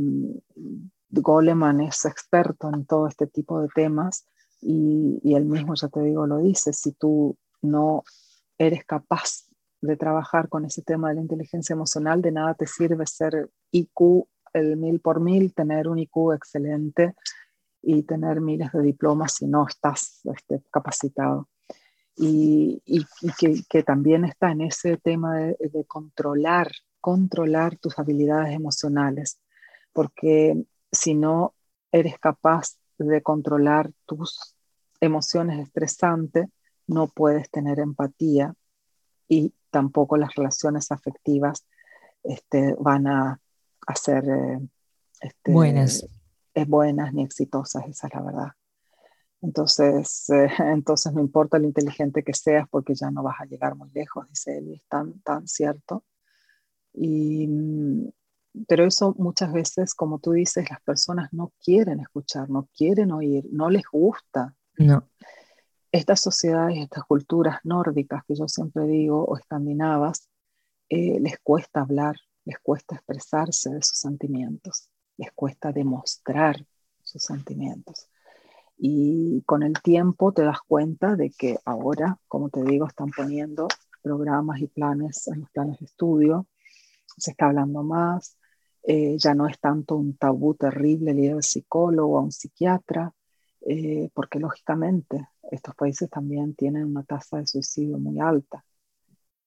Goleman 1.09 1.81
es 1.81 2.05
experto 2.05 2.69
en 2.73 2.85
todo 2.85 3.07
este 3.07 3.27
tipo 3.27 3.61
de 3.61 3.67
temas 3.73 4.25
y, 4.61 5.19
y 5.23 5.35
él 5.35 5.45
mismo, 5.45 5.75
ya 5.75 5.87
te 5.89 6.01
digo, 6.01 6.25
lo 6.25 6.39
dice, 6.39 6.73
si 6.73 6.93
tú 6.93 7.37
no 7.61 8.03
eres 8.57 8.85
capaz 8.85 9.44
de 9.85 9.97
trabajar 9.97 10.49
con 10.49 10.65
ese 10.65 10.81
tema 10.81 11.09
de 11.09 11.15
la 11.15 11.21
inteligencia 11.21 11.73
emocional, 11.73 12.21
de 12.21 12.31
nada 12.31 12.53
te 12.53 12.67
sirve 12.67 13.05
ser 13.05 13.49
IQ 13.71 14.27
el 14.53 14.77
mil 14.77 14.99
por 15.01 15.19
mil, 15.19 15.53
tener 15.53 15.87
un 15.87 15.99
IQ 15.99 16.33
excelente 16.33 17.15
y 17.81 18.03
tener 18.03 18.41
miles 18.41 18.71
de 18.71 18.81
diplomas 18.81 19.33
si 19.33 19.47
no 19.47 19.67
estás 19.67 20.21
este, 20.23 20.63
capacitado. 20.71 21.49
Y, 22.15 22.81
y, 22.85 23.05
que, 23.37 23.61
que, 23.69 23.83
también 23.83 24.23
está 24.23 24.51
en 24.51 24.61
ese 24.61 24.95
tema 24.97 25.35
de, 25.37 25.57
de, 25.59 25.83
controlar 25.83 26.71
controlar 27.05 27.77
tus 27.77 27.99
habilidades 27.99 28.55
emocionales, 28.55 29.39
porque 29.93 30.65
si 30.91 31.13
no 31.13 31.53
eres 31.91 32.17
capaz 32.17 32.79
de 32.97 33.21
controlar 33.21 33.91
tus 34.07 34.55
emociones 34.99 35.59
estresantes, 35.59 36.47
no 36.87 37.07
puedes 37.07 37.51
tener 37.51 37.77
empatía 37.77 38.55
y 39.27 39.53
tampoco 39.69 40.17
las 40.17 40.33
relaciones 40.35 40.91
afectivas 40.91 41.65
este, 42.23 42.75
van 42.79 43.07
a, 43.07 43.39
ser 43.93 44.23
eh, 44.27 44.59
este, 45.21 45.51
buenas. 45.51 46.07
Eh, 46.53 46.65
buenas 46.65 47.13
ni 47.13 47.23
exitosas, 47.23 47.85
esa 47.87 48.07
es 48.07 48.13
la 48.13 48.21
verdad. 48.21 48.51
Entonces, 49.41 50.29
eh, 50.29 50.47
entonces 50.73 51.13
no 51.13 51.21
importa 51.21 51.59
lo 51.59 51.65
inteligente 51.65 52.23
que 52.23 52.33
seas 52.33 52.67
porque 52.69 52.95
ya 52.95 53.11
no 53.11 53.23
vas 53.23 53.39
a 53.39 53.45
llegar 53.45 53.75
muy 53.75 53.89
lejos, 53.91 54.27
dice 54.29 54.57
él, 54.57 54.73
es 54.73 54.83
tan, 54.87 55.19
tan 55.21 55.47
cierto. 55.47 56.03
Y, 56.93 57.47
mm, 57.47 58.09
pero 58.67 58.85
eso 58.85 59.13
muchas 59.17 59.51
veces, 59.51 59.93
como 59.93 60.19
tú 60.19 60.31
dices, 60.31 60.69
las 60.69 60.81
personas 60.81 61.31
no 61.33 61.51
quieren 61.63 61.99
escuchar, 61.99 62.49
no 62.49 62.69
quieren 62.75 63.11
oír, 63.11 63.45
no 63.51 63.69
les 63.69 63.83
gusta. 63.91 64.55
No. 64.77 65.07
Estas 65.95 66.19
sociedades, 66.19 66.77
estas 66.77 67.05
culturas 67.05 67.59
nórdicas 67.63 68.25
que 68.25 68.35
yo 68.35 68.49
siempre 68.49 68.85
digo, 68.85 69.23
o 69.23 69.37
escandinavas, 69.37 70.27
eh, 70.89 71.21
les 71.21 71.39
cuesta 71.39 71.79
hablar, 71.79 72.17
les 72.43 72.59
cuesta 72.59 72.95
expresarse 72.95 73.69
de 73.69 73.81
sus 73.81 73.99
sentimientos, 73.99 74.89
les 75.15 75.31
cuesta 75.31 75.71
demostrar 75.71 76.57
sus 77.01 77.23
sentimientos. 77.23 78.09
Y 78.77 79.41
con 79.45 79.63
el 79.63 79.81
tiempo 79.81 80.33
te 80.33 80.43
das 80.43 80.59
cuenta 80.67 81.15
de 81.15 81.29
que 81.29 81.59
ahora, 81.63 82.19
como 82.27 82.49
te 82.49 82.61
digo, 82.61 82.87
están 82.87 83.11
poniendo 83.15 83.69
programas 84.01 84.59
y 84.59 84.67
planes 84.67 85.25
en 85.29 85.39
los 85.39 85.49
planes 85.51 85.79
de 85.79 85.85
estudio, 85.85 86.45
se 87.15 87.31
está 87.31 87.45
hablando 87.45 87.83
más, 87.83 88.37
eh, 88.83 89.15
ya 89.17 89.33
no 89.33 89.47
es 89.47 89.57
tanto 89.61 89.95
un 89.95 90.17
tabú 90.17 90.55
terrible 90.55 91.11
el 91.11 91.19
ir 91.19 91.31
al 91.31 91.43
psicólogo 91.43 92.17
a 92.17 92.21
un 92.21 92.33
psiquiatra, 92.33 93.13
eh, 93.61 94.09
porque 94.13 94.39
lógicamente 94.39 95.29
estos 95.51 95.75
países 95.75 96.09
también 96.09 96.55
tienen 96.55 96.85
una 96.85 97.03
tasa 97.03 97.37
de 97.37 97.47
suicidio 97.47 97.97
muy 97.97 98.19
alta 98.19 98.63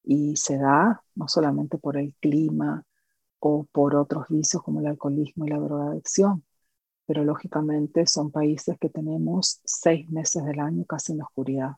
y 0.02 0.36
se 0.36 0.58
da 0.58 1.02
no 1.14 1.28
solamente 1.28 1.78
por 1.78 1.96
el 1.96 2.14
clima 2.20 2.84
o 3.40 3.64
por 3.72 3.94
otros 3.96 4.26
vicios 4.28 4.62
como 4.62 4.80
el 4.80 4.86
alcoholismo 4.86 5.46
y 5.46 5.50
la 5.50 5.58
drogadicción, 5.58 6.44
pero 7.06 7.24
lógicamente 7.24 8.06
son 8.06 8.30
países 8.30 8.78
que 8.78 8.88
tenemos 8.88 9.60
seis 9.64 10.08
meses 10.10 10.44
del 10.44 10.60
año 10.60 10.84
casi 10.84 11.12
en 11.12 11.18
la 11.18 11.24
oscuridad. 11.24 11.72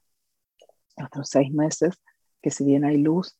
Otros 0.97 1.29
seis 1.29 1.53
meses 1.53 2.01
que 2.43 2.51
si 2.51 2.65
bien 2.65 2.85
hay 2.85 2.99
luz, 2.99 3.39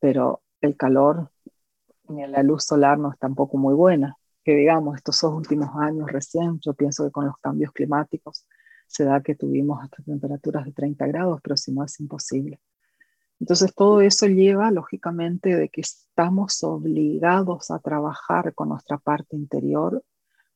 pero 0.00 0.42
el 0.60 0.76
calor 0.76 1.30
ni 2.08 2.26
la 2.26 2.42
luz 2.42 2.64
solar 2.64 2.98
no 2.98 3.12
es 3.12 3.18
tampoco 3.18 3.56
muy 3.56 3.74
buena. 3.74 4.16
Que 4.44 4.54
digamos, 4.54 4.96
estos 4.96 5.20
dos 5.20 5.34
últimos 5.34 5.70
años 5.76 6.10
recién, 6.10 6.58
yo 6.60 6.74
pienso 6.74 7.04
que 7.04 7.12
con 7.12 7.26
los 7.26 7.36
cambios 7.38 7.72
climáticos 7.72 8.46
se 8.90 9.04
da 9.04 9.22
que 9.22 9.36
tuvimos 9.36 9.80
hasta 9.80 10.02
temperaturas 10.02 10.64
de 10.64 10.72
30 10.72 11.06
grados, 11.06 11.40
pero 11.42 11.56
si 11.56 11.70
no 11.72 11.84
es 11.84 12.00
imposible. 12.00 12.60
Entonces 13.38 13.72
todo 13.72 14.00
eso 14.00 14.26
lleva 14.26 14.72
lógicamente 14.72 15.54
de 15.54 15.68
que 15.68 15.80
estamos 15.80 16.64
obligados 16.64 17.70
a 17.70 17.78
trabajar 17.78 18.52
con 18.52 18.70
nuestra 18.70 18.98
parte 18.98 19.36
interior 19.36 20.02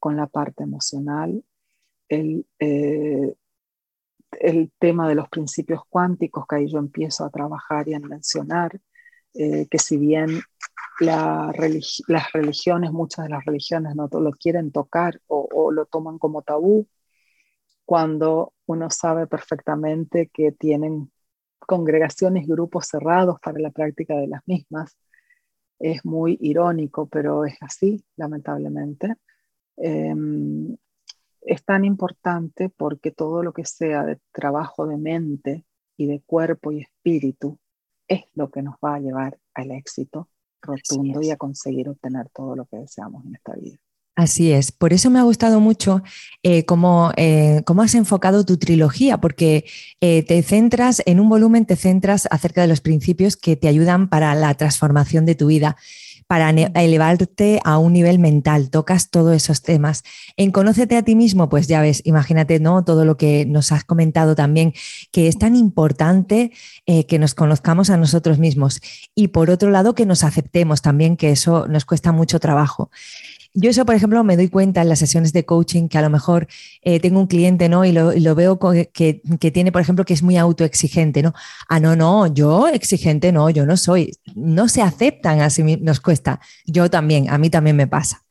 con 0.01 0.16
la 0.16 0.26
parte 0.26 0.64
emocional, 0.64 1.45
el, 2.09 2.45
eh, 2.59 3.35
el 4.32 4.72
tema 4.80 5.09
de 5.09 5.14
los 5.14 5.28
principios 5.28 5.82
cuánticos 5.89 6.45
que 6.47 6.57
ahí 6.57 6.68
yo 6.68 6.78
empiezo 6.78 7.24
a 7.24 7.30
trabajar 7.30 7.89
y 7.89 7.95
a 7.95 8.01
mencionar, 8.01 8.80
eh, 9.32 9.66
que 9.70 9.78
si 9.78 9.97
bien 9.97 10.43
las 11.01 11.57
religiones, 11.57 12.93
muchas 12.93 13.24
de 13.24 13.30
las 13.30 13.45
religiones 13.45 13.95
no 13.95 14.09
lo 14.11 14.32
quieren 14.32 14.72
tocar 14.72 15.20
o, 15.28 15.49
o, 15.51 15.70
lo 15.70 15.87
toman 15.87 16.18
como 16.18 16.43
tabú, 16.43 16.87
cuando 17.85 18.53
uno 18.66 18.91
sabe 18.91 19.26
perfectamente 19.26 20.30
que 20.32 20.53
tienen 20.53 21.11
congregaciones 21.59 22.45
y 22.45 22.51
grupos 22.51 22.87
cerrados 22.89 23.39
para 23.41 23.59
la 23.59 23.70
práctica 23.70 24.14
de 24.16 24.28
las 24.28 24.43
mismas, 24.47 24.97
es 25.78 26.05
muy 26.05 26.39
irónico, 26.41 27.07
pero 27.07 27.45
es 27.45 27.57
así, 27.61 28.05
lamentablemente. 28.16 29.14
Em, 29.76 30.76
es 31.43 31.64
tan 31.64 31.85
importante 31.85 32.70
porque 32.70 33.11
todo 33.11 33.43
lo 33.43 33.53
que 33.53 33.64
sea 33.64 34.05
de 34.05 34.18
trabajo 34.32 34.87
de 34.87 34.97
mente 34.97 35.64
y 35.97 36.07
de 36.07 36.22
cuerpo 36.22 36.72
y 36.72 36.82
espíritu 36.82 37.59
es 38.09 38.24
lo 38.35 38.51
que 38.51 38.62
nos 38.62 38.76
va 38.76 38.97
a 38.97 39.01
llevar 39.01 39.39
al 39.55 39.70
éxito 39.72 40.28
rotundo 40.62 41.20
y 41.20 41.30
a 41.30 41.37
conseguir 41.37 41.89
obtener 41.89 42.28
todo 42.30 42.57
lo 42.57 42.64
que 42.66 42.78
deseamos 42.78 43.24
en 43.26 43.35
esta 43.35 43.55
vida. 43.55 43.78
Así 44.16 44.52
es, 44.52 44.70
por 44.70 44.92
eso 44.92 45.10
me 45.10 45.18
ha 45.18 45.24
gustado 45.24 45.58
mucho 45.58 46.00
eh, 46.44 46.64
cómo, 46.64 47.10
eh, 47.16 47.62
cómo, 47.64 47.82
has 47.82 47.96
enfocado 47.96 48.44
tu 48.44 48.58
trilogía, 48.58 49.18
porque 49.18 49.64
eh, 50.00 50.22
te 50.22 50.40
centras 50.44 51.02
en 51.06 51.18
un 51.18 51.28
volumen, 51.28 51.66
te 51.66 51.74
centras 51.74 52.28
acerca 52.30 52.60
de 52.60 52.68
los 52.68 52.80
principios 52.80 53.36
que 53.36 53.56
te 53.56 53.66
ayudan 53.66 54.08
para 54.08 54.36
la 54.36 54.54
transformación 54.54 55.26
de 55.26 55.34
tu 55.34 55.48
vida 55.48 55.76
para 56.28 56.50
elevarte 56.50 57.60
a 57.64 57.76
un 57.76 57.92
nivel 57.92 58.18
mental, 58.18 58.70
tocas 58.70 59.10
todos 59.10 59.34
esos 59.36 59.60
temas. 59.60 60.04
En 60.38 60.52
Conócete 60.52 60.96
a 60.96 61.02
ti 61.02 61.16
mismo, 61.16 61.50
pues 61.50 61.66
ya 61.66 61.82
ves, 61.82 62.00
imagínate, 62.04 62.60
¿no? 62.60 62.82
Todo 62.82 63.04
lo 63.04 63.18
que 63.18 63.44
nos 63.44 63.72
has 63.72 63.84
comentado 63.84 64.34
también, 64.34 64.72
que 65.12 65.28
es 65.28 65.36
tan 65.36 65.54
importante 65.54 66.50
que 66.86 67.18
nos 67.18 67.34
conozcamos 67.34 67.90
a 67.90 67.98
nosotros 67.98 68.38
mismos. 68.38 68.80
Y 69.14 69.28
por 69.28 69.50
otro 69.50 69.70
lado, 69.70 69.94
que 69.94 70.06
nos 70.06 70.24
aceptemos 70.24 70.80
también, 70.80 71.18
que 71.18 71.30
eso 71.30 71.68
nos 71.68 71.84
cuesta 71.84 72.10
mucho 72.10 72.40
trabajo. 72.40 72.90
Yo 73.57 73.70
eso, 73.70 73.86
por 73.86 73.94
ejemplo, 73.94 74.24
me 74.24 74.36
doy 74.36 74.48
cuenta 74.48 74.82
en 74.82 74.88
las 74.88 74.98
sesiones 74.98 75.32
de 75.32 75.44
coaching 75.44 75.86
que 75.86 75.96
a 75.96 76.02
lo 76.02 76.11
mejor 76.11 76.48
eh, 76.82 76.98
tengo 76.98 77.20
un 77.20 77.28
cliente, 77.28 77.68
¿no? 77.68 77.84
Y 77.84 77.92
lo, 77.92 78.34
veo 78.34 78.59
que, 78.92 79.22
tiene, 79.52 79.70
por 79.70 79.80
ejemplo, 79.80 80.05
que 80.05 80.12
es 80.12 80.24
muy 80.24 80.36
autoexigente, 80.36 81.22
¿no? 81.22 81.34
Ah, 81.68 81.78
no, 81.78 81.94
no, 81.94 82.26
yo 82.26 82.66
exigente 82.66 83.30
no, 83.30 83.50
yo 83.50 83.64
no 83.64 83.76
soy. 83.76 84.11
No 84.34 84.66
se 84.66 84.82
aceptan 84.82 85.40
así, 85.40 85.62
nos 85.76 86.00
cuesta. 86.00 86.40
Yo 86.66 86.90
también, 86.90 87.30
a 87.30 87.38
mí 87.38 87.48
también 87.48 87.76
me 87.76 87.86
pasa. 87.86 88.24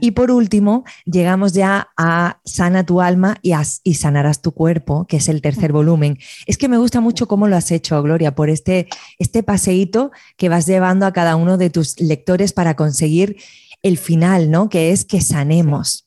Y 0.00 0.10
por 0.10 0.30
último, 0.30 0.84
llegamos 1.06 1.54
ya 1.54 1.88
a 1.96 2.38
Sana 2.44 2.84
tu 2.84 3.00
alma 3.00 3.38
y, 3.40 3.52
y 3.84 3.94
sanarás 3.94 4.42
tu 4.42 4.52
cuerpo, 4.52 5.06
que 5.06 5.16
es 5.16 5.28
el 5.30 5.40
tercer 5.40 5.72
volumen. 5.72 6.18
Es 6.46 6.58
que 6.58 6.68
me 6.68 6.76
gusta 6.76 7.00
mucho 7.00 7.26
cómo 7.26 7.48
lo 7.48 7.56
has 7.56 7.70
hecho, 7.70 8.02
Gloria, 8.02 8.34
por 8.34 8.50
este, 8.50 8.86
este 9.18 9.42
paseíto 9.42 10.10
que 10.36 10.50
vas 10.50 10.66
llevando 10.66 11.06
a 11.06 11.12
cada 11.14 11.36
uno 11.36 11.56
de 11.56 11.70
tus 11.70 11.98
lectores 12.00 12.52
para 12.52 12.76
conseguir 12.76 13.38
el 13.82 13.98
final, 13.98 14.50
¿no? 14.50 14.68
Que 14.68 14.90
es 14.90 15.04
que 15.04 15.20
sanemos. 15.20 16.06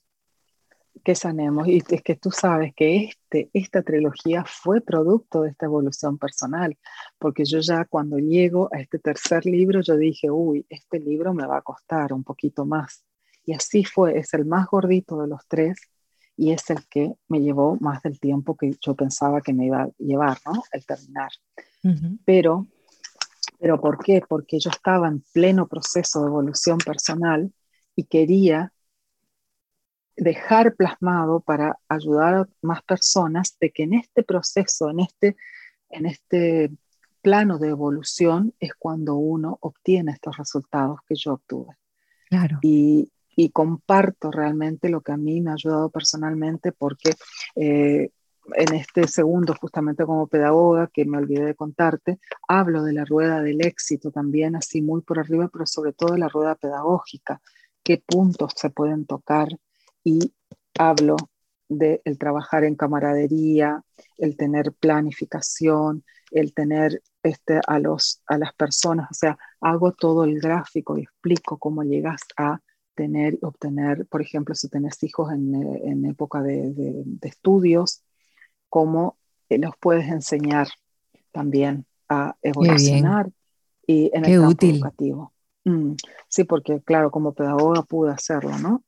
Que 1.03 1.15
sanemos. 1.15 1.67
Y 1.67 1.81
es 1.87 2.01
que 2.03 2.15
tú 2.15 2.31
sabes 2.31 2.73
que 2.75 3.05
este, 3.05 3.49
esta 3.53 3.81
trilogía 3.81 4.43
fue 4.45 4.81
producto 4.81 5.41
de 5.41 5.49
esta 5.49 5.65
evolución 5.65 6.17
personal, 6.17 6.77
porque 7.17 7.45
yo 7.45 7.59
ya 7.59 7.85
cuando 7.85 8.17
llego 8.17 8.69
a 8.71 8.79
este 8.79 8.99
tercer 8.99 9.45
libro, 9.45 9.81
yo 9.81 9.97
dije, 9.97 10.29
uy, 10.29 10.65
este 10.69 10.99
libro 10.99 11.33
me 11.33 11.47
va 11.47 11.57
a 11.57 11.61
costar 11.61 12.13
un 12.13 12.23
poquito 12.23 12.65
más. 12.65 13.03
Y 13.45 13.53
así 13.53 13.83
fue, 13.83 14.17
es 14.19 14.33
el 14.33 14.45
más 14.45 14.67
gordito 14.67 15.19
de 15.19 15.27
los 15.27 15.47
tres 15.47 15.79
y 16.37 16.51
es 16.51 16.69
el 16.69 16.85
que 16.87 17.13
me 17.27 17.41
llevó 17.41 17.77
más 17.79 18.01
del 18.03 18.19
tiempo 18.19 18.55
que 18.55 18.75
yo 18.79 18.95
pensaba 18.95 19.41
que 19.41 19.53
me 19.53 19.65
iba 19.65 19.83
a 19.83 19.89
llevar, 19.97 20.37
¿no? 20.45 20.63
El 20.71 20.85
terminar. 20.85 21.31
Pero, 22.25 22.67
pero 23.59 23.81
¿por 23.81 24.03
qué? 24.03 24.21
Porque 24.27 24.59
yo 24.59 24.69
estaba 24.69 25.07
en 25.07 25.23
pleno 25.33 25.67
proceso 25.67 26.21
de 26.21 26.27
evolución 26.27 26.77
personal 26.77 27.51
y 28.01 28.05
quería 28.05 28.73
dejar 30.15 30.75
plasmado 30.75 31.39
para 31.39 31.77
ayudar 31.87 32.33
a 32.33 32.47
más 32.63 32.81
personas 32.81 33.57
de 33.59 33.69
que 33.69 33.83
en 33.83 33.93
este 33.93 34.23
proceso, 34.23 34.89
en 34.89 35.01
este, 35.01 35.35
en 35.89 36.07
este 36.07 36.71
plano 37.21 37.59
de 37.59 37.69
evolución, 37.69 38.55
es 38.59 38.73
cuando 38.73 39.15
uno 39.15 39.59
obtiene 39.61 40.13
estos 40.13 40.35
resultados 40.37 40.99
que 41.07 41.15
yo 41.15 41.33
obtuve. 41.33 41.77
Claro. 42.27 42.57
Y, 42.63 43.11
y 43.35 43.49
comparto 43.51 44.31
realmente 44.31 44.89
lo 44.89 45.01
que 45.01 45.11
a 45.11 45.17
mí 45.17 45.41
me 45.41 45.51
ha 45.51 45.53
ayudado 45.53 45.89
personalmente 45.91 46.71
porque 46.71 47.11
eh, 47.55 48.09
en 48.55 48.73
este 48.73 49.07
segundo, 49.07 49.53
justamente 49.61 50.05
como 50.05 50.25
pedagoga, 50.25 50.89
que 50.91 51.05
me 51.05 51.19
olvidé 51.19 51.45
de 51.45 51.55
contarte, 51.55 52.19
hablo 52.47 52.83
de 52.83 52.93
la 52.93 53.05
rueda 53.05 53.41
del 53.41 53.63
éxito 53.63 54.11
también, 54.11 54.55
así 54.55 54.81
muy 54.81 55.01
por 55.01 55.19
arriba, 55.19 55.49
pero 55.53 55.67
sobre 55.67 55.93
todo 55.93 56.13
de 56.13 56.19
la 56.19 56.29
rueda 56.29 56.55
pedagógica, 56.55 57.41
qué 57.83 58.01
puntos 58.05 58.53
se 58.55 58.69
pueden 58.69 59.05
tocar. 59.05 59.49
Y 60.03 60.33
hablo 60.77 61.17
de 61.69 62.01
el 62.03 62.17
trabajar 62.17 62.63
en 62.63 62.75
camaradería, 62.75 63.83
el 64.17 64.35
tener 64.35 64.73
planificación, 64.73 66.03
el 66.31 66.53
tener 66.53 67.01
este, 67.23 67.61
a, 67.65 67.79
los, 67.79 68.21
a 68.25 68.37
las 68.37 68.53
personas, 68.53 69.07
o 69.11 69.13
sea, 69.13 69.37
hago 69.59 69.91
todo 69.91 70.23
el 70.23 70.39
gráfico 70.39 70.97
y 70.97 71.03
explico 71.03 71.57
cómo 71.57 71.83
llegas 71.83 72.21
a 72.35 72.59
tener, 72.95 73.37
obtener, 73.41 74.05
por 74.07 74.21
ejemplo, 74.21 74.55
si 74.55 74.69
tenés 74.69 75.01
hijos 75.03 75.31
en, 75.31 75.53
en 75.55 76.05
época 76.05 76.41
de, 76.41 76.73
de, 76.73 77.27
estudios, 77.27 78.03
cómo 78.69 79.17
eh, 79.49 79.57
los 79.57 79.75
puedes 79.79 80.07
enseñar 80.07 80.67
también 81.31 81.85
a 82.09 82.35
evolucionar 82.41 83.29
y 83.87 84.11
en 84.13 84.25
el 84.25 84.41
campo 84.41 84.65
educativo. 84.65 85.33
Mm, 85.63 85.93
sí, 86.27 86.43
porque 86.43 86.81
claro, 86.81 87.11
como 87.11 87.33
pedagoga 87.33 87.83
pude 87.83 88.11
hacerlo, 88.11 88.57
¿no? 88.57 88.83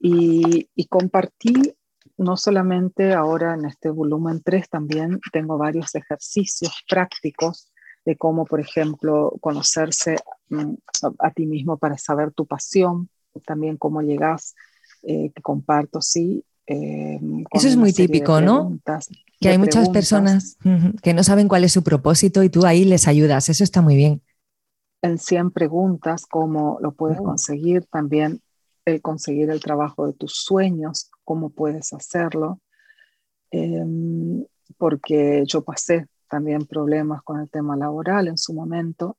Y, 0.00 0.68
y, 0.74 0.86
compartí 0.86 1.74
no 2.18 2.36
solamente 2.36 3.14
ahora 3.14 3.54
en 3.54 3.64
este 3.64 3.90
volumen 3.90 4.42
3, 4.44 4.68
también 4.68 5.20
tengo 5.32 5.58
varios 5.58 5.94
ejercicios 5.94 6.84
prácticos 6.88 7.72
de 8.04 8.16
cómo, 8.16 8.44
por 8.44 8.60
ejemplo, 8.60 9.34
conocerse 9.40 10.16
mm, 10.48 10.74
a, 11.18 11.30
ti 11.30 11.46
mismo 11.46 11.76
para 11.76 11.98
saber 11.98 12.32
tu 12.32 12.46
pasión, 12.46 13.08
también 13.46 13.76
cómo 13.76 14.02
llegas, 14.02 14.54
eh, 15.02 15.30
que 15.34 15.42
comparto, 15.42 16.00
sí. 16.00 16.44
Eh, 16.66 17.20
Eso 17.50 17.68
es 17.68 17.76
muy 17.76 17.92
típico, 17.92 18.40
¿no? 18.40 18.78
Que 19.40 19.50
hay 19.50 19.58
muchas 19.58 19.88
personas 19.90 20.56
que 21.02 21.14
no 21.14 21.22
saben 21.22 21.48
cuál 21.48 21.64
es 21.64 21.72
su 21.72 21.82
propósito 21.82 22.42
y 22.42 22.50
tú 22.50 22.66
ahí 22.66 22.84
les 22.84 23.06
ayudas. 23.06 23.48
Eso 23.48 23.62
está 23.62 23.80
muy 23.80 23.94
bien. 23.94 24.22
En 25.02 25.18
100 25.18 25.52
preguntas, 25.52 26.26
cómo 26.26 26.78
lo 26.80 26.92
puedes 26.92 27.18
conseguir, 27.18 27.84
también 27.86 28.40
el 28.84 29.00
conseguir 29.00 29.50
el 29.50 29.60
trabajo 29.60 30.06
de 30.06 30.12
tus 30.12 30.34
sueños, 30.34 31.10
cómo 31.24 31.50
puedes 31.50 31.92
hacerlo. 31.92 32.60
Em, 33.50 34.44
porque 34.76 35.44
yo 35.46 35.62
pasé 35.62 36.06
también 36.28 36.66
problemas 36.66 37.22
con 37.22 37.40
el 37.40 37.48
tema 37.48 37.76
laboral 37.76 38.28
en 38.28 38.38
su 38.38 38.52
momento. 38.52 39.18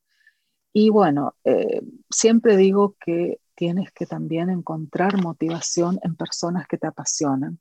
Y 0.74 0.90
bueno, 0.90 1.36
eh, 1.44 1.82
siempre 2.10 2.58
digo 2.58 2.96
que 3.00 3.40
tienes 3.56 3.92
que 3.92 4.06
también 4.06 4.50
encontrar 4.50 5.22
motivación 5.22 6.00
en 6.04 6.16
personas 6.16 6.68
que 6.68 6.78
te 6.78 6.88
apasionan. 6.88 7.60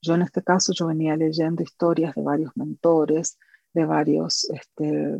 Yo 0.00 0.14
en 0.14 0.22
este 0.22 0.42
caso, 0.42 0.72
yo 0.72 0.86
venía 0.86 1.16
leyendo 1.16 1.62
historias 1.62 2.14
de 2.14 2.22
varios 2.22 2.56
mentores, 2.56 3.38
de 3.74 3.84
varios, 3.84 4.48
este, 4.50 5.18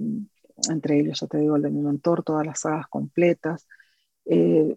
entre 0.70 1.00
ellos, 1.00 1.20
yo 1.20 1.26
te 1.26 1.38
digo, 1.38 1.56
el 1.56 1.62
de 1.62 1.70
mi 1.70 1.82
mentor, 1.82 2.22
todas 2.22 2.46
las 2.46 2.60
sagas 2.60 2.86
completas. 2.88 3.66
Eh, 4.24 4.76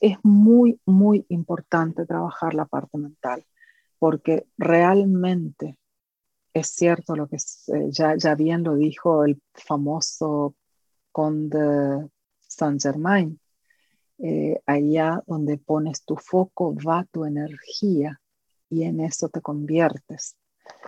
es 0.00 0.18
muy, 0.22 0.80
muy 0.84 1.24
importante 1.28 2.06
trabajar 2.06 2.54
la 2.54 2.66
parte 2.66 2.98
mental, 2.98 3.46
porque 3.98 4.46
realmente 4.58 5.78
es 6.52 6.68
cierto 6.68 7.16
lo 7.16 7.28
que 7.28 7.36
eh, 7.36 7.88
ya, 7.90 8.16
ya 8.16 8.34
bien 8.34 8.62
lo 8.64 8.74
dijo 8.74 9.24
el 9.24 9.40
famoso 9.54 10.54
conde 11.12 12.08
Saint 12.40 12.82
Germain, 12.82 13.40
eh, 14.18 14.60
allá 14.66 15.22
donde 15.26 15.58
pones 15.58 16.04
tu 16.04 16.16
foco 16.16 16.74
va 16.74 17.06
tu 17.10 17.24
energía 17.24 18.20
y 18.68 18.84
en 18.84 19.00
eso 19.00 19.28
te 19.28 19.40
conviertes. 19.40 20.36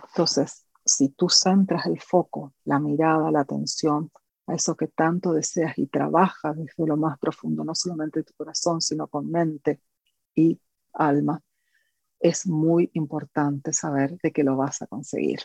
Entonces, 0.09 0.64
si 0.85 1.09
tú 1.09 1.29
centras 1.29 1.85
el 1.87 1.99
foco, 1.99 2.53
la 2.63 2.79
mirada, 2.79 3.31
la 3.31 3.41
atención 3.41 4.11
a 4.47 4.53
eso 4.53 4.75
que 4.75 4.87
tanto 4.87 5.33
deseas 5.33 5.77
y 5.77 5.87
trabajas 5.87 6.55
desde 6.55 6.85
lo 6.85 6.97
más 6.97 7.17
profundo, 7.17 7.63
no 7.63 7.73
solamente 7.73 8.19
de 8.19 8.25
tu 8.25 8.33
corazón, 8.35 8.81
sino 8.81 9.07
con 9.07 9.29
mente 9.31 9.81
y 10.35 10.59
alma, 10.93 11.41
es 12.19 12.47
muy 12.47 12.89
importante 12.93 13.73
saber 13.73 14.17
de 14.21 14.31
que 14.31 14.43
lo 14.43 14.55
vas 14.55 14.81
a 14.81 14.87
conseguir. 14.87 15.39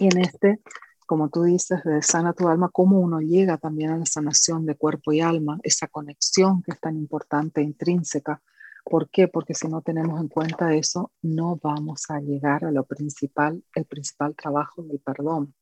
Y 0.00 0.06
en 0.06 0.18
este, 0.18 0.60
como 1.06 1.28
tú 1.30 1.42
dices, 1.42 1.82
de 1.84 2.02
sana 2.02 2.32
tu 2.32 2.48
alma, 2.48 2.68
cómo 2.70 3.00
uno 3.00 3.20
llega 3.20 3.56
también 3.56 3.90
a 3.90 3.96
la 3.96 4.06
sanación 4.06 4.66
de 4.66 4.76
cuerpo 4.76 5.12
y 5.12 5.20
alma, 5.20 5.58
esa 5.62 5.88
conexión 5.88 6.62
que 6.62 6.72
es 6.72 6.80
tan 6.80 6.96
importante, 6.96 7.62
intrínseca. 7.62 8.42
¿Por 8.88 9.10
qué? 9.10 9.28
Porque 9.28 9.52
si 9.52 9.68
no 9.68 9.82
tenemos 9.82 10.18
en 10.18 10.28
cuenta 10.28 10.74
eso, 10.74 11.12
no 11.20 11.56
vamos 11.62 12.08
a 12.08 12.20
llegar 12.20 12.64
a 12.64 12.70
lo 12.70 12.84
principal, 12.84 13.62
el 13.74 13.84
principal 13.84 14.34
trabajo 14.34 14.82
del 14.82 14.98
perdón. 14.98 15.54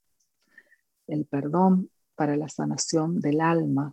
El 1.08 1.26
perdón 1.26 1.90
para 2.14 2.36
la 2.36 2.48
sanación 2.48 3.18
del 3.18 3.40
alma, 3.40 3.92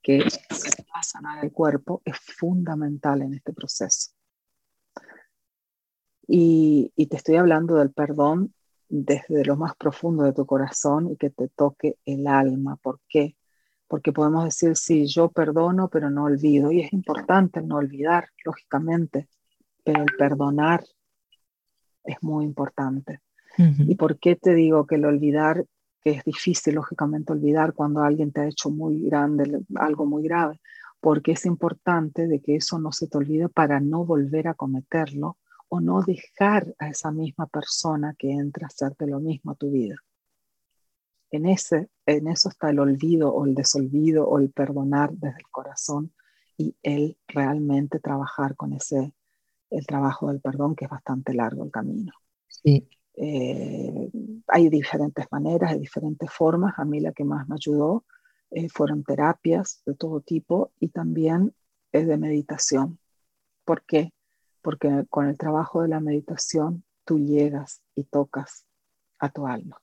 que 0.00 0.20
va 0.20 1.00
a 1.00 1.02
sanar 1.02 1.44
el 1.44 1.50
cuerpo, 1.50 2.02
es 2.04 2.16
fundamental 2.18 3.22
en 3.22 3.34
este 3.34 3.52
proceso. 3.52 4.12
Y, 6.28 6.92
y, 6.94 7.06
te 7.06 7.16
estoy 7.16 7.36
hablando 7.36 7.74
del 7.74 7.90
perdón 7.90 8.54
desde 8.88 9.44
lo 9.44 9.56
más 9.56 9.74
profundo 9.74 10.22
de 10.22 10.32
tu 10.32 10.46
corazón 10.46 11.10
y 11.10 11.16
que 11.16 11.30
te 11.30 11.48
toque 11.48 11.98
el 12.04 12.28
alma. 12.28 12.76
¿Por 12.76 13.00
qué? 13.08 13.36
Porque 13.88 14.12
podemos 14.12 14.44
decir, 14.44 14.76
sí, 14.76 15.06
yo 15.06 15.28
perdono, 15.30 15.88
pero 15.88 16.10
no 16.10 16.24
olvido. 16.24 16.72
Y 16.72 16.80
es 16.80 16.92
importante 16.92 17.62
no 17.62 17.76
olvidar, 17.76 18.28
lógicamente, 18.44 19.28
pero 19.84 20.02
el 20.02 20.08
perdonar 20.18 20.84
es 22.04 22.16
muy 22.22 22.44
importante. 22.44 23.20
¿Y 23.58 23.94
por 23.94 24.18
qué 24.18 24.36
te 24.36 24.54
digo 24.54 24.86
que 24.86 24.96
el 24.96 25.06
olvidar, 25.06 25.64
que 26.02 26.10
es 26.10 26.24
difícil, 26.24 26.74
lógicamente, 26.74 27.32
olvidar 27.32 27.72
cuando 27.72 28.02
alguien 28.02 28.30
te 28.30 28.42
ha 28.42 28.48
hecho 28.48 28.70
muy 28.70 29.02
grande, 29.04 29.62
algo 29.76 30.04
muy 30.04 30.24
grave? 30.24 30.60
Porque 31.00 31.32
es 31.32 31.46
importante 31.46 32.26
de 32.26 32.40
que 32.40 32.56
eso 32.56 32.78
no 32.78 32.92
se 32.92 33.06
te 33.08 33.16
olvide 33.16 33.48
para 33.48 33.80
no 33.80 34.04
volver 34.04 34.48
a 34.48 34.54
cometerlo 34.54 35.38
o 35.68 35.80
no 35.80 36.02
dejar 36.02 36.74
a 36.78 36.88
esa 36.88 37.10
misma 37.10 37.46
persona 37.46 38.14
que 38.18 38.30
entra 38.30 38.66
a 38.66 38.68
hacerte 38.68 39.06
lo 39.06 39.20
mismo 39.20 39.52
a 39.52 39.54
tu 39.54 39.70
vida. 39.70 39.96
En, 41.30 41.46
ese, 41.46 41.88
en 42.06 42.28
eso 42.28 42.48
está 42.48 42.70
el 42.70 42.78
olvido 42.78 43.32
o 43.32 43.44
el 43.46 43.54
desolvido 43.54 44.26
o 44.26 44.38
el 44.38 44.50
perdonar 44.50 45.12
desde 45.12 45.38
el 45.38 45.48
corazón 45.50 46.12
y 46.56 46.74
el 46.82 47.18
realmente 47.28 47.98
trabajar 47.98 48.56
con 48.56 48.72
ese, 48.72 49.14
el 49.70 49.86
trabajo 49.86 50.28
del 50.28 50.40
perdón, 50.40 50.74
que 50.74 50.86
es 50.86 50.90
bastante 50.90 51.34
largo 51.34 51.64
el 51.64 51.70
camino. 51.70 52.12
Sí. 52.48 52.88
Eh, 53.14 54.10
hay 54.46 54.68
diferentes 54.68 55.26
maneras, 55.30 55.72
hay 55.72 55.80
diferentes 55.80 56.30
formas. 56.30 56.74
A 56.78 56.84
mí 56.84 57.00
la 57.00 57.12
que 57.12 57.24
más 57.24 57.48
me 57.48 57.56
ayudó 57.56 58.04
eh, 58.50 58.68
fueron 58.68 59.04
terapias 59.04 59.82
de 59.84 59.94
todo 59.94 60.20
tipo 60.20 60.72
y 60.78 60.88
también 60.88 61.54
es 61.92 62.06
de 62.06 62.16
meditación. 62.16 62.98
¿Por 63.64 63.82
qué? 63.84 64.12
porque 64.66 65.04
con 65.10 65.28
el 65.28 65.38
trabajo 65.38 65.82
de 65.82 65.86
la 65.86 66.00
meditación 66.00 66.82
tú 67.04 67.20
llegas 67.20 67.82
y 67.94 68.02
tocas 68.02 68.66
a 69.20 69.28
tu 69.28 69.46
alma. 69.46 69.80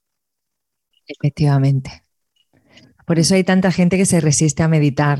Efectivamente. 1.07 2.03
Por 3.05 3.19
eso 3.19 3.35
hay 3.35 3.43
tanta 3.43 3.71
gente 3.71 3.97
que 3.97 4.05
se 4.05 4.21
resiste 4.21 4.63
a 4.63 4.67
meditar. 4.67 5.19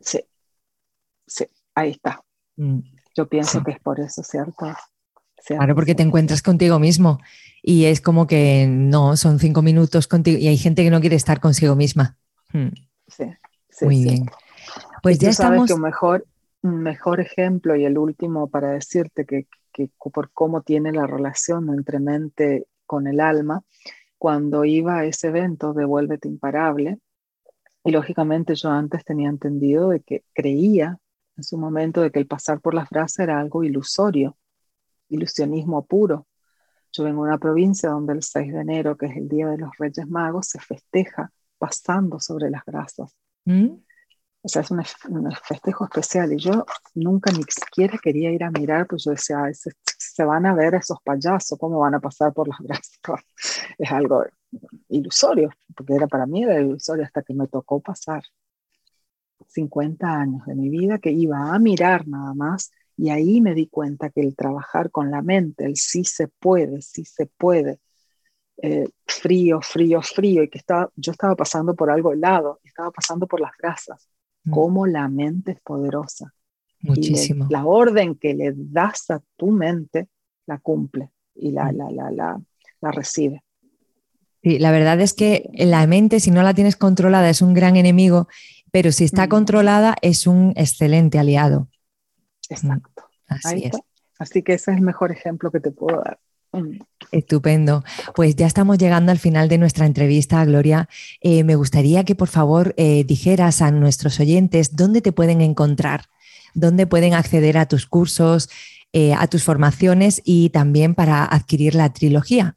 Sí, 0.00 0.20
sí, 1.26 1.46
ahí 1.74 1.90
está. 1.90 2.22
Mm. 2.56 2.80
Yo 3.16 3.28
pienso 3.28 3.62
que 3.62 3.72
es 3.72 3.80
por 3.80 4.00
eso, 4.00 4.22
¿cierto? 4.22 4.74
Claro, 5.46 5.74
porque 5.74 5.94
te 5.94 6.02
encuentras 6.02 6.42
contigo 6.42 6.78
mismo 6.78 7.20
y 7.62 7.84
es 7.84 8.00
como 8.00 8.26
que 8.26 8.66
no, 8.66 9.16
son 9.16 9.38
cinco 9.38 9.62
minutos 9.62 10.08
contigo 10.08 10.38
y 10.38 10.48
hay 10.48 10.56
gente 10.56 10.82
que 10.82 10.90
no 10.90 11.00
quiere 11.00 11.16
estar 11.16 11.40
consigo 11.40 11.76
misma. 11.76 12.16
Mm. 12.52 12.68
Sí, 13.08 13.24
sí, 13.68 13.84
Muy 13.84 14.04
bien. 14.04 14.26
Pues 15.02 15.18
ya 15.18 15.30
estamos. 15.30 15.68
que 15.68 15.76
mejor 15.76 16.26
un 16.64 16.82
mejor 16.82 17.20
ejemplo 17.20 17.76
y 17.76 17.84
el 17.84 17.98
último 17.98 18.48
para 18.48 18.70
decirte 18.70 19.26
que, 19.26 19.46
por 19.98 20.30
cómo 20.32 20.62
tiene 20.62 20.92
la 20.92 21.06
relación 21.06 21.68
entre 21.74 21.98
mente 21.98 22.66
con 22.86 23.06
el 23.06 23.20
alma, 23.20 23.62
cuando 24.24 24.64
iba 24.64 25.00
a 25.00 25.04
ese 25.04 25.28
evento 25.28 25.74
de 25.74 25.84
Vuélvete 25.84 26.28
Imparable, 26.28 26.98
y 27.84 27.90
lógicamente 27.90 28.54
yo 28.54 28.70
antes 28.70 29.04
tenía 29.04 29.28
entendido 29.28 29.90
de 29.90 30.00
que 30.00 30.24
creía 30.32 30.98
en 31.36 31.44
su 31.44 31.58
momento 31.58 32.00
de 32.00 32.10
que 32.10 32.20
el 32.20 32.26
pasar 32.26 32.62
por 32.62 32.72
las 32.72 32.88
brasas 32.88 33.18
era 33.18 33.38
algo 33.38 33.64
ilusorio, 33.64 34.38
ilusionismo 35.10 35.84
puro. 35.84 36.26
Yo 36.90 37.04
vengo 37.04 37.24
de 37.24 37.32
una 37.32 37.38
provincia 37.38 37.90
donde 37.90 38.14
el 38.14 38.22
6 38.22 38.50
de 38.54 38.60
enero, 38.62 38.96
que 38.96 39.04
es 39.08 39.16
el 39.18 39.28
Día 39.28 39.46
de 39.46 39.58
los 39.58 39.72
Reyes 39.78 40.08
Magos, 40.08 40.46
se 40.46 40.58
festeja 40.58 41.30
pasando 41.58 42.18
sobre 42.18 42.48
las 42.48 42.64
brasas. 42.64 43.14
¿Mm? 43.44 43.74
O 44.44 44.48
sea, 44.48 44.60
es 44.60 44.70
un, 44.70 44.82
festejo 45.42 45.84
especial 45.84 46.34
y 46.34 46.36
yo 46.36 46.66
nunca 46.94 47.32
ni 47.32 47.42
siquiera 47.48 47.96
quería 47.96 48.30
ir 48.30 48.44
a 48.44 48.50
mirar, 48.50 48.86
pues 48.86 49.04
yo 49.04 49.12
decía, 49.12 49.38
se, 49.54 50.24
van 50.24 50.44
a 50.44 50.54
ver 50.54 50.74
esos 50.74 50.98
payasos, 51.02 51.58
cómo 51.58 51.78
van 51.78 51.94
a 51.94 52.00
pasar 52.00 52.34
por 52.34 52.48
las 52.48 52.58
brasas. 52.58 53.00
Es 53.78 53.90
algo 53.90 54.22
ilusorio, 54.90 55.50
porque 55.74 55.94
era 55.94 56.06
para 56.06 56.26
mí 56.26 56.44
era 56.44 56.60
ilusorio 56.60 57.04
hasta 57.04 57.22
que 57.22 57.32
me 57.32 57.48
tocó 57.48 57.80
pasar 57.80 58.22
50 59.48 60.06
años 60.06 60.44
de 60.46 60.54
mi 60.54 60.68
vida 60.68 60.98
que 60.98 61.10
iba 61.10 61.54
a 61.54 61.58
mirar 61.58 62.06
nada 62.06 62.34
más 62.34 62.70
y 62.96 63.08
ahí 63.10 63.40
me 63.40 63.54
di 63.54 63.68
cuenta 63.68 64.10
que 64.10 64.20
el 64.20 64.36
trabajar 64.36 64.90
con 64.90 65.10
la 65.10 65.22
mente, 65.22 65.64
el 65.64 65.76
sí 65.76 66.04
se 66.04 66.28
puede, 66.28 66.82
sí 66.82 67.04
se 67.06 67.26
puede, 67.26 67.80
eh, 68.58 68.88
frío, 69.06 69.60
frío, 69.62 70.02
frío, 70.02 70.42
y 70.42 70.50
que 70.50 70.58
estaba, 70.58 70.90
yo 70.96 71.12
estaba 71.12 71.34
pasando 71.34 71.74
por 71.74 71.90
algo 71.90 72.12
helado, 72.12 72.60
estaba 72.64 72.90
pasando 72.90 73.26
por 73.26 73.40
las 73.40 73.52
brasas. 73.58 74.08
Cómo 74.50 74.86
la 74.86 75.08
mente 75.08 75.52
es 75.52 75.60
poderosa. 75.60 76.34
Muchísimo. 76.80 77.46
la 77.48 77.64
orden 77.64 78.14
que 78.14 78.34
le 78.34 78.52
das 78.54 79.10
a 79.10 79.22
tu 79.36 79.50
mente 79.50 80.08
la 80.44 80.58
cumple 80.58 81.10
y 81.34 81.50
la, 81.50 81.72
mm. 81.72 81.76
la, 81.76 81.90
la, 81.90 82.10
la, 82.10 82.42
la 82.82 82.90
recibe. 82.90 83.42
Sí, 84.42 84.58
la 84.58 84.70
verdad 84.70 85.00
es 85.00 85.14
que 85.14 85.48
la 85.54 85.86
mente, 85.86 86.20
si 86.20 86.30
no 86.30 86.42
la 86.42 86.52
tienes 86.52 86.76
controlada, 86.76 87.30
es 87.30 87.40
un 87.40 87.54
gran 87.54 87.76
enemigo, 87.76 88.28
pero 88.70 88.92
si 88.92 89.04
está 89.04 89.26
mm. 89.26 89.28
controlada, 89.30 89.96
es 90.02 90.26
un 90.26 90.52
excelente 90.56 91.18
aliado. 91.18 91.68
Exacto. 92.50 93.04
Así 93.26 93.64
es. 93.64 93.72
Así 94.18 94.42
que 94.42 94.54
ese 94.54 94.72
es 94.72 94.76
el 94.76 94.82
mejor 94.82 95.10
ejemplo 95.10 95.50
que 95.50 95.60
te 95.60 95.70
puedo 95.70 96.02
dar. 96.02 96.18
Estupendo. 97.10 97.82
Pues 98.14 98.36
ya 98.36 98.46
estamos 98.46 98.78
llegando 98.78 99.10
al 99.12 99.18
final 99.18 99.48
de 99.48 99.58
nuestra 99.58 99.84
entrevista, 99.86 100.42
Gloria. 100.44 100.88
Eh, 101.20 101.42
me 101.44 101.56
gustaría 101.56 102.04
que 102.04 102.14
por 102.14 102.28
favor 102.28 102.74
eh, 102.76 103.04
dijeras 103.04 103.62
a 103.62 103.70
nuestros 103.70 104.20
oyentes 104.20 104.76
dónde 104.76 105.00
te 105.00 105.12
pueden 105.12 105.40
encontrar, 105.40 106.02
dónde 106.54 106.86
pueden 106.86 107.14
acceder 107.14 107.56
a 107.58 107.66
tus 107.66 107.86
cursos, 107.86 108.50
eh, 108.92 109.14
a 109.14 109.26
tus 109.26 109.42
formaciones 109.44 110.20
y 110.24 110.50
también 110.50 110.94
para 110.94 111.24
adquirir 111.24 111.74
la 111.74 111.92
trilogía. 111.92 112.56